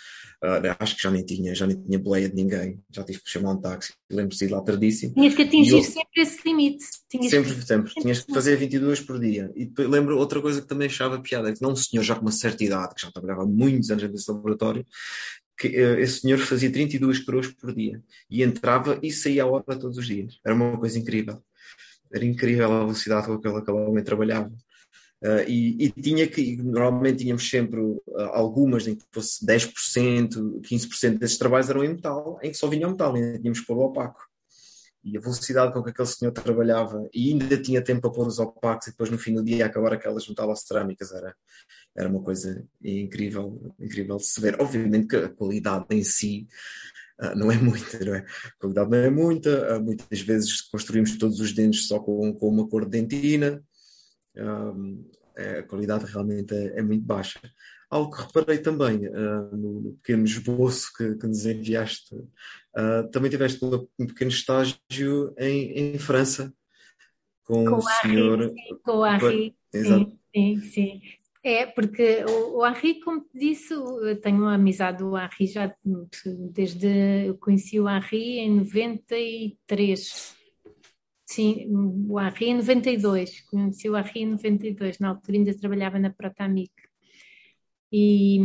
Uh, 0.44 0.74
acho 0.80 0.96
que 0.96 1.04
já 1.04 1.12
nem 1.12 1.24
tinha, 1.24 1.54
já 1.54 1.68
nem 1.68 1.80
tinha 1.80 2.00
boleia 2.00 2.28
de 2.28 2.34
ninguém, 2.34 2.80
já 2.90 3.04
tive 3.04 3.22
que 3.22 3.30
chamar 3.30 3.52
um 3.52 3.62
táxi, 3.62 3.94
lembro-me 4.10 4.36
de 4.36 4.46
ir 4.46 4.50
lá 4.50 4.60
tardíssimo. 4.60 5.14
Tinhas 5.14 5.36
que 5.36 5.44
atingir 5.44 5.76
eu, 5.76 5.84
sempre 5.84 6.22
esse 6.22 6.40
limite. 6.44 6.84
Tinhas 7.08 7.30
sempre, 7.30 7.54
que... 7.54 7.62
sempre. 7.62 7.94
Tinhas 7.94 8.22
que 8.22 8.34
fazer 8.34 8.56
22 8.56 9.02
por 9.02 9.20
dia. 9.20 9.52
E 9.56 9.72
lembro 9.78 10.18
outra 10.18 10.42
coisa 10.42 10.61
que 10.62 10.68
também 10.68 10.88
achava 10.88 11.20
piada, 11.22 11.50
é 11.50 11.54
que 11.54 11.62
não 11.62 11.72
um 11.72 11.76
senhor 11.76 12.04
já 12.04 12.16
com 12.16 12.22
uma 12.22 12.32
certa 12.32 12.64
idade, 12.64 12.96
que 12.96 13.02
já 13.02 13.12
trabalhava 13.12 13.46
muitos 13.46 13.90
anos 13.90 14.10
nesse 14.10 14.32
laboratório, 14.32 14.86
que 15.58 15.68
uh, 15.68 16.00
esse 16.00 16.22
senhor 16.22 16.40
fazia 16.40 16.72
32 16.72 17.20
coroas 17.20 17.48
por 17.48 17.74
dia 17.74 18.02
e 18.30 18.42
entrava 18.42 19.00
e 19.02 19.12
saía 19.12 19.44
à 19.44 19.48
hora 19.48 19.64
todos 19.80 19.98
os 19.98 20.08
dias. 20.08 20.40
Era 20.44 20.56
uma 20.56 20.78
coisa 20.78 20.98
incrível. 20.98 21.44
Era 22.14 22.26
incrível 22.26 22.72
a 22.72 22.80
velocidade 22.80 23.28
com 23.28 23.40
que 23.40 23.48
aquele 23.48 23.78
homem 23.78 24.04
trabalhava. 24.04 24.52
Uh, 25.24 25.48
e, 25.48 25.86
e, 25.86 25.92
tinha 25.92 26.26
que, 26.28 26.58
normalmente 26.58 27.20
tínhamos 27.20 27.48
sempre 27.48 27.80
uh, 27.80 28.02
algumas 28.32 28.88
em 28.88 28.96
que 28.96 29.06
fosse 29.12 29.46
10%, 29.46 30.62
15% 30.62 31.20
desses 31.20 31.38
trabalhos 31.38 31.70
eram 31.70 31.84
em 31.84 31.90
metal, 31.90 32.40
em 32.42 32.50
que 32.50 32.58
só 32.58 32.68
vinha 32.68 32.88
metal, 32.88 33.14
ainda 33.14 33.38
tínhamos 33.38 33.60
que 33.60 33.68
pôr 33.68 33.78
o 33.78 33.82
opaco. 33.82 34.31
E 35.04 35.18
a 35.18 35.20
velocidade 35.22 35.74
com 35.74 35.84
que 35.84 35.90
aquele 35.90 36.08
senhor 36.08 36.32
trabalhava, 36.32 37.10
e 37.14 37.32
ainda 37.32 37.58
tinha 37.58 37.84
tempo 37.84 38.02
para 38.02 38.12
pôr 38.12 38.28
os 38.28 38.40
opacos, 38.40 38.88
e 38.88 38.92
depois 38.92 39.10
no 39.10 39.18
fim 39.18 39.34
do 39.34 39.44
dia 39.44 39.66
acabar 39.66 39.94
aquelas 39.94 40.28
metais 40.28 40.62
cerâmicas, 40.62 41.12
era, 41.12 41.36
era 41.96 42.08
uma 42.08 42.22
coisa 42.22 42.64
incrível, 42.84 43.76
incrível 43.80 44.18
de 44.18 44.26
se 44.26 44.40
ver. 44.40 44.62
Obviamente 44.62 45.08
que 45.08 45.16
a 45.16 45.30
qualidade 45.30 45.86
em 45.92 46.04
si 46.04 46.48
uh, 47.20 47.36
não 47.36 47.52
é 47.52 47.58
muita, 47.58 47.98
não 48.06 48.16
é? 48.16 48.20
A 48.20 48.60
qualidade 48.60 48.90
não 48.92 48.98
é 48.98 49.10
muita, 49.10 49.80
muitas 49.80 50.22
vezes 50.22 50.62
construímos 50.62 51.18
todos 51.18 51.40
os 51.40 51.52
dentes 51.52 51.88
só 51.88 52.00
com, 52.00 52.34
com 52.34 52.48
uma 52.50 52.68
cor 52.70 52.86
de 52.86 53.02
dentina, 53.02 53.64
é, 55.36 55.60
a 55.60 55.64
qualidade 55.64 56.06
realmente 56.06 56.54
é, 56.54 56.80
é, 56.80 56.82
muito 56.82 57.06
baixa. 57.06 57.40
Algo 57.92 58.16
que 58.16 58.24
reparei 58.24 58.58
também 58.58 59.08
uh, 59.08 59.56
no, 59.56 59.82
no, 59.82 59.92
pequeno 59.98 60.24
esboço 60.24 60.92
que, 60.98 61.16
que 61.16 61.28
nos 61.28 61.46
enviaste, 61.46 62.16
uh, 62.16 63.12
também 63.12 63.30
tiveste 63.30 63.64
um 63.64 64.08
pequeno 64.08 64.32
estágio 64.32 65.36
em, 65.38 65.74
em 65.74 66.00
França 66.00 66.54
com, 67.44 67.66
com 67.66 67.76
o 67.76 67.82
senhor. 67.82 68.42
Henri, 68.44 68.54
sim, 68.54 68.80
com 68.84 68.92
o 68.92 69.06
Henri. 69.06 69.56
Sim, 69.74 70.18
sim, 70.34 70.62
sim. 70.62 71.02
É, 71.44 71.66
porque 71.66 72.24
o, 72.24 72.60
o 72.60 72.68
Henri, 72.68 73.02
como 73.02 73.22
te 73.22 73.38
disse, 73.38 73.74
eu 73.74 74.20
tenho 74.22 74.38
uma 74.38 74.54
amizade 74.54 75.00
do 75.00 75.18
Henri 75.18 75.48
já 75.48 75.76
desde. 76.54 77.28
Eu 77.28 77.38
conheci 77.38 77.80
o 77.80 77.90
Henri 77.90 78.40
em 78.40 78.52
93. 78.52 80.40
Sim, 81.26 81.66
o 82.08 82.20
Henri 82.20 82.48
em 82.48 82.56
92, 82.56 83.42
conheci 83.50 83.90
o 83.90 83.98
Henri 83.98 84.22
em 84.22 84.32
92, 84.32 85.00
na 85.00 85.10
altura 85.10 85.38
ainda 85.38 85.58
trabalhava 85.58 85.98
na 85.98 86.10
Protamic. 86.10 86.72
E, 87.92 88.40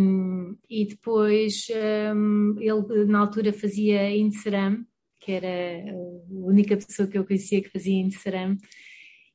e 0.68 0.86
depois 0.86 1.68
um, 2.14 2.56
ele 2.58 3.04
na 3.04 3.20
altura 3.20 3.52
fazia 3.52 4.16
Inseram, 4.16 4.84
que 5.20 5.32
era 5.32 5.92
a 5.92 6.46
única 6.46 6.76
pessoa 6.76 7.08
que 7.08 7.16
eu 7.16 7.24
conhecia 7.24 7.62
que 7.62 7.70
fazia 7.70 7.94
Inseram, 7.94 8.56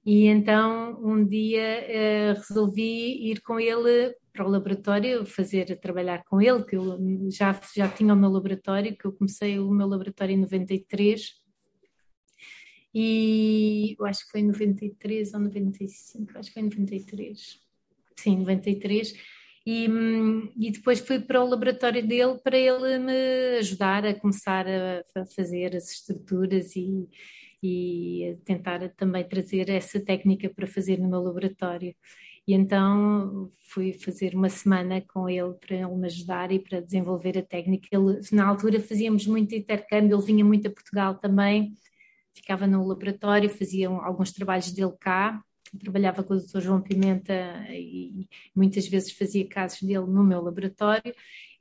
e 0.06 0.26
então 0.26 1.00
um 1.02 1.26
dia 1.26 1.86
uh, 1.88 2.40
resolvi 2.40 3.32
ir 3.32 3.42
com 3.42 3.60
ele 3.60 4.14
para 4.34 4.46
o 4.46 4.50
laboratório, 4.50 5.26
fazer, 5.26 5.80
trabalhar 5.80 6.24
com 6.26 6.42
ele, 6.42 6.64
que 6.64 6.76
eu 6.76 6.98
já, 7.30 7.60
já 7.76 7.88
tinha 7.88 8.14
o 8.14 8.18
meu 8.18 8.30
laboratório, 8.30 8.98
que 8.98 9.06
eu 9.06 9.14
comecei 9.14 9.60
o 9.60 9.70
meu 9.72 9.88
laboratório 9.88 10.34
em 10.34 10.40
93, 10.40 11.42
e 12.94 13.96
eu 13.98 14.06
acho 14.06 14.26
que 14.26 14.32
foi 14.32 14.42
em 14.42 14.48
93 14.48 15.34
ou 15.34 15.40
95, 15.40 16.38
acho 16.38 16.50
que 16.50 16.54
foi 16.54 16.64
em 16.64 16.70
93. 16.70 17.60
Sim, 18.18 18.38
93. 18.40 19.14
E, 19.66 19.88
e 20.58 20.72
depois 20.72 21.00
fui 21.00 21.20
para 21.20 21.44
o 21.44 21.48
laboratório 21.48 22.06
dele 22.06 22.40
para 22.44 22.58
ele 22.58 22.98
me 22.98 23.58
ajudar 23.60 24.06
a 24.06 24.14
começar 24.14 24.66
a, 24.68 25.04
a 25.16 25.26
fazer 25.26 25.76
as 25.76 25.92
estruturas 25.92 26.76
e, 26.76 27.08
e 27.62 28.38
tentar 28.44 28.90
também 28.90 29.24
trazer 29.28 29.70
essa 29.70 30.00
técnica 30.04 30.50
para 30.50 30.66
fazer 30.66 30.98
no 30.98 31.10
meu 31.10 31.22
laboratório. 31.22 31.96
E 32.48 32.54
então 32.54 33.52
fui 33.70 33.94
fazer 33.94 34.34
uma 34.36 34.50
semana 34.50 35.00
com 35.02 35.30
ele 35.30 35.54
para 35.54 35.76
ele 35.76 35.96
me 35.96 36.08
ajudar 36.08 36.52
e 36.52 36.60
para 36.60 36.82
desenvolver 36.82 37.38
a 37.38 37.44
técnica. 37.44 37.88
Ele, 37.92 38.20
na 38.32 38.48
altura 38.48 38.80
fazíamos 38.80 39.28
muito 39.28 39.54
intercâmbio, 39.54 40.18
ele 40.18 40.26
vinha 40.26 40.44
muito 40.44 40.68
a 40.68 40.72
Portugal 40.72 41.16
também 41.16 41.74
ficava 42.34 42.66
no 42.66 42.86
laboratório, 42.86 43.50
fazia 43.50 43.90
alguns 43.90 44.32
trabalhos 44.32 44.72
dele 44.72 44.94
cá, 45.00 45.44
trabalhava 45.80 46.24
com 46.24 46.34
o 46.34 46.38
Dr. 46.38 46.60
João 46.60 46.82
Pimenta 46.82 47.34
e 47.70 48.28
muitas 48.56 48.88
vezes 48.88 49.12
fazia 49.12 49.48
casos 49.48 49.82
dele 49.82 50.06
no 50.06 50.24
meu 50.24 50.42
laboratório 50.42 51.14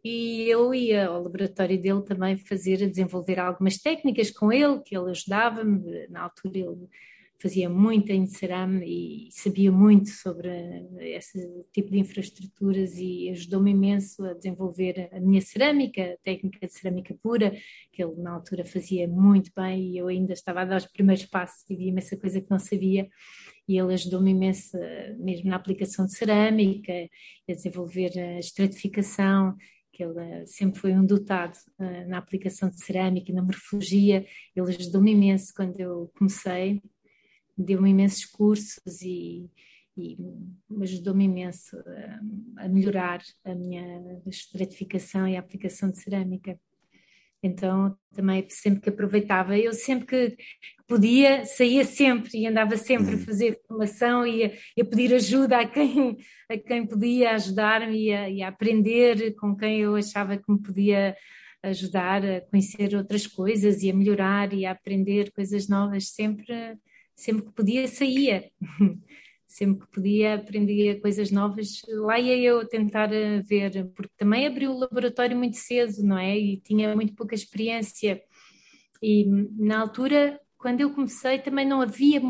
e 0.05 0.49
eu 0.49 0.75
ia 0.75 1.07
ao 1.07 1.23
laboratório 1.23 1.81
dele 1.81 2.03
também 2.03 2.37
fazer, 2.39 2.89
desenvolver 2.89 3.39
algumas 3.39 3.79
técnicas 3.79 4.31
com 4.31 4.51
ele, 4.51 4.81
que 4.81 4.97
ele 4.97 5.11
ajudava-me, 5.11 6.09
na 6.09 6.23
altura 6.23 6.59
ele 6.59 6.89
fazia 7.39 7.71
muito 7.71 8.11
em 8.11 8.27
cerame 8.27 8.85
e 8.87 9.33
sabia 9.33 9.73
muito 9.73 10.11
sobre 10.11 10.51
esse 10.99 11.41
tipo 11.73 11.91
de 11.91 11.99
infraestruturas 11.99 12.97
e 12.97 13.31
ajudou-me 13.31 13.71
imenso 13.71 14.23
a 14.25 14.35
desenvolver 14.35 15.09
a 15.11 15.19
minha 15.19 15.41
cerâmica, 15.41 16.03
a 16.03 16.17
técnica 16.23 16.67
de 16.67 16.73
cerâmica 16.73 17.17
pura, 17.23 17.55
que 17.93 18.03
ele 18.03 18.15
na 18.17 18.33
altura 18.33 18.65
fazia 18.65 19.09
muito 19.09 19.51
bem 19.57 19.93
e 19.93 19.99
eu 19.99 20.09
ainda 20.09 20.35
estava 20.35 20.61
a 20.61 20.65
dar 20.67 20.77
os 20.77 20.87
primeiros 20.87 21.25
passos 21.25 21.69
e 21.69 21.75
havia 21.75 21.89
imensa 21.89 22.17
coisa 22.17 22.41
que 22.41 22.51
não 22.51 22.59
sabia 22.59 23.09
e 23.71 23.79
ele 23.79 23.95
ajudou-me 23.95 24.33
imenso 24.33 24.77
mesmo 25.19 25.49
na 25.49 25.57
aplicação 25.57 26.05
de 26.07 26.15
cerâmica, 26.15 26.93
a 27.49 27.53
desenvolver 27.53 28.19
a 28.19 28.39
estratificação, 28.39 29.57
que 29.93 30.03
ele 30.03 30.47
sempre 30.47 30.81
foi 30.81 30.93
um 30.93 31.07
dotado 31.07 31.57
uh, 31.79 32.09
na 32.09 32.19
aplicação 32.19 32.69
de 32.69 32.83
cerâmica 32.85 33.31
e 33.31 33.35
na 33.35 33.43
morfologia. 33.43 34.27
Ele 34.57 34.69
ajudou-me 34.69 35.13
imenso 35.13 35.53
quando 35.55 35.79
eu 35.79 36.11
comecei 36.17 36.81
deu-me 37.57 37.91
imensos 37.91 38.25
cursos 38.25 39.03
e, 39.03 39.49
e 39.97 40.17
ajudou-me 40.81 41.25
imenso 41.25 41.77
a, 42.57 42.65
a, 42.65 42.69
melhorar 42.69 43.23
a 43.45 43.55
minha 43.55 44.21
estratificação 44.27 45.29
e 45.29 45.37
a 45.37 45.41
aplicação 45.41 45.91
de 45.91 46.01
cerâmica. 46.01 46.59
Então, 47.43 47.97
também 48.15 48.47
sempre 48.51 48.83
que 48.83 48.91
aproveitava, 48.91 49.57
eu 49.57 49.73
sempre 49.73 50.07
que 50.07 50.37
podia, 50.87 51.45
saía 51.45 51.85
sempre 51.85 52.39
e 52.39 52.47
andava 52.47 52.77
sempre 52.77 53.15
a 53.15 53.17
hum. 53.17 53.25
fazer 53.25 53.61
formação 53.67 54.27
e 54.27 54.45
a, 54.45 54.49
a, 54.81 54.85
pedir 54.85 55.15
ajuda 55.15 55.61
a 55.61 55.67
quem, 55.67 56.19
a 56.51 56.59
quem 56.59 56.87
podia 56.87 57.33
ajudar-me 57.33 57.97
e, 57.97 58.37
e 58.37 58.43
a, 58.43 58.49
aprender 58.49 59.35
com 59.37 59.57
quem 59.57 59.81
eu 59.81 59.97
achava 59.97 60.37
que 60.37 60.53
me 60.53 60.61
podia 60.61 61.17
ajudar 61.63 62.25
a 62.25 62.41
conhecer 62.43 62.95
outras 62.95 63.27
coisas 63.27 63.83
e 63.83 63.91
a 63.91 63.95
melhorar 63.95 64.53
e 64.53 64.67
a 64.67 64.73
aprender 64.73 65.31
coisas 65.33 65.69
novas, 65.69 66.09
sempre 66.09 66.79
sempre 67.21 67.45
que 67.45 67.53
podia 67.53 67.87
saía, 67.87 68.51
sempre 69.51 69.87
que 69.87 69.93
podia 69.93 70.35
aprendia 70.37 71.01
coisas 71.01 71.31
novas. 71.31 71.83
Lá 71.89 72.19
ia 72.19 72.37
eu 72.39 72.67
tentar 72.67 73.13
eh, 73.13 73.41
ver, 73.43 73.87
porque 73.95 74.13
também 74.17 74.47
abri 74.47 74.69
o 74.69 74.79
laboratório 74.79 75.37
muito 75.37 75.57
cedo, 75.57 76.03
não 76.03 76.19
é? 76.19 76.39
E 76.39 76.61
tinha 76.61 76.95
muito 76.95 77.15
pouca 77.15 77.35
experiência. 77.35 78.23
E 79.03 79.27
na 79.59 79.81
altura, 79.81 80.41
quando 80.57 80.81
eu 80.81 80.93
comecei, 80.95 81.39
também 81.39 81.67
não 81.67 81.81
havia 81.81 82.21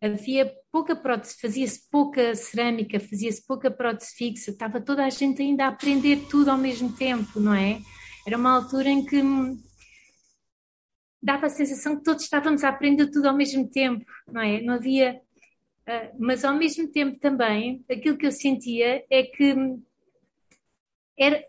havia 0.00 0.52
pouca 0.70 0.94
prótese, 0.94 1.36
fazia-se 1.40 1.88
pouca 1.90 2.34
cerâmica, 2.34 3.00
fazia-se 3.00 3.44
pouca 3.46 3.70
prótese 3.70 4.14
fixa, 4.14 4.50
estava 4.50 4.80
toda 4.80 5.04
a 5.04 5.10
gente 5.10 5.40
ainda 5.40 5.64
a 5.64 5.68
aprender 5.68 6.26
tudo 6.28 6.50
ao 6.50 6.58
mesmo 6.58 6.92
tempo, 6.92 7.40
não 7.40 7.54
é? 7.54 7.80
Era 8.26 8.36
uma 8.36 8.50
altura 8.50 8.90
em 8.90 9.04
que 9.04 9.22
dava 11.22 11.46
a 11.46 11.50
sensação 11.50 11.96
que 11.96 12.04
todos 12.04 12.24
estávamos 12.24 12.62
a 12.62 12.68
aprender 12.68 13.10
tudo 13.10 13.28
ao 13.28 13.36
mesmo 13.36 13.68
tempo, 13.68 14.04
não 14.28 14.40
é? 14.40 14.60
Não 14.60 14.74
havia. 14.74 15.20
Uh, 15.86 16.16
mas 16.18 16.44
ao 16.44 16.54
mesmo 16.54 16.88
tempo 16.88 17.18
também, 17.20 17.84
aquilo 17.88 18.16
que 18.16 18.26
eu 18.26 18.32
sentia 18.32 19.04
é 19.08 19.22
que 19.22 19.54
era. 21.16 21.44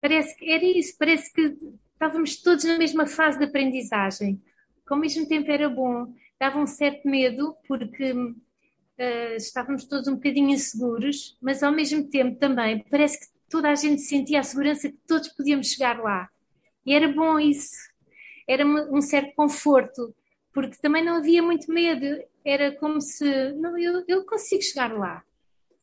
Parece 0.00 0.36
que 0.36 0.50
era 0.50 0.64
isso, 0.64 0.96
parece 0.98 1.32
que 1.32 1.56
estávamos 1.92 2.42
todos 2.42 2.64
na 2.64 2.76
mesma 2.76 3.06
fase 3.06 3.38
de 3.38 3.44
aprendizagem, 3.44 4.42
que 4.84 4.92
ao 4.92 4.98
mesmo 4.98 5.28
tempo 5.28 5.48
era 5.48 5.68
bom, 5.68 6.12
dava 6.40 6.58
um 6.58 6.66
certo 6.66 7.08
medo, 7.08 7.56
porque 7.68 8.12
uh, 8.12 9.36
estávamos 9.36 9.84
todos 9.84 10.08
um 10.08 10.16
bocadinho 10.16 10.50
inseguros, 10.50 11.38
mas 11.40 11.62
ao 11.62 11.70
mesmo 11.70 12.02
tempo 12.10 12.36
também 12.40 12.84
parece 12.90 13.20
que 13.20 13.26
toda 13.48 13.70
a 13.70 13.76
gente 13.76 14.02
sentia 14.02 14.40
a 14.40 14.42
segurança 14.42 14.88
que 14.88 14.98
todos 15.06 15.28
podíamos 15.28 15.68
chegar 15.68 16.00
lá. 16.00 16.28
E 16.84 16.92
era 16.92 17.06
bom 17.06 17.38
isso, 17.38 17.76
era 18.48 18.66
um 18.66 19.00
certo 19.00 19.32
conforto, 19.36 20.12
porque 20.52 20.76
também 20.78 21.04
não 21.04 21.18
havia 21.18 21.40
muito 21.40 21.72
medo, 21.72 22.04
era 22.44 22.74
como 22.76 23.00
se, 23.00 23.52
não, 23.52 23.78
eu, 23.78 24.04
eu 24.06 24.24
consigo 24.24 24.62
chegar 24.62 24.92
lá. 24.92 25.22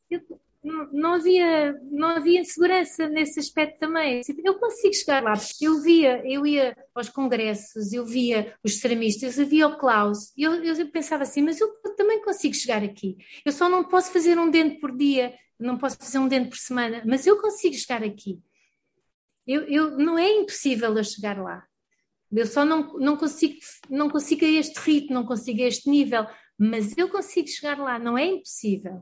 Eu, 0.10 0.22
não, 0.64 0.92
não, 0.92 1.14
havia, 1.14 1.74
não 1.90 2.10
havia 2.10 2.42
insegurança 2.42 3.08
nesse 3.08 3.40
aspecto 3.40 3.80
também. 3.80 4.22
Eu 4.44 4.60
consigo 4.60 4.94
chegar 4.94 5.24
lá. 5.24 5.34
Eu 5.62 5.82
via, 5.82 6.22
eu 6.26 6.46
ia 6.46 6.76
aos 6.94 7.10
congressos, 7.10 7.94
eu 7.94 8.06
via 8.06 8.54
os 8.64 8.80
ceramistas, 8.80 9.38
eu 9.38 9.48
via 9.48 9.68
o 9.68 9.78
Klaus, 9.78 10.34
eu, 10.38 10.64
eu 10.64 10.92
pensava 10.92 11.24
assim, 11.24 11.42
mas 11.42 11.60
eu 11.62 11.70
também 11.96 12.22
consigo 12.22 12.54
chegar 12.54 12.84
aqui. 12.84 13.18
Eu 13.46 13.52
só 13.52 13.70
não 13.70 13.84
posso 13.84 14.12
fazer 14.12 14.38
um 14.38 14.50
dente 14.50 14.80
por 14.80 14.96
dia, 14.96 15.34
não 15.58 15.78
posso 15.78 15.98
fazer 15.98 16.20
um 16.20 16.28
dente 16.28 16.50
por 16.50 16.58
semana, 16.58 17.04
mas 17.06 17.26
eu 17.26 17.40
consigo 17.40 17.76
chegar 17.76 18.04
aqui. 18.04 18.40
Eu, 19.48 19.64
eu, 19.64 19.98
não 19.98 20.18
é 20.18 20.30
impossível 20.30 20.96
eu 20.96 21.04
chegar 21.04 21.42
lá. 21.42 21.66
Eu 22.32 22.46
só 22.46 22.64
não, 22.64 22.94
não, 23.00 23.18
consigo, 23.18 23.56
não 23.90 24.10
consigo 24.10 24.46
a 24.46 24.48
este 24.48 24.78
ritmo, 24.80 25.16
não 25.16 25.26
consigo 25.26 25.62
a 25.64 25.66
este 25.66 25.90
nível, 25.90 26.28
mas 26.60 26.98
eu 26.98 27.08
consigo 27.08 27.48
chegar 27.48 27.80
lá, 27.80 27.98
não 27.98 28.18
é 28.18 28.26
impossível. 28.26 29.02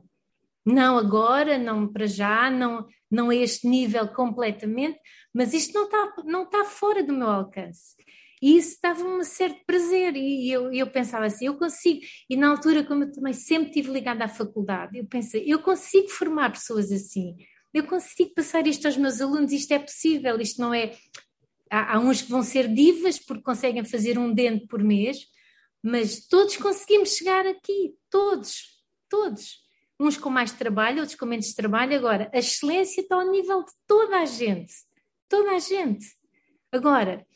Não 0.64 0.96
agora, 0.96 1.58
não 1.58 1.90
para 1.90 2.06
já, 2.06 2.50
não, 2.50 2.86
não 3.10 3.30
a 3.30 3.34
este 3.34 3.66
nível 3.66 4.06
completamente, 4.08 4.98
mas 5.34 5.52
isto 5.52 5.74
não 5.74 5.84
está, 5.84 6.14
não 6.24 6.42
está 6.44 6.64
fora 6.64 7.02
do 7.02 7.12
meu 7.12 7.28
alcance. 7.28 7.96
E 8.40 8.56
isso 8.56 8.78
dava-me 8.80 9.10
um 9.10 9.24
certo 9.24 9.60
prazer, 9.66 10.14
e 10.14 10.48
eu, 10.48 10.72
eu 10.72 10.86
pensava 10.88 11.26
assim, 11.26 11.46
eu 11.46 11.56
consigo, 11.56 12.00
e 12.30 12.36
na 12.36 12.50
altura, 12.50 12.84
como 12.84 13.02
eu 13.02 13.10
também 13.10 13.32
sempre 13.32 13.70
estive 13.70 13.90
ligada 13.90 14.24
à 14.24 14.28
faculdade, 14.28 14.96
eu 14.96 15.06
pensei, 15.06 15.42
eu 15.46 15.58
consigo 15.60 16.08
formar 16.08 16.52
pessoas 16.52 16.92
assim, 16.92 17.34
eu 17.74 17.84
consigo 17.84 18.32
passar 18.34 18.64
isto 18.68 18.86
aos 18.86 18.96
meus 18.96 19.20
alunos, 19.20 19.50
isto 19.50 19.72
é 19.72 19.78
possível, 19.80 20.40
isto 20.40 20.60
não 20.60 20.72
é 20.72 20.92
há, 21.70 21.96
há 21.96 21.98
uns 21.98 22.22
que 22.22 22.30
vão 22.30 22.42
ser 22.42 22.72
divas 22.72 23.18
porque 23.18 23.42
conseguem 23.42 23.84
fazer 23.84 24.18
um 24.18 24.32
dente 24.32 24.66
por 24.66 24.82
mês, 24.82 25.18
mas 25.82 26.26
todos 26.26 26.56
conseguimos 26.56 27.10
chegar 27.10 27.46
aqui, 27.46 27.94
todos, 28.10 28.82
todos. 29.08 29.66
Uns 30.00 30.16
com 30.16 30.30
mais 30.30 30.52
trabalho, 30.52 31.00
outros 31.00 31.18
com 31.18 31.26
menos 31.26 31.52
trabalho. 31.54 31.96
Agora, 31.96 32.30
a 32.32 32.38
excelência 32.38 33.00
está 33.00 33.16
ao 33.16 33.30
nível 33.30 33.64
de 33.64 33.72
toda 33.86 34.18
a 34.18 34.24
gente. 34.24 34.72
Toda 35.28 35.52
a 35.52 35.58
gente. 35.58 36.06
Agora, 36.70 37.26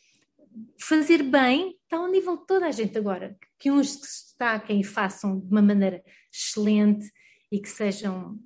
fazer 0.79 1.23
bem 1.23 1.79
está 1.83 1.97
ao 1.97 2.09
nível 2.09 2.37
de 2.37 2.47
toda 2.47 2.67
a 2.67 2.71
gente. 2.71 2.97
Agora, 2.97 3.37
que 3.59 3.71
uns 3.71 3.91
se 3.91 4.01
destaquem 4.01 4.81
e 4.81 4.85
façam 4.85 5.41
de 5.41 5.51
uma 5.51 5.63
maneira 5.63 6.03
excelente 6.33 7.11
e 7.51 7.61
que 7.61 7.69
sejam 7.69 8.39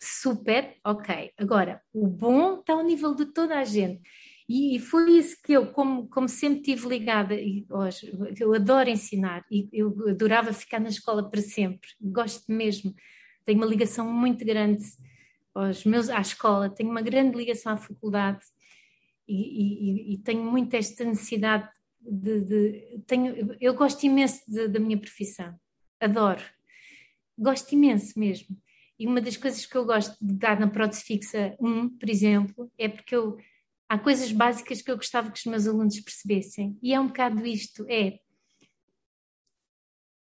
super, 0.00 0.76
ok. 0.84 1.32
Agora, 1.38 1.82
o 1.92 2.06
bom 2.06 2.60
está 2.60 2.74
ao 2.74 2.82
nível 2.82 3.14
de 3.14 3.26
toda 3.26 3.58
a 3.58 3.64
gente. 3.64 4.02
E, 4.48 4.78
foi 4.78 5.18
isso 5.18 5.36
que 5.42 5.52
eu, 5.52 5.72
como, 5.72 6.06
como 6.08 6.28
sempre 6.28 6.60
tive 6.60 6.86
ligada, 6.88 7.34
e 7.34 7.64
hoje, 7.70 8.12
eu 8.38 8.52
adoro 8.52 8.90
ensinar 8.90 9.44
e 9.50 9.68
eu 9.72 9.94
adorava 10.08 10.52
ficar 10.52 10.78
na 10.78 10.90
escola 10.90 11.30
para 11.30 11.40
sempre, 11.40 11.88
gosto 12.00 12.52
mesmo, 12.52 12.94
tenho 13.44 13.58
uma 13.58 13.66
ligação 13.66 14.10
muito 14.10 14.44
grande 14.44 14.84
aos 15.54 15.84
meus, 15.84 16.10
à 16.10 16.20
escola, 16.20 16.68
tenho 16.68 16.90
uma 16.90 17.00
grande 17.00 17.36
ligação 17.36 17.72
à 17.72 17.76
faculdade. 17.76 18.40
E, 19.26 19.34
e, 19.34 20.14
e 20.14 20.18
tenho 20.18 20.42
muito 20.44 20.74
esta 20.74 21.02
necessidade 21.02 21.66
de, 21.98 22.40
de 22.42 23.02
tenho, 23.06 23.56
eu 23.58 23.72
gosto 23.72 24.04
imenso 24.04 24.42
da 24.68 24.78
minha 24.78 24.98
profissão, 24.98 25.58
adoro, 25.98 26.42
gosto 27.38 27.72
imenso 27.72 28.18
mesmo. 28.18 28.54
E 28.98 29.06
uma 29.06 29.20
das 29.20 29.36
coisas 29.36 29.64
que 29.64 29.76
eu 29.76 29.84
gosto 29.84 30.14
de 30.20 30.34
dar 30.34 30.60
na 30.60 30.68
prótese 30.68 31.02
fixa 31.02 31.56
1, 31.58 31.88
por 31.96 32.08
exemplo, 32.10 32.70
é 32.78 32.88
porque 32.88 33.16
eu 33.16 33.38
há 33.94 33.98
coisas 33.98 34.32
básicas 34.32 34.82
que 34.82 34.90
eu 34.90 34.96
gostava 34.96 35.30
que 35.30 35.38
os 35.38 35.44
meus 35.44 35.66
alunos 35.68 36.00
percebessem. 36.00 36.76
E 36.82 36.92
é 36.92 37.00
um 37.00 37.06
bocado 37.06 37.46
isto: 37.46 37.86
é. 37.88 38.18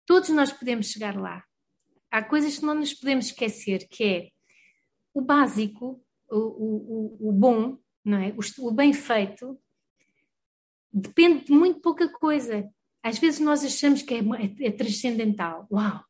Todos 0.05 0.31
nós 0.31 0.53
podemos 0.53 0.91
chegar 0.91 1.17
lá. 1.17 1.45
Há 2.11 2.23
coisas 2.23 2.59
que 2.59 2.67
não 2.67 2.75
nos 2.75 2.93
podemos 2.93 3.27
esquecer, 3.27 3.89
que 3.89 4.05
é 4.05 4.29
o 5.15 5.21
básico, 5.21 6.05
o, 6.29 6.37
o, 6.37 7.29
o 7.29 7.33
bom, 7.33 7.79
não 8.05 8.19
é? 8.19 8.35
o, 8.37 8.67
o 8.67 8.73
bem 8.73 8.93
feito, 8.93 9.59
depende 10.93 11.45
de 11.45 11.53
muito 11.53 11.81
pouca 11.81 12.09
coisa. 12.09 12.69
Às 13.03 13.19
vezes 13.19 13.41
nós 13.41 13.65
achamos 13.65 14.03
que 14.03 14.15
é, 14.15 14.19
é, 14.19 14.67
é, 14.67 14.71
transcendental. 14.73 15.67
Uau! 15.71 16.05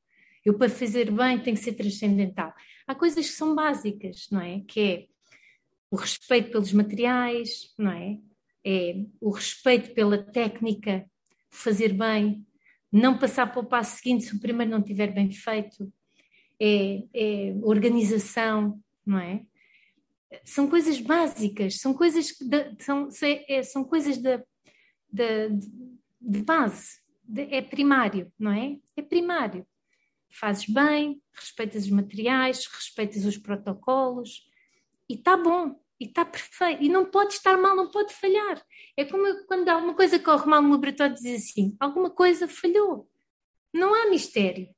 Eu 0.44 0.59
para 0.59 0.70
fazer 0.70 1.11
bem 1.11 1.38
tenho 1.38 1.57
que 1.57 1.62
ser 1.62 1.74
transcendental. 1.74 2.53
Há 2.86 2.94
coisas 2.94 3.28
que 3.28 3.36
são 3.36 3.55
básicas, 3.55 4.26
não 4.30 4.40
é? 4.40 4.61
Que 4.66 4.80
é 4.80 5.11
o 5.93 5.97
respeito 5.97 6.51
pelos 6.51 6.72
materiais, 6.72 7.70
não 7.78 7.90
é? 7.90 8.18
É 8.64 9.05
o 9.20 9.30
respeito 9.30 9.93
pela 9.93 10.16
técnica, 10.16 11.05
fazer 11.51 11.93
bem, 11.93 12.47
não 12.90 13.18
passar 13.18 13.47
para 13.53 13.61
o 13.61 13.66
passo 13.66 13.99
seguinte 13.99 14.24
se 14.24 14.34
o 14.34 14.40
primeiro 14.40 14.70
não 14.70 14.80
estiver 14.80 15.12
bem 15.12 15.30
feito, 15.30 15.93
é, 16.59 17.03
é 17.12 17.55
organização, 17.62 18.82
não 19.05 19.18
é? 19.18 19.45
São 20.45 20.66
coisas 20.66 20.99
básicas, 20.99 21.78
são 21.78 21.93
coisas 21.93 22.28
de, 22.40 22.74
são, 22.82 23.09
é, 23.47 23.62
são 23.62 23.84
coisas 23.84 24.16
de, 24.16 24.38
de, 25.12 25.51
de 26.18 26.43
base, 26.43 27.03
de, 27.22 27.43
é 27.55 27.61
primário, 27.61 28.32
não 28.38 28.51
é? 28.51 28.78
É 28.97 29.03
primário. 29.03 29.66
fazes 30.30 30.64
bem, 30.64 31.20
respeitas 31.34 31.84
os 31.84 31.90
materiais, 31.90 32.64
respeitas 32.64 33.26
os 33.26 33.36
protocolos 33.36 34.51
e 35.12 35.14
está 35.16 35.36
bom, 35.36 35.78
e 36.03 36.07
está 36.07 36.24
perfeito, 36.24 36.82
e 36.82 36.88
não 36.88 37.05
pode 37.05 37.34
estar 37.34 37.57
mal, 37.57 37.76
não 37.76 37.88
pode 37.88 38.12
falhar. 38.12 38.61
É 38.96 39.05
como 39.05 39.46
quando 39.46 39.68
alguma 39.68 39.94
coisa 39.94 40.18
corre 40.18 40.46
mal 40.46 40.61
no 40.61 40.70
laboratório 40.70 41.14
diz 41.14 41.50
assim, 41.50 41.76
alguma 41.78 42.11
coisa 42.11 42.48
falhou. 42.48 43.09
Não 43.72 43.94
há 43.94 44.11
mistério. 44.11 44.68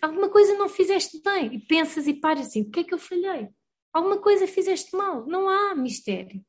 Alguma 0.00 0.30
coisa 0.30 0.54
não 0.54 0.68
fizeste 0.68 1.20
bem 1.22 1.54
e 1.54 1.58
pensas 1.58 2.06
e 2.06 2.14
paras 2.14 2.46
assim, 2.46 2.62
o 2.62 2.70
que 2.70 2.80
é 2.80 2.84
que 2.84 2.94
eu 2.94 2.98
falhei? 2.98 3.48
Alguma 3.92 4.18
coisa 4.18 4.46
fizeste 4.46 4.96
mal, 4.96 5.26
não 5.26 5.48
há 5.48 5.74
mistério. 5.74 6.42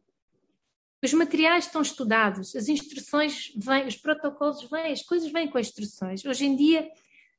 Os 1.03 1.13
materiais 1.13 1.65
estão 1.65 1.81
estudados, 1.81 2.55
as 2.55 2.69
instruções 2.69 3.53
vêm, 3.55 3.85
os 3.85 3.97
protocolos 3.97 4.63
vêm, 4.69 4.93
as 4.93 5.03
coisas 5.03 5.31
vêm 5.31 5.49
com 5.49 5.57
as 5.57 5.67
instruções. 5.67 6.25
Hoje 6.25 6.45
em 6.45 6.55
dia, 6.55 6.89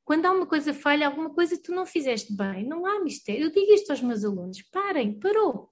quando 0.05 0.25
há 0.25 0.31
uma 0.31 0.45
coisa 0.45 0.73
falha, 0.73 1.07
alguma 1.07 1.31
coisa 1.31 1.61
tu 1.61 1.71
não 1.71 1.85
fizeste 1.85 2.33
bem, 2.33 2.65
não 2.65 2.85
há 2.85 2.99
mistério. 3.03 3.45
Eu 3.45 3.51
digo 3.51 3.73
isto 3.73 3.89
aos 3.89 4.01
meus 4.01 4.23
alunos: 4.23 4.61
parem, 4.71 5.19
parou. 5.19 5.71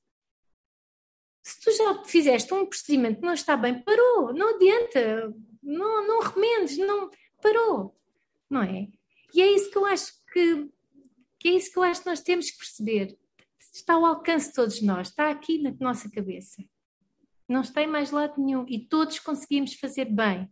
Se 1.46 1.62
tu 1.62 1.72
já 1.72 2.04
fizeste 2.06 2.52
um 2.56 2.66
procedimento 2.66 3.20
que 3.20 3.26
não 3.26 3.34
está 3.34 3.56
bem, 3.56 3.80
parou, 3.84 4.34
não 4.34 4.56
adianta, 4.56 5.32
não, 5.62 6.08
não 6.08 6.20
remendes, 6.22 6.76
não, 6.80 7.12
parou, 7.40 7.96
não 8.50 8.64
é? 8.64 8.88
E 9.32 9.42
é 9.44 9.52
isso 9.52 9.70
que 9.70 9.78
eu 9.78 9.86
acho 9.86 10.12
que, 10.34 10.68
que 11.40 11.50
é 11.50 11.52
isso 11.52 11.72
que 11.72 11.78
eu 11.78 11.84
acho 11.84 12.02
que 12.02 12.10
nós 12.10 12.22
temos 12.22 12.50
que 12.50 12.58
perceber. 12.58 13.16
Está 13.72 13.94
ao 13.94 14.06
alcance 14.06 14.48
de 14.48 14.54
todos 14.56 14.82
nós, 14.82 15.10
está 15.10 15.30
aqui 15.30 15.62
na 15.62 15.72
nossa 15.80 16.10
cabeça. 16.10 16.64
Não 17.48 17.62
está 17.62 17.84
em 17.84 17.88
mais 17.88 18.10
lado 18.10 18.42
nenhum. 18.42 18.66
E 18.68 18.80
todos 18.80 19.20
conseguimos 19.20 19.76
fazer 19.76 20.06
bem. 20.06 20.52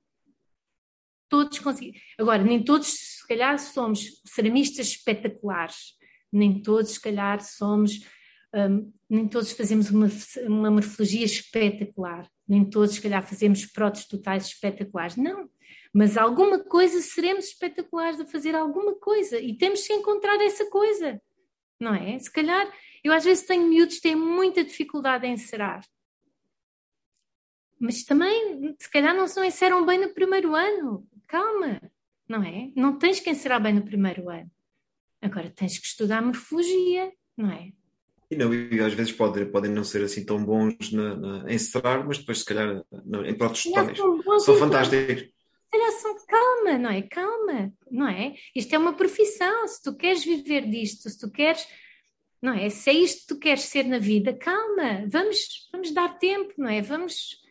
Todos 1.28 1.58
conseguimos. 1.58 2.00
Agora, 2.20 2.44
nem 2.44 2.64
todos, 2.64 2.88
se 2.90 3.28
calhar, 3.28 3.58
somos 3.58 4.22
ceramistas 4.28 4.90
espetaculares. 4.90 5.98
Nem 6.32 6.62
todos, 6.62 6.92
se 6.92 7.02
calhar, 7.02 7.44
somos. 7.44 8.00
Um, 8.54 8.92
nem 9.10 9.28
todos 9.28 9.52
fazemos 9.52 9.90
uma, 9.90 10.08
uma 10.48 10.72
morfologia 10.72 11.26
espetacular. 11.26 12.30
Nem 12.48 12.64
todos, 12.64 12.96
se 12.96 13.02
calhar, 13.02 13.26
fazemos 13.28 13.66
próteses 13.66 14.08
totais 14.08 14.48
espetaculares. 14.48 15.16
Não. 15.16 15.50
Mas 15.94 16.18
alguma 16.18 16.60
coisa 16.60 17.02
seremos 17.02 17.46
espetaculares 17.46 18.20
a 18.20 18.26
fazer 18.26 18.56
alguma 18.56 18.96
coisa. 18.96 19.40
E 19.40 19.58
temos 19.58 19.86
que 19.86 19.94
encontrar 19.94 20.40
essa 20.42 20.70
coisa. 20.70 21.22
Não 21.80 21.94
é? 21.94 22.18
Se 22.20 22.32
calhar, 22.32 22.72
eu 23.04 23.12
às 23.14 23.24
vezes 23.24 23.46
tenho 23.46 23.68
miúdos 23.68 23.96
que 23.96 24.02
têm 24.02 24.16
muita 24.16 24.64
dificuldade 24.64 25.26
em 25.26 25.34
encerar 25.34 25.84
mas 27.84 28.06
também, 28.06 28.74
se 28.80 28.90
calhar, 28.90 29.14
não 29.14 29.28
se 29.28 29.46
enceram 29.46 29.86
bem 29.86 30.00
no 30.00 30.14
primeiro 30.14 30.56
ano. 30.56 31.06
Calma, 31.28 31.82
não 32.26 32.42
é? 32.42 32.72
Não 32.78 32.98
tens 32.98 33.20
que 33.20 33.30
encerar 33.30 33.62
bem 33.62 33.74
no 33.74 33.84
primeiro 33.84 34.30
ano. 34.30 34.50
Agora 35.22 35.50
tens 35.50 35.78
que 35.78 35.86
estudar 35.86 36.22
morfologia, 36.22 37.12
não 37.36 37.52
é? 37.52 37.74
E, 38.34 38.36
não, 38.36 38.54
e 38.54 38.80
às 38.82 38.94
vezes 38.94 39.12
pode, 39.12 39.46
podem 39.46 39.72
não 39.72 39.84
ser 39.84 40.04
assim 40.04 40.26
tão 40.26 40.44
bons 40.44 40.92
na, 40.92 41.16
na, 41.16 41.52
em 41.52 41.56
encerrar, 41.56 42.06
mas 42.06 42.18
depois, 42.18 42.40
se 42.40 42.46
calhar, 42.46 42.84
em 43.26 43.34
próprios 43.36 43.64
totais, 43.64 43.98
são, 44.44 44.58
fantásticos. 44.58 45.30
Calhar 45.72 45.92
são 45.94 46.16
calma, 46.28 46.78
não 46.78 46.90
é? 46.90 47.02
Calma, 47.04 47.74
não 47.90 48.08
é? 48.08 48.36
Isto 48.56 48.74
é 48.74 48.78
uma 48.78 48.94
profissão. 48.94 49.68
Se 49.68 49.82
tu 49.82 49.96
queres 49.96 50.24
viver 50.24 50.70
disto, 50.70 51.10
se 51.10 51.18
tu 51.18 51.32
queres 51.32 51.66
não 52.42 52.54
é? 52.54 52.70
Se 52.70 52.90
é 52.90 52.94
isto 52.94 53.22
que 53.22 53.28
tu 53.28 53.40
queres 53.40 53.62
ser 53.62 53.86
na 53.86 53.98
vida, 53.98 54.34
calma, 54.34 55.08
vamos, 55.10 55.70
vamos 55.72 55.92
dar 55.94 56.20
tempo, 56.20 56.54
não 56.58 56.68
é? 56.68 56.82
Vamos 56.82 57.42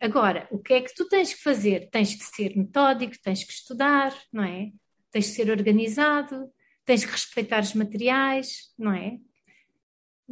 Agora, 0.00 0.48
o 0.50 0.58
que 0.58 0.72
é 0.72 0.80
que 0.80 0.94
tu 0.94 1.06
tens 1.06 1.34
que 1.34 1.42
fazer? 1.42 1.90
Tens 1.90 2.14
que 2.14 2.24
ser 2.24 2.56
metódico, 2.56 3.14
tens 3.22 3.44
que 3.44 3.52
estudar, 3.52 4.16
não 4.32 4.42
é? 4.42 4.72
Tens 5.10 5.28
que 5.28 5.34
ser 5.34 5.50
organizado, 5.50 6.50
tens 6.86 7.04
que 7.04 7.10
respeitar 7.10 7.60
os 7.60 7.74
materiais, 7.74 8.72
não 8.78 8.94
é? 8.94 9.18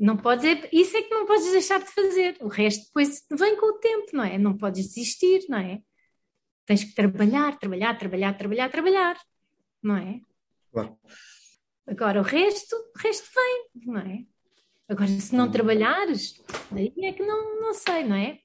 Não 0.00 0.16
podes, 0.16 0.44
isso 0.72 0.96
é 0.96 1.02
que 1.02 1.10
não 1.10 1.26
podes 1.26 1.50
deixar 1.50 1.80
de 1.80 1.90
fazer. 1.90 2.36
O 2.40 2.46
resto 2.46 2.86
depois 2.86 3.24
vem 3.32 3.56
com 3.56 3.66
o 3.66 3.78
tempo, 3.80 4.06
não 4.12 4.22
é? 4.22 4.38
Não 4.38 4.56
podes 4.56 4.86
desistir, 4.86 5.44
não 5.48 5.58
é? 5.58 5.82
Tens 6.64 6.84
que 6.84 6.94
trabalhar, 6.94 7.58
trabalhar, 7.58 7.98
trabalhar, 7.98 8.34
trabalhar, 8.34 8.70
trabalhar, 8.70 9.20
não 9.82 9.96
é? 9.96 10.20
Claro. 10.70 10.96
Agora 11.84 12.20
o 12.20 12.22
resto, 12.22 12.76
o 12.76 12.98
resto 12.98 13.28
vem, 13.34 13.86
não 13.86 14.00
é? 14.00 14.24
Agora, 14.88 15.08
se 15.08 15.34
não 15.34 15.50
trabalhares, 15.50 16.40
aí 16.70 16.92
é 17.02 17.12
que 17.12 17.24
não, 17.24 17.60
não 17.60 17.74
sei, 17.74 18.04
não 18.04 18.14
é? 18.14 18.38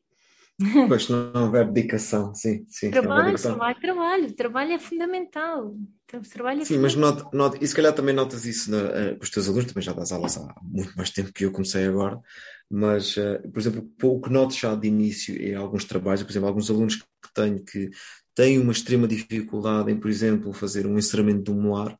Pois, 0.87 1.09
não 1.09 1.45
houver 1.45 1.71
dedicação, 1.71 2.33
sim. 2.35 2.65
sim 2.69 2.91
trabalho, 2.91 3.25
dedicação. 3.25 3.55
trabalho, 3.55 3.79
trabalho. 3.79 4.35
Trabalho 4.35 4.71
é 4.73 4.79
fundamental. 4.79 5.75
Trabalho 6.31 6.61
é 6.61 6.65
sim, 6.65 6.75
fundamental. 6.75 6.81
mas 6.81 6.95
note, 6.95 7.35
note, 7.35 7.63
e 7.63 7.67
se 7.67 7.75
calhar 7.75 7.93
também 7.93 8.13
notas 8.13 8.45
isso 8.45 8.69
na, 8.69 8.77
uh, 8.77 9.17
com 9.17 9.23
os 9.23 9.29
teus 9.29 9.47
alunos, 9.47 9.65
também 9.65 9.83
já 9.83 9.93
das 9.93 10.11
aulas 10.11 10.37
há 10.37 10.55
muito 10.61 10.95
mais 10.95 11.09
tempo 11.09 11.33
que 11.33 11.45
eu 11.45 11.51
comecei 11.51 11.85
agora, 11.85 12.19
mas, 12.69 13.17
uh, 13.17 13.41
por 13.51 13.59
exemplo, 13.59 13.89
o 14.03 14.21
que 14.21 14.29
noto 14.29 14.53
já 14.53 14.75
de 14.75 14.87
início 14.87 15.35
em 15.35 15.55
alguns 15.55 15.85
trabalhos, 15.85 16.23
por 16.23 16.31
exemplo, 16.31 16.47
alguns 16.47 16.69
alunos 16.69 16.95
que 16.97 17.33
tenho 17.33 17.63
que 17.63 17.89
têm 18.35 18.59
uma 18.59 18.71
extrema 18.71 19.07
dificuldade 19.07 19.91
em, 19.91 19.99
por 19.99 20.09
exemplo, 20.09 20.53
fazer 20.53 20.85
um 20.85 20.97
encerramento 20.97 21.43
de 21.43 21.51
um 21.51 21.61
molar, 21.61 21.97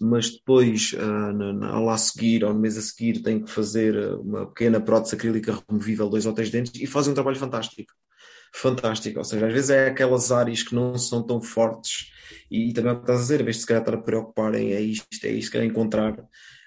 mas 0.00 0.30
depois, 0.30 0.92
uh, 0.94 1.32
na, 1.32 1.78
lá 1.78 1.94
a 1.94 1.98
seguir, 1.98 2.44
ou 2.44 2.54
no 2.54 2.60
mês 2.60 2.76
a 2.78 2.82
seguir, 2.82 3.22
tem 3.22 3.42
que 3.42 3.50
fazer 3.50 3.96
ah, 3.96 4.16
uma 4.16 4.46
pequena 4.46 4.80
prótese 4.80 5.14
acrílica 5.14 5.62
removível, 5.68 6.08
dois 6.08 6.24
ou 6.26 6.32
três 6.32 6.50
dentes, 6.50 6.80
e 6.80 6.86
fazem 6.86 7.12
um 7.12 7.14
trabalho 7.14 7.36
fantástico. 7.36 7.92
Fantástico, 8.54 9.18
ou 9.18 9.24
seja, 9.24 9.46
às 9.46 9.52
vezes 9.52 9.70
é 9.70 9.88
aquelas 9.88 10.32
áreas 10.32 10.62
que 10.62 10.74
não 10.74 10.96
são 10.98 11.22
tão 11.22 11.40
fortes, 11.42 12.10
e, 12.50 12.70
e 12.70 12.72
também 12.72 12.92
o 12.92 12.96
que 12.96 13.02
estás 13.02 13.18
a 13.18 13.22
dizer, 13.22 13.40
em 13.40 13.44
vez 13.44 13.56
de 13.56 13.62
se 13.62 13.68
calhar 13.68 13.82
estar 13.82 13.94
a 13.94 14.02
preocuparem, 14.02 14.72
é 14.72 14.80
isto, 14.80 15.06
é 15.24 15.30
isto, 15.30 15.52
querem 15.52 15.68
encontrar 15.68 16.16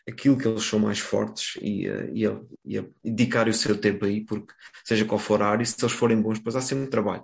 aquilo 0.07 0.37
que 0.37 0.47
eles 0.47 0.63
são 0.63 0.79
mais 0.79 0.99
fortes 0.99 1.57
e, 1.61 1.89
uh, 1.89 2.11
e, 2.13 2.27
a, 2.27 2.39
e 2.65 2.77
a 2.77 3.49
o 3.49 3.53
seu 3.53 3.77
tempo 3.77 4.05
aí, 4.05 4.21
porque 4.21 4.53
seja 4.83 5.05
qual 5.05 5.19
for 5.19 5.41
a 5.41 5.47
área, 5.47 5.65
se 5.65 5.75
eles 5.81 5.93
forem 5.93 6.21
bons, 6.21 6.37
depois 6.37 6.55
há 6.55 6.61
sempre 6.61 6.87
trabalho. 6.87 7.23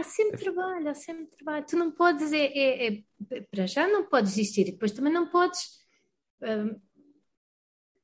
Há 0.00 0.02
sempre 0.02 0.40
trabalho, 0.40 0.88
há 0.88 0.94
sempre 0.94 1.26
trabalho. 1.26 1.66
Tu 1.66 1.76
não 1.76 1.90
podes, 1.90 2.32
é, 2.32 2.46
é, 2.46 2.86
é 2.94 3.40
para 3.50 3.66
já 3.66 3.86
não 3.86 4.06
podes 4.06 4.32
existir, 4.32 4.68
e 4.68 4.72
depois 4.72 4.92
também 4.92 5.12
não 5.12 5.28
podes. 5.28 5.78
Hum, 6.42 6.80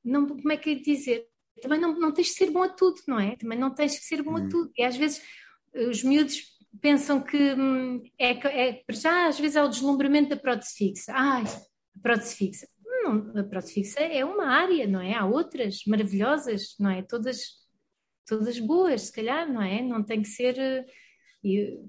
não, 0.04 0.26
como 0.26 0.52
é 0.52 0.58
que 0.58 0.70
eu 0.70 0.82
dizer? 0.82 1.26
Também 1.62 1.80
não, 1.80 1.98
não 1.98 2.12
tens 2.12 2.28
de 2.28 2.34
ser 2.34 2.50
bom 2.50 2.62
a 2.62 2.68
tudo, 2.68 3.00
não 3.08 3.18
é? 3.18 3.34
Também 3.36 3.58
não 3.58 3.74
tens 3.74 3.98
que 3.98 4.04
ser 4.04 4.22
bom 4.22 4.36
a 4.36 4.40
hum. 4.40 4.48
tudo. 4.50 4.70
E 4.76 4.84
às 4.84 4.94
vezes 4.94 5.22
os 5.74 6.02
miúdos 6.02 6.42
pensam 6.82 7.20
que 7.22 7.54
hum, 7.54 8.02
é, 8.18 8.32
é 8.68 8.72
para 8.86 8.94
já, 8.94 9.26
às 9.28 9.40
vezes 9.40 9.56
há 9.56 9.64
o 9.64 9.68
deslumbramento 9.68 10.28
da 10.28 10.36
prótese 10.36 10.74
fixa. 10.76 11.12
Ai, 11.14 11.44
a 11.44 12.00
prótese 12.02 12.36
fixa. 12.36 12.68
Não, 12.84 13.40
a 13.40 13.44
prótese 13.44 13.72
fixa 13.72 14.00
é 14.00 14.22
uma 14.22 14.48
área, 14.48 14.86
não 14.86 15.00
é? 15.00 15.14
Há 15.14 15.24
outras 15.24 15.80
maravilhosas, 15.86 16.76
não 16.78 16.90
é? 16.90 17.00
Todas, 17.00 17.40
todas 18.26 18.58
boas, 18.58 19.02
se 19.02 19.12
calhar, 19.12 19.50
não 19.50 19.62
é? 19.62 19.80
Não 19.80 20.02
tem 20.02 20.20
que 20.20 20.28
ser 20.28 20.84
e, 21.46 21.80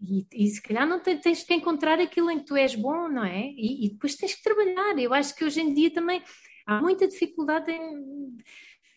e, 0.00 0.26
e, 0.32 0.48
se 0.48 0.62
calhar 0.62 0.86
não 0.86 1.00
tens, 1.00 1.20
tens 1.20 1.44
que 1.44 1.54
encontrar 1.54 2.00
aquilo 2.00 2.30
em 2.30 2.38
que 2.38 2.46
tu 2.46 2.56
és 2.56 2.74
bom, 2.74 3.08
não 3.08 3.24
é? 3.24 3.46
E, 3.46 3.86
e, 3.86 3.90
depois 3.90 4.16
tens 4.16 4.34
que 4.34 4.42
trabalhar. 4.42 4.98
Eu 4.98 5.12
acho 5.14 5.34
que 5.34 5.44
hoje 5.44 5.60
em 5.60 5.72
dia 5.72 5.92
também 5.92 6.22
há 6.66 6.80
muita 6.80 7.06
dificuldade 7.06 7.70
em 7.70 8.36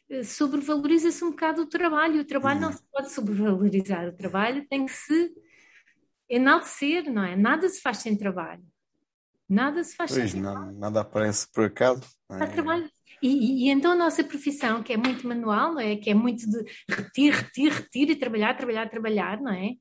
eh, 0.10 0.24
sobrevaloriza-se 0.24 1.24
um 1.24 1.32
bocado 1.32 1.64
o 1.64 1.68
trabalho. 1.68 2.22
O 2.22 2.26
trabalho 2.26 2.60
não 2.60 2.72
se 2.72 2.84
pode 2.92 3.12
sobrevalorizar. 3.12 4.08
O 4.08 4.14
trabalho 4.16 4.66
tem 4.68 4.86
que 4.86 4.92
se 4.92 5.32
enaltecer, 6.30 7.12
não 7.12 7.24
é? 7.24 7.36
Nada 7.36 7.68
se 7.70 7.82
faz 7.82 7.98
sem 7.98 8.18
trabalho. 8.18 8.64
Nada 9.48 9.84
se 9.84 9.96
faz 9.96 10.12
pois, 10.12 10.32
sem 10.32 10.42
não, 10.42 10.54
trabalho. 10.54 10.78
Nada 10.78 11.02
aparece 11.02 11.48
por 11.52 11.66
acaso. 11.66 12.04
É? 12.32 12.46
trabalho. 12.48 12.90
E, 13.22 13.66
e, 13.68 13.70
então 13.70 13.92
a 13.92 13.96
nossa 13.96 14.24
profissão, 14.24 14.84
que 14.84 14.94
é 14.94 14.98
muito 14.98 15.28
manual, 15.28 15.74
não 15.74 15.82
é? 15.82 15.96
Que 15.96 16.10
é 16.10 16.14
muito 16.14 16.50
de 16.50 16.58
repetir, 16.90 17.34
repetir, 17.34 17.72
repetir 17.72 18.10
e 18.10 18.16
trabalhar, 18.16 18.56
trabalhar, 18.56 18.90
trabalhar, 18.90 19.42
não 19.42 19.52
é? 19.52 19.76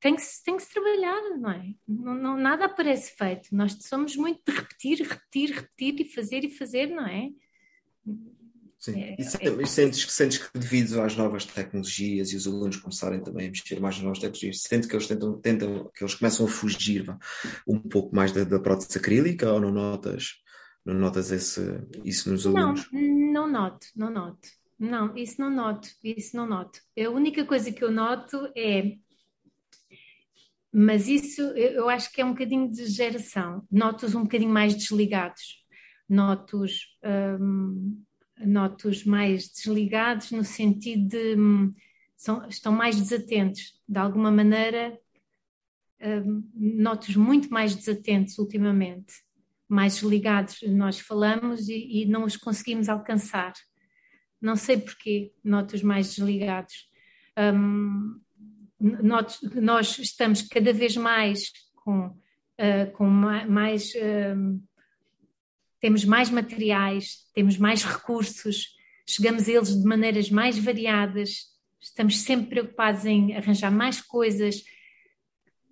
Tem 0.00 0.16
que, 0.16 0.22
tem 0.44 0.56
que 0.56 0.62
se 0.62 0.72
trabalhar, 0.72 1.20
não 1.38 1.50
é? 1.50 1.74
Não, 1.86 2.14
não, 2.14 2.36
nada 2.36 2.64
aparece 2.64 3.14
feito. 3.16 3.54
Nós 3.54 3.76
somos 3.80 4.16
muito 4.16 4.40
de 4.46 4.56
repetir, 4.56 4.98
repetir, 5.02 5.50
repetir 5.50 6.00
e 6.00 6.08
fazer 6.08 6.44
e 6.44 6.50
fazer, 6.50 6.86
não 6.88 7.06
é? 7.06 7.28
Sim. 8.84 9.02
É, 9.02 9.16
e, 9.18 9.62
é... 9.62 9.66
sentes, 9.66 10.12
sentes 10.12 10.38
que 10.38 10.58
devido 10.58 11.00
às 11.00 11.16
novas 11.16 11.46
tecnologias 11.46 12.32
e 12.32 12.36
os 12.36 12.46
alunos 12.46 12.76
começarem 12.76 13.22
também 13.22 13.46
a 13.46 13.50
mexer 13.50 13.80
mais 13.80 13.96
nas 13.96 14.04
novas 14.04 14.18
tecnologias, 14.18 14.60
sentes 14.60 14.86
que 14.86 14.94
eles 14.94 15.06
tentam, 15.06 15.40
tentam 15.40 15.90
que 15.94 16.04
eles 16.04 16.14
começam 16.14 16.44
a 16.44 16.48
fugir 16.48 17.06
um 17.66 17.78
pouco 17.78 18.14
mais 18.14 18.30
da, 18.30 18.44
da 18.44 18.60
prótese 18.60 18.98
acrílica 18.98 19.50
ou 19.50 19.58
não 19.58 19.70
notas? 19.70 20.43
Não 20.84 20.94
notas 20.94 21.30
esse, 21.30 21.60
isso 22.04 22.30
nos 22.30 22.46
alunos? 22.46 22.90
Não, 22.92 23.00
não 23.32 23.50
noto, 23.50 23.86
não 23.96 24.10
noto. 24.10 24.48
Não, 24.78 25.16
isso 25.16 25.40
não 25.40 25.50
noto, 25.50 25.88
isso 26.02 26.36
não 26.36 26.46
noto. 26.46 26.78
A 26.98 27.08
única 27.08 27.44
coisa 27.44 27.72
que 27.72 27.82
eu 27.82 27.90
noto 27.90 28.52
é. 28.54 28.96
Mas 30.70 31.08
isso 31.08 31.40
eu 31.40 31.88
acho 31.88 32.12
que 32.12 32.20
é 32.20 32.24
um 32.24 32.32
bocadinho 32.32 32.70
de 32.70 32.84
geração. 32.86 33.66
Noto-os 33.70 34.14
um 34.14 34.24
bocadinho 34.24 34.50
mais 34.50 34.76
desligados. 34.76 35.64
Noto-os 36.06 36.80
hum, 37.40 38.02
noto 38.40 38.90
mais 39.06 39.48
desligados 39.48 40.32
no 40.32 40.44
sentido 40.44 41.08
de. 41.08 41.36
Hum, 41.36 41.72
são, 42.14 42.46
estão 42.46 42.72
mais 42.72 42.96
desatentos. 42.96 43.80
De 43.88 43.98
alguma 43.98 44.30
maneira, 44.30 44.98
hum, 46.02 46.50
noto-os 46.54 47.16
muito 47.16 47.48
mais 47.48 47.74
desatentos 47.74 48.36
ultimamente 48.38 49.24
mais 49.68 49.94
desligados 49.94 50.58
nós 50.68 50.98
falamos 50.98 51.68
e, 51.68 52.02
e 52.02 52.06
não 52.06 52.24
os 52.24 52.36
conseguimos 52.36 52.88
alcançar. 52.88 53.52
Não 54.40 54.56
sei 54.56 54.78
porquê, 54.78 55.32
noto 55.42 55.74
os 55.74 55.82
mais 55.82 56.14
desligados. 56.14 56.88
Um, 57.38 58.20
nós, 58.78 59.40
nós 59.54 59.98
estamos 59.98 60.42
cada 60.42 60.72
vez 60.72 60.96
mais 60.96 61.50
com, 61.76 62.06
uh, 62.08 62.92
com 62.92 63.08
mais. 63.08 63.92
Uh, 63.94 64.62
temos 65.80 66.04
mais 66.04 66.30
materiais, 66.30 67.26
temos 67.34 67.58
mais 67.58 67.84
recursos, 67.84 68.74
chegamos 69.06 69.48
a 69.48 69.52
eles 69.52 69.78
de 69.78 69.86
maneiras 69.86 70.30
mais 70.30 70.58
variadas, 70.58 71.52
estamos 71.78 72.20
sempre 72.20 72.48
preocupados 72.48 73.04
em 73.04 73.36
arranjar 73.36 73.70
mais 73.70 74.00
coisas, 74.00 74.64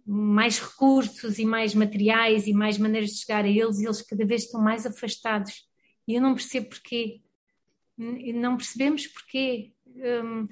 mais 0.05 0.59
recursos 0.59 1.39
e 1.39 1.45
mais 1.45 1.75
materiais 1.75 2.47
e 2.47 2.53
mais 2.53 2.79
maneiras 2.79 3.11
de 3.11 3.21
chegar 3.21 3.45
a 3.45 3.49
eles 3.49 3.79
e 3.79 3.85
eles 3.85 4.03
cada 4.03 4.25
vez 4.25 4.45
estão 4.45 4.61
mais 4.61 4.85
afastados. 4.85 5.69
E 6.07 6.15
eu 6.15 6.21
não 6.21 6.35
percebo 6.35 6.69
porquê. 6.71 7.21
Não 7.97 8.57
percebemos 8.57 9.07
porquê. 9.07 9.73
Um, 9.87 10.49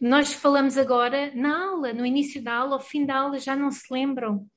nós 0.00 0.32
falamos 0.32 0.78
agora 0.78 1.34
na 1.34 1.70
aula, 1.70 1.92
no 1.92 2.06
início 2.06 2.42
da 2.42 2.54
aula, 2.54 2.74
ao 2.74 2.80
fim 2.80 3.04
da 3.04 3.16
aula, 3.16 3.38
já 3.38 3.56
não 3.56 3.70
se 3.70 3.92
lembram. 3.92 4.48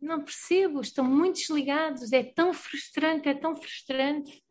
Não 0.00 0.22
percebo, 0.22 0.80
estão 0.80 1.04
muito 1.04 1.36
desligados, 1.36 2.12
é 2.12 2.22
tão 2.22 2.52
frustrante, 2.52 3.28
é 3.28 3.34
tão 3.34 3.56
frustrante. 3.56 4.44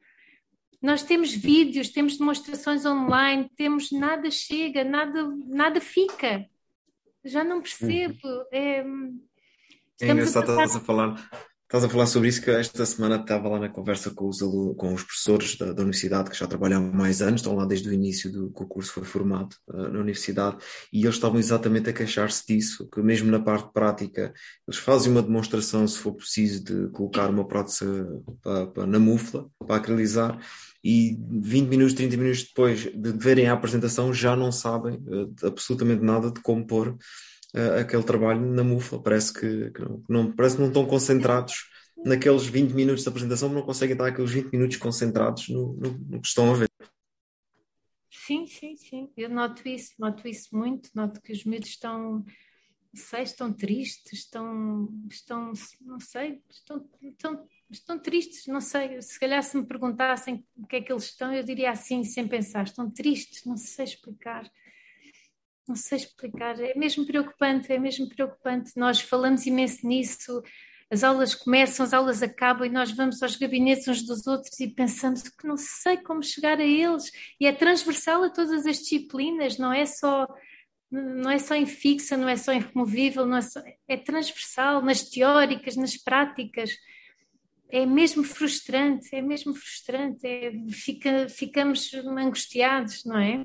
Nós 0.81 1.03
temos 1.03 1.33
vídeos, 1.33 1.89
temos 1.89 2.17
demonstrações 2.17 2.85
online, 2.85 3.49
temos 3.55 3.91
nada 3.91 4.29
chega, 4.29 4.83
nada, 4.83 5.23
nada 5.47 5.79
fica. 5.79 6.49
Já 7.25 7.43
não 7.43 7.61
percebo. 7.61 8.17
É, 8.51 8.85
é 10.01 10.11
engraçado, 10.11 10.51
a 10.51 10.63
estás 10.63 10.75
a 10.75 10.79
falar 10.79 11.29
Estás 11.65 11.83
a 11.83 11.89
falar 11.89 12.05
sobre 12.05 12.29
isso 12.29 12.43
que 12.43 12.51
esta 12.51 12.85
semana 12.85 13.15
estava 13.15 13.49
lá 13.49 13.59
na 13.59 13.69
conversa 13.69 14.11
com 14.11 14.29
os, 14.29 14.39
com 14.39 14.93
os 14.93 15.03
professores 15.03 15.57
da, 15.57 15.73
da, 15.73 15.81
universidade 15.81 16.29
que 16.29 16.37
já 16.37 16.45
trabalham 16.45 16.77
há 16.77 16.91
mais 16.95 17.23
anos, 17.23 17.41
estão 17.41 17.55
lá 17.55 17.65
desde 17.65 17.89
o 17.89 17.91
início 17.91 18.31
do 18.31 18.51
que 18.51 18.61
o 18.61 18.67
curso 18.67 18.93
foi 18.93 19.03
formado 19.03 19.55
uh, 19.67 19.89
na 19.89 19.99
universidade, 19.99 20.57
e 20.93 21.03
eles 21.03 21.15
estavam 21.15 21.39
exatamente 21.39 21.89
a 21.89 21.93
queixar-se 21.93 22.45
disso, 22.47 22.87
que 22.87 23.01
mesmo 23.01 23.31
na 23.31 23.39
parte 23.39 23.73
prática 23.73 24.31
eles 24.67 24.79
fazem 24.79 25.11
uma 25.11 25.23
demonstração 25.23 25.87
se 25.87 25.97
for 25.97 26.13
preciso 26.13 26.63
de 26.63 26.87
colocar 26.91 27.31
uma 27.31 27.47
prótese 27.47 27.83
para, 28.43 28.67
para, 28.67 28.85
na 28.85 28.99
mufla, 28.99 29.49
para 29.65 29.77
acrylizar, 29.77 30.39
e 30.87 31.17
20 31.19 31.67
minutos, 31.67 31.95
30 31.95 32.15
minutos 32.15 32.43
depois 32.43 32.81
de 32.83 33.11
verem 33.13 33.47
a 33.47 33.53
apresentação 33.53 34.13
já 34.13 34.35
não 34.35 34.51
sabem 34.51 34.97
uh, 34.97 35.33
absolutamente 35.47 36.03
nada 36.03 36.29
de 36.29 36.39
como 36.41 36.67
pôr 36.67 36.89
uh, 36.89 37.79
aquele 37.79 38.03
trabalho 38.03 38.39
na 38.39 38.63
mufa. 38.63 38.99
Parece 38.99 39.33
que, 39.33 39.71
que 39.71 39.81
não, 39.81 40.03
não, 40.07 40.31
parece 40.31 40.57
que 40.57 40.61
não 40.61 40.67
estão 40.67 40.85
concentrados 40.85 41.71
naqueles 42.05 42.45
20 42.45 42.73
minutos 42.73 43.01
de 43.01 43.09
apresentação, 43.09 43.49
não 43.49 43.63
conseguem 43.63 43.93
estar 43.93 44.05
aqueles 44.05 44.29
20 44.29 44.51
minutos 44.51 44.77
concentrados 44.77 45.49
no, 45.49 45.73
no, 45.73 45.91
no 45.91 46.21
que 46.21 46.27
estão 46.27 46.51
a 46.51 46.55
ver. 46.55 46.69
Sim, 48.11 48.45
sim, 48.45 48.75
sim. 48.75 49.09
Eu 49.17 49.29
noto 49.31 49.67
isso, 49.67 49.93
noto 49.97 50.27
isso 50.27 50.55
muito, 50.55 50.91
noto 50.93 51.19
que 51.19 51.33
os 51.33 51.43
miúdos 51.45 51.69
estão, 51.69 52.23
sei, 52.93 53.23
estão 53.23 53.51
tristes, 53.51 54.19
estão, 54.19 54.87
estão 55.09 55.51
não 55.81 55.99
sei, 55.99 56.43
estão, 56.47 56.87
estão, 57.01 57.47
estão 57.69 57.99
tristes, 57.99 58.47
não 58.47 58.61
sei. 58.61 59.01
Se 59.01 59.19
calhar 59.19 59.41
se 59.43 59.57
me 59.57 59.65
perguntassem 59.65 60.45
o 60.55 60.65
que 60.67 60.77
é 60.77 60.81
que 60.81 60.91
eles 60.91 61.05
estão, 61.05 61.33
eu 61.33 61.43
diria 61.43 61.71
assim, 61.71 62.03
sem 62.03 62.27
pensar, 62.27 62.63
estão 62.63 62.89
tristes, 62.89 63.45
não 63.45 63.57
sei 63.57 63.85
explicar 63.85 64.49
não 65.67 65.75
sei 65.75 65.97
explicar, 65.97 66.59
é 66.59 66.75
mesmo 66.75 67.05
preocupante, 67.05 67.71
é 67.73 67.79
mesmo 67.79 68.07
preocupante. 68.07 68.71
Nós 68.75 69.01
falamos 69.01 69.45
imenso 69.45 69.85
nisso, 69.87 70.43
as 70.91 71.03
aulas 71.03 71.33
começam, 71.33 71.83
as 71.83 71.93
aulas 71.93 72.21
acabam 72.21 72.67
e 72.67 72.69
nós 72.69 72.91
vamos 72.91 73.21
aos 73.23 73.35
gabinetes 73.35 73.87
uns 73.87 74.03
dos 74.03 74.27
outros 74.27 74.59
e 74.59 74.67
pensamos 74.67 75.23
que 75.23 75.47
não 75.47 75.57
sei 75.57 75.97
como 75.97 76.21
chegar 76.21 76.59
a 76.59 76.63
eles. 76.63 77.11
E 77.39 77.47
é 77.47 77.51
transversal 77.51 78.23
a 78.23 78.29
todas 78.29 78.65
as 78.65 78.79
disciplinas, 78.79 79.57
não 79.57 79.73
é 79.73 79.85
só 79.85 80.27
não 80.91 81.31
é 81.31 81.39
só 81.39 81.55
em 81.55 81.65
fixa, 81.65 82.15
não 82.15 82.29
é 82.29 82.37
só 82.37 82.53
em 82.53 82.59
removível, 82.59 83.25
não 83.25 83.37
é, 83.37 83.41
só, 83.41 83.59
é 83.87 83.97
transversal 83.97 84.81
nas 84.81 85.01
teóricas, 85.09 85.75
nas 85.75 85.97
práticas. 85.97 86.71
É 87.69 87.85
mesmo 87.85 88.23
frustrante, 88.23 89.15
é 89.15 89.21
mesmo 89.21 89.53
frustrante, 89.53 90.25
é, 90.25 90.51
fica, 90.69 91.27
ficamos 91.27 91.91
angustiados, 91.93 93.03
não 93.05 93.17
é? 93.17 93.43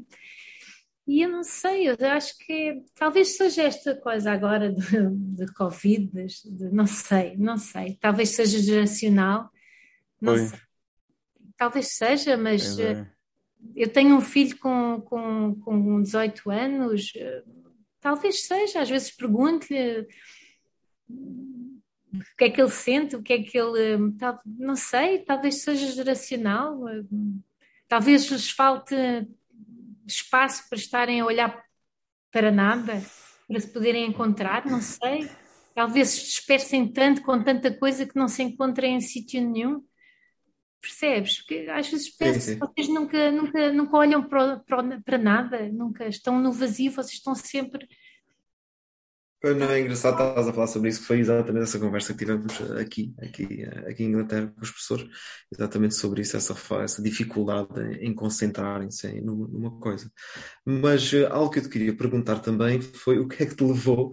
E 1.06 1.22
eu 1.22 1.28
não 1.28 1.42
sei, 1.42 1.88
eu 1.88 1.96
acho 2.08 2.38
que 2.38 2.82
talvez 2.94 3.36
seja 3.36 3.64
esta 3.64 3.96
coisa 3.96 4.30
agora 4.30 4.72
de, 4.72 5.08
de 5.10 5.52
Covid, 5.54 6.08
de, 6.08 6.70
não 6.70 6.86
sei, 6.86 7.36
não 7.36 7.56
sei. 7.56 7.96
Talvez 8.00 8.28
seja 8.28 8.60
geracional, 8.60 9.50
não 10.20 10.36
sei. 10.36 10.58
Talvez 11.56 11.88
seja, 11.88 12.36
mas 12.36 12.78
é. 12.78 12.92
Eh, 12.92 13.06
eu 13.74 13.92
tenho 13.92 14.16
um 14.16 14.20
filho 14.20 14.56
com, 14.58 15.00
com, 15.02 15.54
com 15.56 16.02
18 16.02 16.50
anos, 16.50 17.12
eh, 17.16 17.42
talvez 18.00 18.42
seja, 18.42 18.80
às 18.80 18.88
vezes 18.88 19.10
pergunto-lhe 19.10 20.06
o 22.12 22.36
que 22.36 22.44
é 22.44 22.50
que 22.50 22.60
ele 22.60 22.70
sente, 22.70 23.16
o 23.16 23.22
que 23.22 23.32
é 23.32 23.42
que 23.42 23.56
ele. 23.56 23.96
Não 24.44 24.74
sei, 24.74 25.20
talvez 25.20 25.62
seja 25.62 25.86
geracional, 25.92 26.88
eh, 26.88 27.02
talvez 27.88 28.28
lhes 28.30 28.50
falte 28.50 28.94
espaço 30.06 30.68
para 30.68 30.78
estarem 30.78 31.20
a 31.20 31.26
olhar 31.26 31.62
para 32.32 32.50
nada, 32.50 33.02
para 33.46 33.60
se 33.60 33.72
poderem 33.72 34.06
encontrar, 34.06 34.66
não 34.66 34.80
sei. 34.80 35.28
Talvez 35.74 36.08
se 36.08 36.24
dispersem 36.26 36.92
tanto 36.92 37.22
com 37.22 37.42
tanta 37.42 37.72
coisa 37.72 38.04
que 38.04 38.16
não 38.16 38.28
se 38.28 38.42
encontrem 38.42 38.96
em 38.96 39.00
sítio 39.00 39.40
nenhum. 39.40 39.84
Percebes? 40.80 41.38
Porque 41.38 41.68
às 41.70 41.88
vezes 41.88 42.10
penso 42.10 42.52
que 42.52 42.58
vocês 42.58 42.88
nunca, 42.88 43.30
nunca, 43.30 43.72
nunca 43.72 43.96
olham 43.96 44.22
para, 44.28 44.58
para, 44.60 45.00
para 45.00 45.18
nada, 45.18 45.68
nunca 45.68 46.08
estão 46.08 46.40
no 46.40 46.52
vazio, 46.52 46.90
vocês 46.90 47.14
estão 47.14 47.34
sempre 47.34 47.86
não, 49.42 49.70
é 49.70 49.80
engraçado 49.80 50.12
estás 50.12 50.48
a 50.48 50.52
falar 50.52 50.66
sobre 50.66 50.90
isso, 50.90 51.00
que 51.00 51.06
foi 51.06 51.18
exatamente 51.18 51.62
essa 51.62 51.78
conversa 51.78 52.12
que 52.12 52.18
tivemos 52.18 52.60
aqui, 52.78 53.14
aqui, 53.20 53.64
aqui 53.86 54.04
em 54.04 54.08
Inglaterra 54.08 54.52
com 54.54 54.62
os 54.62 54.70
professores, 54.70 55.08
exatamente 55.50 55.94
sobre 55.94 56.20
isso, 56.20 56.36
essa, 56.36 56.54
essa 56.82 57.02
dificuldade 57.02 57.68
em 58.00 58.14
concentrarem-se 58.14 59.20
numa 59.22 59.78
coisa. 59.80 60.10
Mas 60.64 61.12
uh, 61.12 61.26
algo 61.30 61.50
que 61.50 61.60
eu 61.60 61.62
te 61.62 61.68
queria 61.70 61.96
perguntar 61.96 62.40
também 62.40 62.80
foi 62.80 63.18
o 63.18 63.26
que 63.26 63.42
é 63.42 63.46
que 63.46 63.56
te 63.56 63.64
levou, 63.64 64.12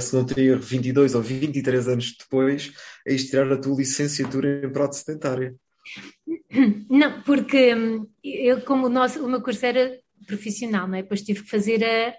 se 0.00 0.14
não 0.14 0.24
teria 0.24 0.56
22 0.56 1.14
ou 1.14 1.22
23 1.22 1.88
anos 1.88 2.16
depois, 2.18 2.72
a 3.06 3.12
estirar 3.12 3.50
a 3.52 3.56
tua 3.56 3.76
licenciatura 3.76 4.66
em 4.66 4.72
prótese 4.72 5.06
dentária? 5.06 5.54
Não, 6.88 7.22
porque 7.22 7.74
hum, 7.74 8.06
eu, 8.22 8.60
como 8.62 8.86
o, 8.86 8.90
nosso, 8.90 9.24
o 9.24 9.28
meu 9.28 9.42
curso 9.42 9.66
era 9.66 9.98
profissional, 10.26 10.88
não 10.88 10.96
é? 10.96 11.02
Depois 11.02 11.22
tive 11.22 11.42
que 11.42 11.50
fazer 11.50 11.84
a, 11.84 12.14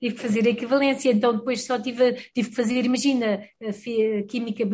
tive 0.00 0.14
que 0.14 0.22
fazer 0.22 0.46
a 0.46 0.50
equivalência, 0.50 1.12
então 1.12 1.36
depois 1.36 1.62
só 1.62 1.78
tive, 1.78 2.14
tive 2.34 2.48
que 2.48 2.56
fazer, 2.56 2.84
imagina, 2.86 3.46
a 3.60 4.22
química 4.26 4.64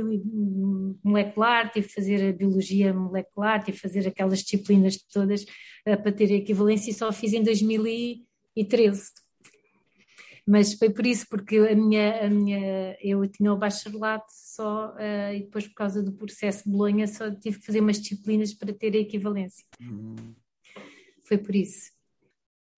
molecular, 1.02 1.72
tive 1.72 1.88
que 1.88 1.94
fazer 1.94 2.28
a 2.28 2.32
biologia 2.32 2.94
molecular, 2.94 3.64
tive 3.64 3.76
que 3.76 3.82
fazer 3.82 4.06
aquelas 4.06 4.38
disciplinas 4.38 4.96
todas 5.12 5.42
uh, 5.42 6.00
para 6.00 6.12
ter 6.12 6.30
a 6.30 6.36
equivalência 6.36 6.90
e 6.90 6.94
só 6.94 7.12
fiz 7.12 7.32
em 7.32 7.42
2013. 7.42 9.10
Mas 10.48 10.74
foi 10.74 10.90
por 10.90 11.04
isso, 11.04 11.26
porque 11.28 11.56
a 11.58 11.74
minha, 11.74 12.24
a 12.24 12.30
minha, 12.30 12.96
eu 13.02 13.26
tinha 13.26 13.52
o 13.52 13.58
bacharelato 13.58 14.30
só, 14.30 14.94
uh, 14.94 15.34
e 15.34 15.40
depois 15.40 15.66
por 15.66 15.74
causa 15.74 16.00
do 16.00 16.12
processo 16.12 16.62
de 16.62 16.70
Bolonha 16.70 17.08
só 17.08 17.28
tive 17.32 17.58
que 17.58 17.66
fazer 17.66 17.80
umas 17.80 18.00
disciplinas 18.00 18.54
para 18.54 18.72
ter 18.72 18.94
a 18.94 19.00
equivalência. 19.00 19.64
Uhum. 19.80 20.36
Foi 21.24 21.36
por 21.36 21.56
isso 21.56 21.95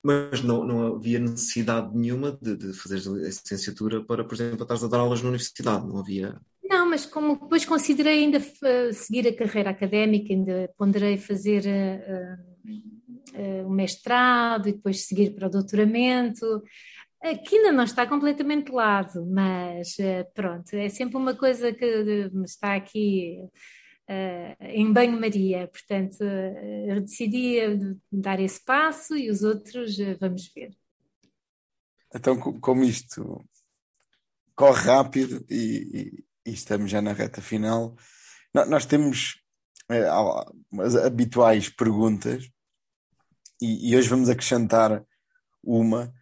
mas 0.07 0.41
não, 0.41 0.63
não 0.63 0.95
havia 0.95 1.19
necessidade 1.19 1.93
nenhuma 1.93 2.31
de, 2.41 2.55
de 2.55 2.71
fazer 2.71 3.01
licenciatura 3.09 4.01
para, 4.01 4.23
por 4.23 4.35
exemplo, 4.35 4.63
estar 4.63 4.85
a 4.85 4.87
dar 4.89 4.99
aulas 4.99 5.21
na 5.21 5.27
universidade, 5.27 5.85
não 5.85 5.99
havia. 5.99 6.39
Não, 6.63 6.89
mas 6.89 7.05
como 7.05 7.37
depois 7.37 7.65
considerei 7.65 8.23
ainda 8.23 8.37
uh, 8.37 8.93
seguir 8.93 9.27
a 9.27 9.35
carreira 9.35 9.69
académica, 9.69 10.31
ainda 10.31 10.71
ponderei 10.77 11.17
fazer 11.17 11.65
uh, 11.65 13.37
uh, 13.37 13.67
o 13.67 13.69
mestrado 13.69 14.69
e 14.69 14.71
depois 14.71 15.05
seguir 15.05 15.35
para 15.35 15.47
o 15.47 15.51
doutoramento, 15.51 16.63
que 17.45 17.57
ainda 17.57 17.73
não 17.73 17.83
está 17.83 18.07
completamente 18.07 18.67
de 18.67 18.71
lado, 18.71 19.25
mas 19.25 19.97
pronto, 20.33 20.71
é 20.73 20.87
sempre 20.87 21.17
uma 21.17 21.33
coisa 21.33 21.73
que 21.73 22.29
está 22.45 22.75
aqui 22.75 23.39
uh, 24.09 24.63
em 24.63 24.91
banho-maria. 24.91 25.67
Portanto, 25.67 26.21
uh, 26.21 26.89
eu 26.89 27.01
decidi 27.01 27.59
dar 28.11 28.39
esse 28.39 28.63
passo 28.63 29.15
e 29.15 29.29
os 29.29 29.43
outros 29.43 29.97
vamos 30.19 30.51
ver. 30.53 30.71
Então, 32.13 32.39
como 32.39 32.83
isto 32.83 33.45
corre 34.55 34.85
rápido 34.85 35.45
e, 35.49 36.13
e, 36.45 36.49
e 36.49 36.53
estamos 36.53 36.89
já 36.89 37.01
na 37.01 37.13
reta 37.13 37.41
final, 37.41 37.95
nós 38.53 38.85
temos 38.85 39.41
as 40.79 40.95
habituais 40.95 41.69
perguntas 41.69 42.49
e, 43.61 43.91
e, 43.91 43.95
hoje 43.95 44.09
vamos 44.09 44.29
acrescentar 44.29 45.03
uma 45.63 46.13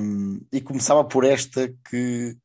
um, 0.00 0.40
e 0.52 0.60
começava 0.60 1.04
por 1.04 1.24
esta 1.24 1.68
que 1.88 2.36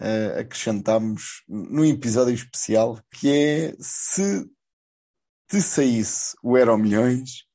uh, 0.00 0.40
acrescentámos 0.40 1.42
num 1.48 1.84
episódio 1.84 2.34
especial 2.34 3.00
que 3.10 3.30
é 3.30 3.76
se 3.78 4.48
te 5.48 5.60
saísse 5.60 6.36
o 6.42 6.56
Euro 6.56 6.76
Milhões, 6.78 7.46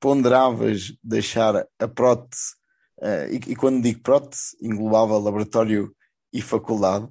ponderavas 0.00 0.92
deixar 1.02 1.66
a 1.78 1.88
prótese, 1.88 2.54
uh, 2.98 3.28
e, 3.30 3.52
e, 3.52 3.56
quando 3.56 3.82
digo 3.82 4.00
prótese, 4.00 4.56
englobava 4.62 5.18
laboratório 5.18 5.94
e 6.32 6.40
faculdade, 6.40 7.08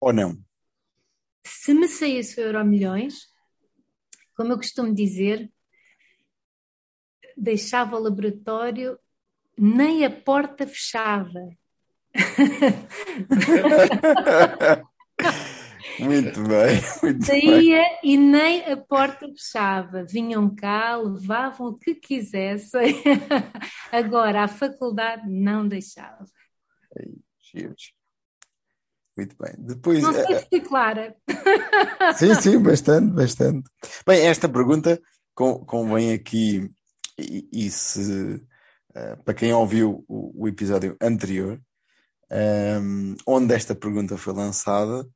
ou 0.00 0.12
não? 0.12 0.38
Se 1.44 1.74
me 1.74 1.88
saísse 1.88 2.40
o 2.40 2.44
Euro 2.44 2.64
Milhões, 2.64 3.26
como 4.36 4.52
eu 4.52 4.56
costumo 4.56 4.94
dizer, 4.94 5.50
deixava 7.36 7.96
o 7.96 8.02
laboratório, 8.02 8.98
nem 9.58 10.04
a 10.04 10.10
porta 10.10 10.66
fechava. 10.66 11.40
muito 15.98 16.42
bem. 16.42 16.80
Muito 17.02 17.26
Saía 17.26 17.82
bem. 17.82 17.98
e 18.02 18.16
nem 18.16 18.72
a 18.72 18.76
porta 18.76 19.26
fechava. 19.28 20.04
Vinham 20.04 20.54
cá, 20.54 20.96
levavam 20.96 21.68
o 21.68 21.78
que 21.78 21.94
quisessem. 21.94 23.02
Agora, 23.92 24.44
a 24.44 24.48
faculdade 24.48 25.28
não 25.28 25.66
deixava. 25.66 26.26
Muito 29.16 29.34
bem. 29.40 29.54
Depois, 29.58 30.02
não 30.02 30.12
sei 30.12 30.38
se 30.38 30.48
fui 30.48 30.60
clara. 30.60 31.16
Sim, 32.16 32.34
sim, 32.34 32.62
bastante, 32.62 33.14
bastante. 33.14 33.70
Bem, 34.06 34.26
esta 34.26 34.48
pergunta 34.48 35.00
convém 35.34 36.12
aqui, 36.12 36.70
e, 37.18 37.48
e 37.52 37.70
se, 37.70 38.34
uh, 38.90 39.22
para 39.24 39.34
quem 39.34 39.52
ouviu 39.52 40.04
o, 40.08 40.44
o 40.44 40.48
episódio 40.48 40.96
anterior, 41.00 41.60
um, 42.30 43.14
onde 43.26 43.54
esta 43.54 43.74
pergunta 43.74 44.16
foi 44.16 44.32
lançada, 44.32 45.08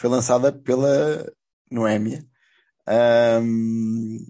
foi 0.00 0.10
lançada 0.10 0.52
pela 0.52 1.26
Noémia, 1.70 2.24
um, 3.42 4.26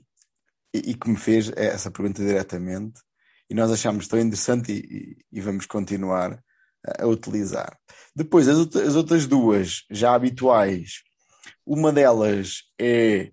e, 0.74 0.90
e, 0.90 0.94
que 0.94 1.08
me 1.08 1.16
fez 1.16 1.50
essa 1.56 1.90
pergunta 1.90 2.22
diretamente, 2.22 3.00
e 3.48 3.54
nós 3.54 3.70
achámos 3.70 4.08
tão 4.08 4.18
interessante 4.18 4.72
e, 4.72 4.78
e, 4.78 5.38
e 5.38 5.40
vamos 5.40 5.66
continuar 5.66 6.42
a, 6.86 7.04
a 7.04 7.06
utilizar. 7.06 7.76
Depois, 8.14 8.48
as, 8.48 8.58
as 8.76 8.94
outras 8.94 9.26
duas, 9.26 9.84
já 9.90 10.14
habituais, 10.14 11.02
uma 11.64 11.92
delas 11.92 12.62
é 12.78 13.30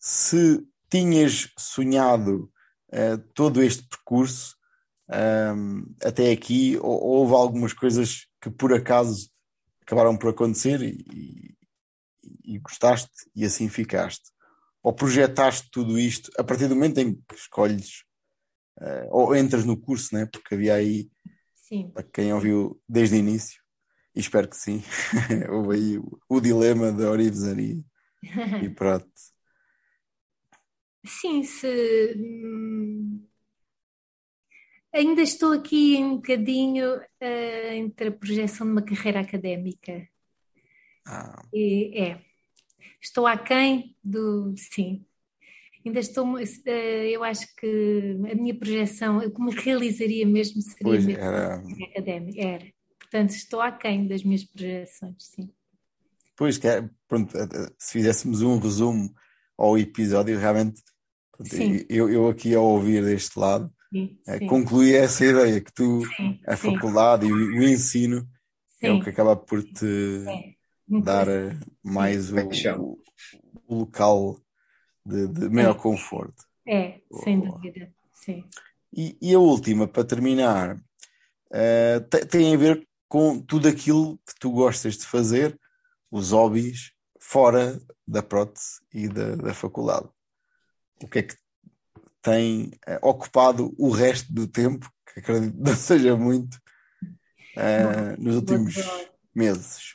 se 0.00 0.62
tinhas 0.90 1.48
sonhado 1.58 2.50
uh, 2.92 3.18
todo 3.34 3.62
este 3.62 3.86
percurso 3.88 4.54
um, 5.56 5.94
até 6.02 6.30
aqui, 6.30 6.78
ou, 6.80 7.02
houve 7.02 7.34
algumas 7.34 7.72
coisas 7.72 8.26
que 8.44 8.50
por 8.50 8.74
acaso 8.74 9.30
acabaram 9.80 10.18
por 10.18 10.28
acontecer 10.28 10.82
e, 10.82 11.02
e, 11.10 12.54
e, 12.54 12.58
gostaste 12.58 13.10
e 13.34 13.42
assim 13.42 13.70
ficaste? 13.70 14.30
Ou 14.82 14.92
projetaste 14.92 15.70
tudo 15.70 15.98
isto 15.98 16.30
a 16.38 16.44
partir 16.44 16.68
do 16.68 16.74
momento 16.74 16.98
em 16.98 17.14
que 17.14 17.34
escolhes 17.34 18.04
uh, 18.78 19.08
ou 19.10 19.34
entras 19.34 19.64
no 19.64 19.78
curso, 19.78 20.14
né? 20.14 20.26
porque 20.26 20.54
havia 20.54 20.74
aí, 20.74 21.10
sim. 21.54 21.88
para 21.88 22.02
quem 22.02 22.34
ouviu 22.34 22.78
desde 22.86 23.16
o 23.16 23.18
início, 23.18 23.62
e 24.14 24.20
espero 24.20 24.46
que 24.46 24.58
sim, 24.58 24.82
houve 25.48 25.76
aí 25.76 25.98
o, 25.98 26.20
o 26.28 26.38
dilema 26.38 26.92
da 26.92 27.10
Orivesaria 27.10 27.82
e 28.62 28.68
pronto. 28.68 29.08
Sim, 31.06 31.42
se 31.42 32.14
hum, 32.14 32.93
Ainda 34.94 35.22
estou 35.22 35.52
aqui 35.52 35.96
um 35.96 36.16
bocadinho 36.16 36.98
uh, 36.98 37.72
entre 37.72 38.08
a 38.08 38.12
projeção 38.12 38.64
de 38.64 38.72
uma 38.72 38.82
carreira 38.82 39.20
académica. 39.20 40.08
Ah. 41.04 41.42
E, 41.52 41.90
é. 42.00 42.20
Estou 43.02 43.26
aquém 43.26 43.96
do. 44.04 44.54
Sim. 44.56 45.04
Ainda 45.84 45.98
estou. 45.98 46.34
Uh, 46.34 46.38
eu 47.10 47.24
acho 47.24 47.52
que 47.56 48.16
a 48.30 48.34
minha 48.36 48.54
projeção, 48.54 49.18
o 49.18 49.30
que 49.30 49.42
me 49.42 49.52
realizaria 49.52 50.24
mesmo 50.24 50.62
seria 50.62 50.84
pois 50.84 51.04
mesmo 51.04 51.22
era... 51.22 51.56
académica. 51.90 52.40
Era. 52.40 52.74
Portanto, 53.00 53.30
estou 53.30 53.60
aquém 53.60 54.06
das 54.06 54.22
minhas 54.22 54.44
projeções, 54.44 55.16
sim. 55.18 55.50
Pois, 56.36 56.56
que 56.56 56.66
é, 56.66 56.88
pronto, 57.06 57.36
eh, 57.36 57.72
se 57.78 57.92
fizéssemos 57.92 58.42
um 58.42 58.58
resumo 58.58 59.14
ao 59.56 59.78
episódio, 59.78 60.36
realmente, 60.36 60.82
pronto, 61.30 61.54
eu, 61.88 62.08
eu 62.10 62.28
aqui 62.28 62.54
ao 62.56 62.64
ouvir 62.64 63.04
deste 63.04 63.38
lado, 63.38 63.72
sim, 63.94 64.18
é, 64.26 64.38
sim. 64.38 64.46
concluir 64.46 64.96
essa 64.96 65.24
ideia 65.24 65.60
que 65.60 65.72
tu, 65.72 66.04
sim, 66.16 66.40
a 66.46 66.56
faculdade 66.56 67.26
e 67.26 67.32
o, 67.32 67.62
ensino 67.62 68.28
é 68.82 68.90
o 68.90 69.00
que 69.00 69.10
acaba 69.10 69.36
por 69.36 69.62
te 69.62 70.24
é. 70.26 70.54
dar 71.00 71.28
eh, 71.28 71.56
mais 71.82 72.30
o, 72.32 72.36
o, 72.36 72.98
o, 73.68 73.78
local 73.78 74.38
de, 75.06 75.28
de 75.28 75.48
maior 75.48 75.76
conforto. 75.76 76.44
É, 76.66 77.00
sem 77.22 77.40
dúvida, 77.40 77.90
sim. 78.12 78.44
E, 78.92 79.16
e, 79.22 79.34
a 79.34 79.38
última, 79.38 79.88
para 79.88 80.04
terminar, 80.04 80.76
uh, 80.76 82.26
tem 82.28 82.54
a 82.54 82.58
ver 82.58 82.86
com 83.08 83.40
tudo 83.40 83.68
aquilo 83.68 84.18
que 84.18 84.34
tu 84.38 84.50
gostas 84.50 84.96
de 84.96 85.06
fazer, 85.06 85.58
os 86.10 86.32
hobbies, 86.32 86.92
fora 87.18 87.80
da 88.06 88.22
prótese 88.22 88.80
e 88.92 89.08
da, 89.08 89.34
da 89.34 89.54
faculdade. 89.54 90.08
O 91.02 91.08
que 91.08 91.18
é 91.20 91.22
que 91.22 91.36
tem 92.24 92.70
uh, 92.88 93.06
ocupado 93.06 93.74
o 93.78 93.90
resto 93.90 94.32
do 94.32 94.48
tempo, 94.48 94.90
que 95.12 95.20
acredito 95.20 95.56
não 95.58 95.76
seja 95.76 96.16
muito, 96.16 96.54
uh, 97.54 98.18
nos 98.18 98.36
últimos 98.36 98.74
meses? 99.34 99.94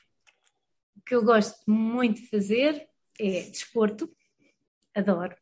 O 0.96 1.02
que 1.02 1.16
eu 1.16 1.26
gosto 1.26 1.60
muito 1.70 2.22
de 2.22 2.30
fazer 2.30 2.88
é 3.20 3.42
desporto, 3.50 4.16
adoro, 4.94 5.36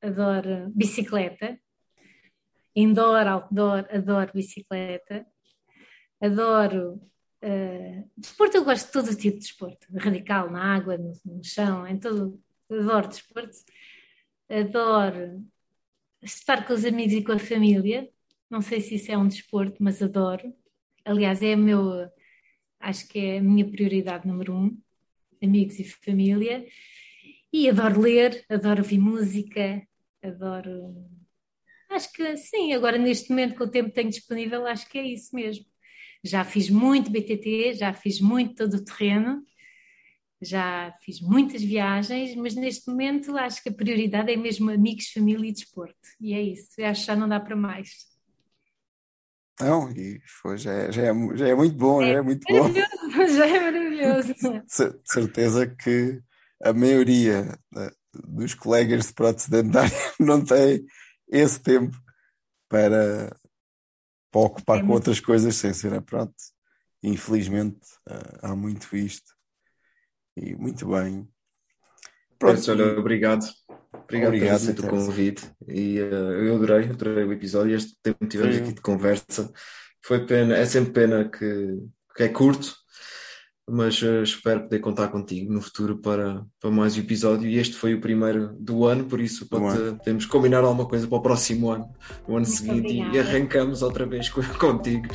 adoro 0.00 0.70
bicicleta, 0.72 1.58
indoor, 2.76 3.26
outdoor, 3.26 3.84
adoro 3.90 4.30
bicicleta, 4.32 5.26
adoro 6.22 6.92
uh, 7.42 8.10
desporto, 8.16 8.56
eu 8.56 8.64
gosto 8.64 8.86
de 8.86 8.92
todo 8.92 9.16
tipo 9.16 9.34
de 9.34 9.40
desporto, 9.40 9.88
radical, 9.98 10.48
na 10.48 10.76
água, 10.76 10.96
no, 10.96 11.12
no 11.24 11.42
chão, 11.42 11.84
em 11.88 11.98
todo, 11.98 12.40
adoro 12.70 13.08
desporto, 13.08 13.56
adoro 14.48 15.44
estar 16.24 16.66
com 16.66 16.72
os 16.72 16.84
amigos 16.84 17.12
e 17.14 17.22
com 17.22 17.32
a 17.32 17.38
família. 17.38 18.08
Não 18.50 18.60
sei 18.60 18.80
se 18.80 18.96
isso 18.96 19.10
é 19.12 19.18
um 19.18 19.28
desporto, 19.28 19.76
mas 19.80 20.02
adoro. 20.02 20.52
Aliás, 21.04 21.42
é 21.42 21.54
meu, 21.54 22.08
acho 22.80 23.08
que 23.08 23.18
é 23.18 23.38
a 23.38 23.42
minha 23.42 23.64
prioridade 23.68 24.26
número 24.26 24.54
um, 24.54 24.78
amigos 25.42 25.78
e 25.78 25.84
família. 25.84 26.66
E 27.52 27.68
adoro 27.68 28.00
ler, 28.00 28.44
adoro 28.48 28.82
ouvir 28.82 28.98
música, 28.98 29.86
adoro. 30.22 30.94
Acho 31.90 32.12
que 32.12 32.36
sim, 32.36 32.72
agora 32.72 32.98
neste 32.98 33.30
momento, 33.30 33.56
com 33.56 33.64
o 33.64 33.70
tempo 33.70 33.90
que 33.90 33.94
tenho 33.94 34.10
disponível, 34.10 34.66
acho 34.66 34.88
que 34.88 34.98
é 34.98 35.06
isso 35.06 35.34
mesmo. 35.34 35.64
Já 36.22 36.42
fiz 36.42 36.70
muito 36.70 37.10
BTT, 37.10 37.74
já 37.74 37.92
fiz 37.92 38.20
muito 38.20 38.54
todo 38.54 38.74
o 38.74 38.84
terreno, 38.84 39.44
já 40.44 40.94
fiz 41.02 41.20
muitas 41.20 41.62
viagens, 41.62 42.34
mas 42.36 42.54
neste 42.54 42.88
momento 42.88 43.36
acho 43.36 43.62
que 43.62 43.68
a 43.68 43.74
prioridade 43.74 44.32
é 44.32 44.36
mesmo 44.36 44.70
amigos, 44.70 45.10
família 45.10 45.48
e 45.48 45.52
desporto. 45.52 45.96
E 46.20 46.34
é 46.34 46.42
isso, 46.42 46.68
eu 46.78 46.86
acho 46.86 47.00
que 47.00 47.06
já 47.06 47.16
não 47.16 47.28
dá 47.28 47.40
para 47.40 47.56
mais. 47.56 48.14
Não, 49.60 49.90
e 49.92 50.20
foi, 50.42 50.58
já, 50.58 50.72
é, 50.72 50.92
já, 50.92 51.02
é, 51.02 51.36
já 51.36 51.48
é 51.48 51.54
muito 51.54 51.76
bom, 51.76 52.02
é, 52.02 52.12
já 52.12 52.18
é 52.18 52.22
muito 52.22 52.44
bom. 52.48 52.68
Já 53.14 53.46
é 53.46 53.60
maravilhoso. 53.60 54.34
De 54.66 55.00
certeza 55.04 55.66
que 55.68 56.20
a 56.62 56.72
maioria 56.72 57.56
dos 58.12 58.54
colegas 58.54 59.06
de 59.06 59.14
prótese 59.14 59.50
dentária 59.50 59.90
não 60.18 60.44
tem 60.44 60.84
esse 61.28 61.60
tempo 61.60 61.96
para, 62.68 63.34
para 64.30 64.40
ocupar 64.40 64.78
é 64.78 64.82
com 64.82 64.92
outras 64.92 65.20
coisas 65.20 65.54
sem 65.54 65.72
ser 65.72 65.94
a 65.94 66.02
prótese. 66.02 66.52
Infelizmente, 67.02 67.86
eh, 68.08 68.38
há 68.42 68.56
muito 68.56 68.96
isto. 68.96 69.33
E 70.36 70.54
muito 70.54 70.86
bem. 70.88 71.28
Pronto, 72.38 72.70
olha, 72.70 72.98
obrigado. 72.98 73.44
Obrigado, 73.92 74.28
obrigado 74.28 74.48
por 74.48 74.54
aceito 74.54 74.86
o 74.86 74.90
convite. 74.90 75.50
E 75.68 76.00
uh, 76.00 76.44
eu 76.44 76.56
adorei, 76.56 76.88
adorei 76.90 77.24
o 77.24 77.32
episódio. 77.32 77.74
Este 77.76 77.96
tempo 78.02 78.18
que 78.20 78.28
tivemos 78.28 78.56
aqui 78.56 78.72
de 78.72 78.80
conversa. 78.80 79.52
Foi 80.04 80.26
pena, 80.26 80.56
é 80.56 80.66
sempre 80.66 80.92
pena 80.92 81.28
que, 81.28 81.78
que 82.14 82.22
é 82.24 82.28
curto, 82.28 82.74
mas 83.68 84.00
uh, 84.02 84.22
espero 84.22 84.62
poder 84.62 84.78
contar 84.80 85.08
contigo 85.08 85.52
no 85.52 85.60
futuro 85.60 85.98
para, 85.98 86.44
para 86.60 86.70
mais 86.70 86.96
um 86.96 87.00
episódio. 87.00 87.48
E 87.48 87.58
este 87.58 87.74
foi 87.74 87.94
o 87.94 88.00
primeiro 88.00 88.54
do 88.58 88.86
ano, 88.86 89.04
por 89.04 89.20
isso 89.20 89.46
pode, 89.46 89.96
podemos 89.96 90.26
combinar 90.26 90.58
alguma 90.64 90.86
coisa 90.86 91.06
para 91.06 91.18
o 91.18 91.22
próximo 91.22 91.70
ano, 91.70 91.88
no 92.28 92.36
ano 92.36 92.46
Muito 92.46 92.50
seguinte, 92.50 93.00
obrigada. 93.00 93.16
e 93.16 93.20
arrancamos 93.20 93.82
outra 93.82 94.06
vez 94.06 94.28
contigo. 94.58 95.08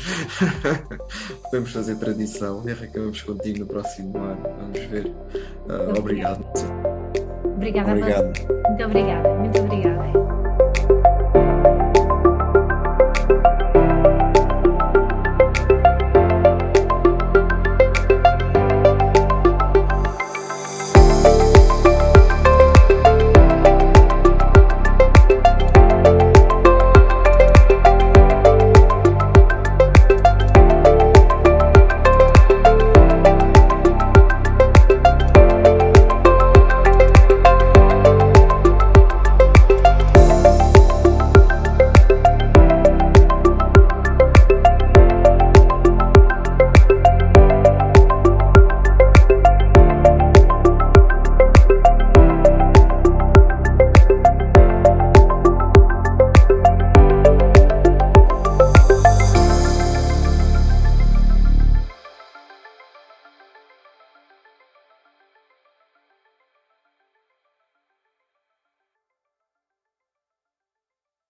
podemos 1.44 1.72
fazer 1.72 1.96
tradição 1.96 2.68
e 2.68 2.72
arrancamos 2.72 3.22
contigo 3.22 3.60
no 3.60 3.66
próximo 3.68 4.18
ano. 4.18 4.42
Vamos 4.60 4.80
ver. 4.80 5.06
Uh, 5.08 6.00
obrigado. 6.00 6.44
Obrigada. 7.56 7.92
Obrigado. 7.92 8.26
Muito 8.68 8.84
obrigada. 8.84 9.30
Muito 9.30 9.59
obrigada. 9.59 9.59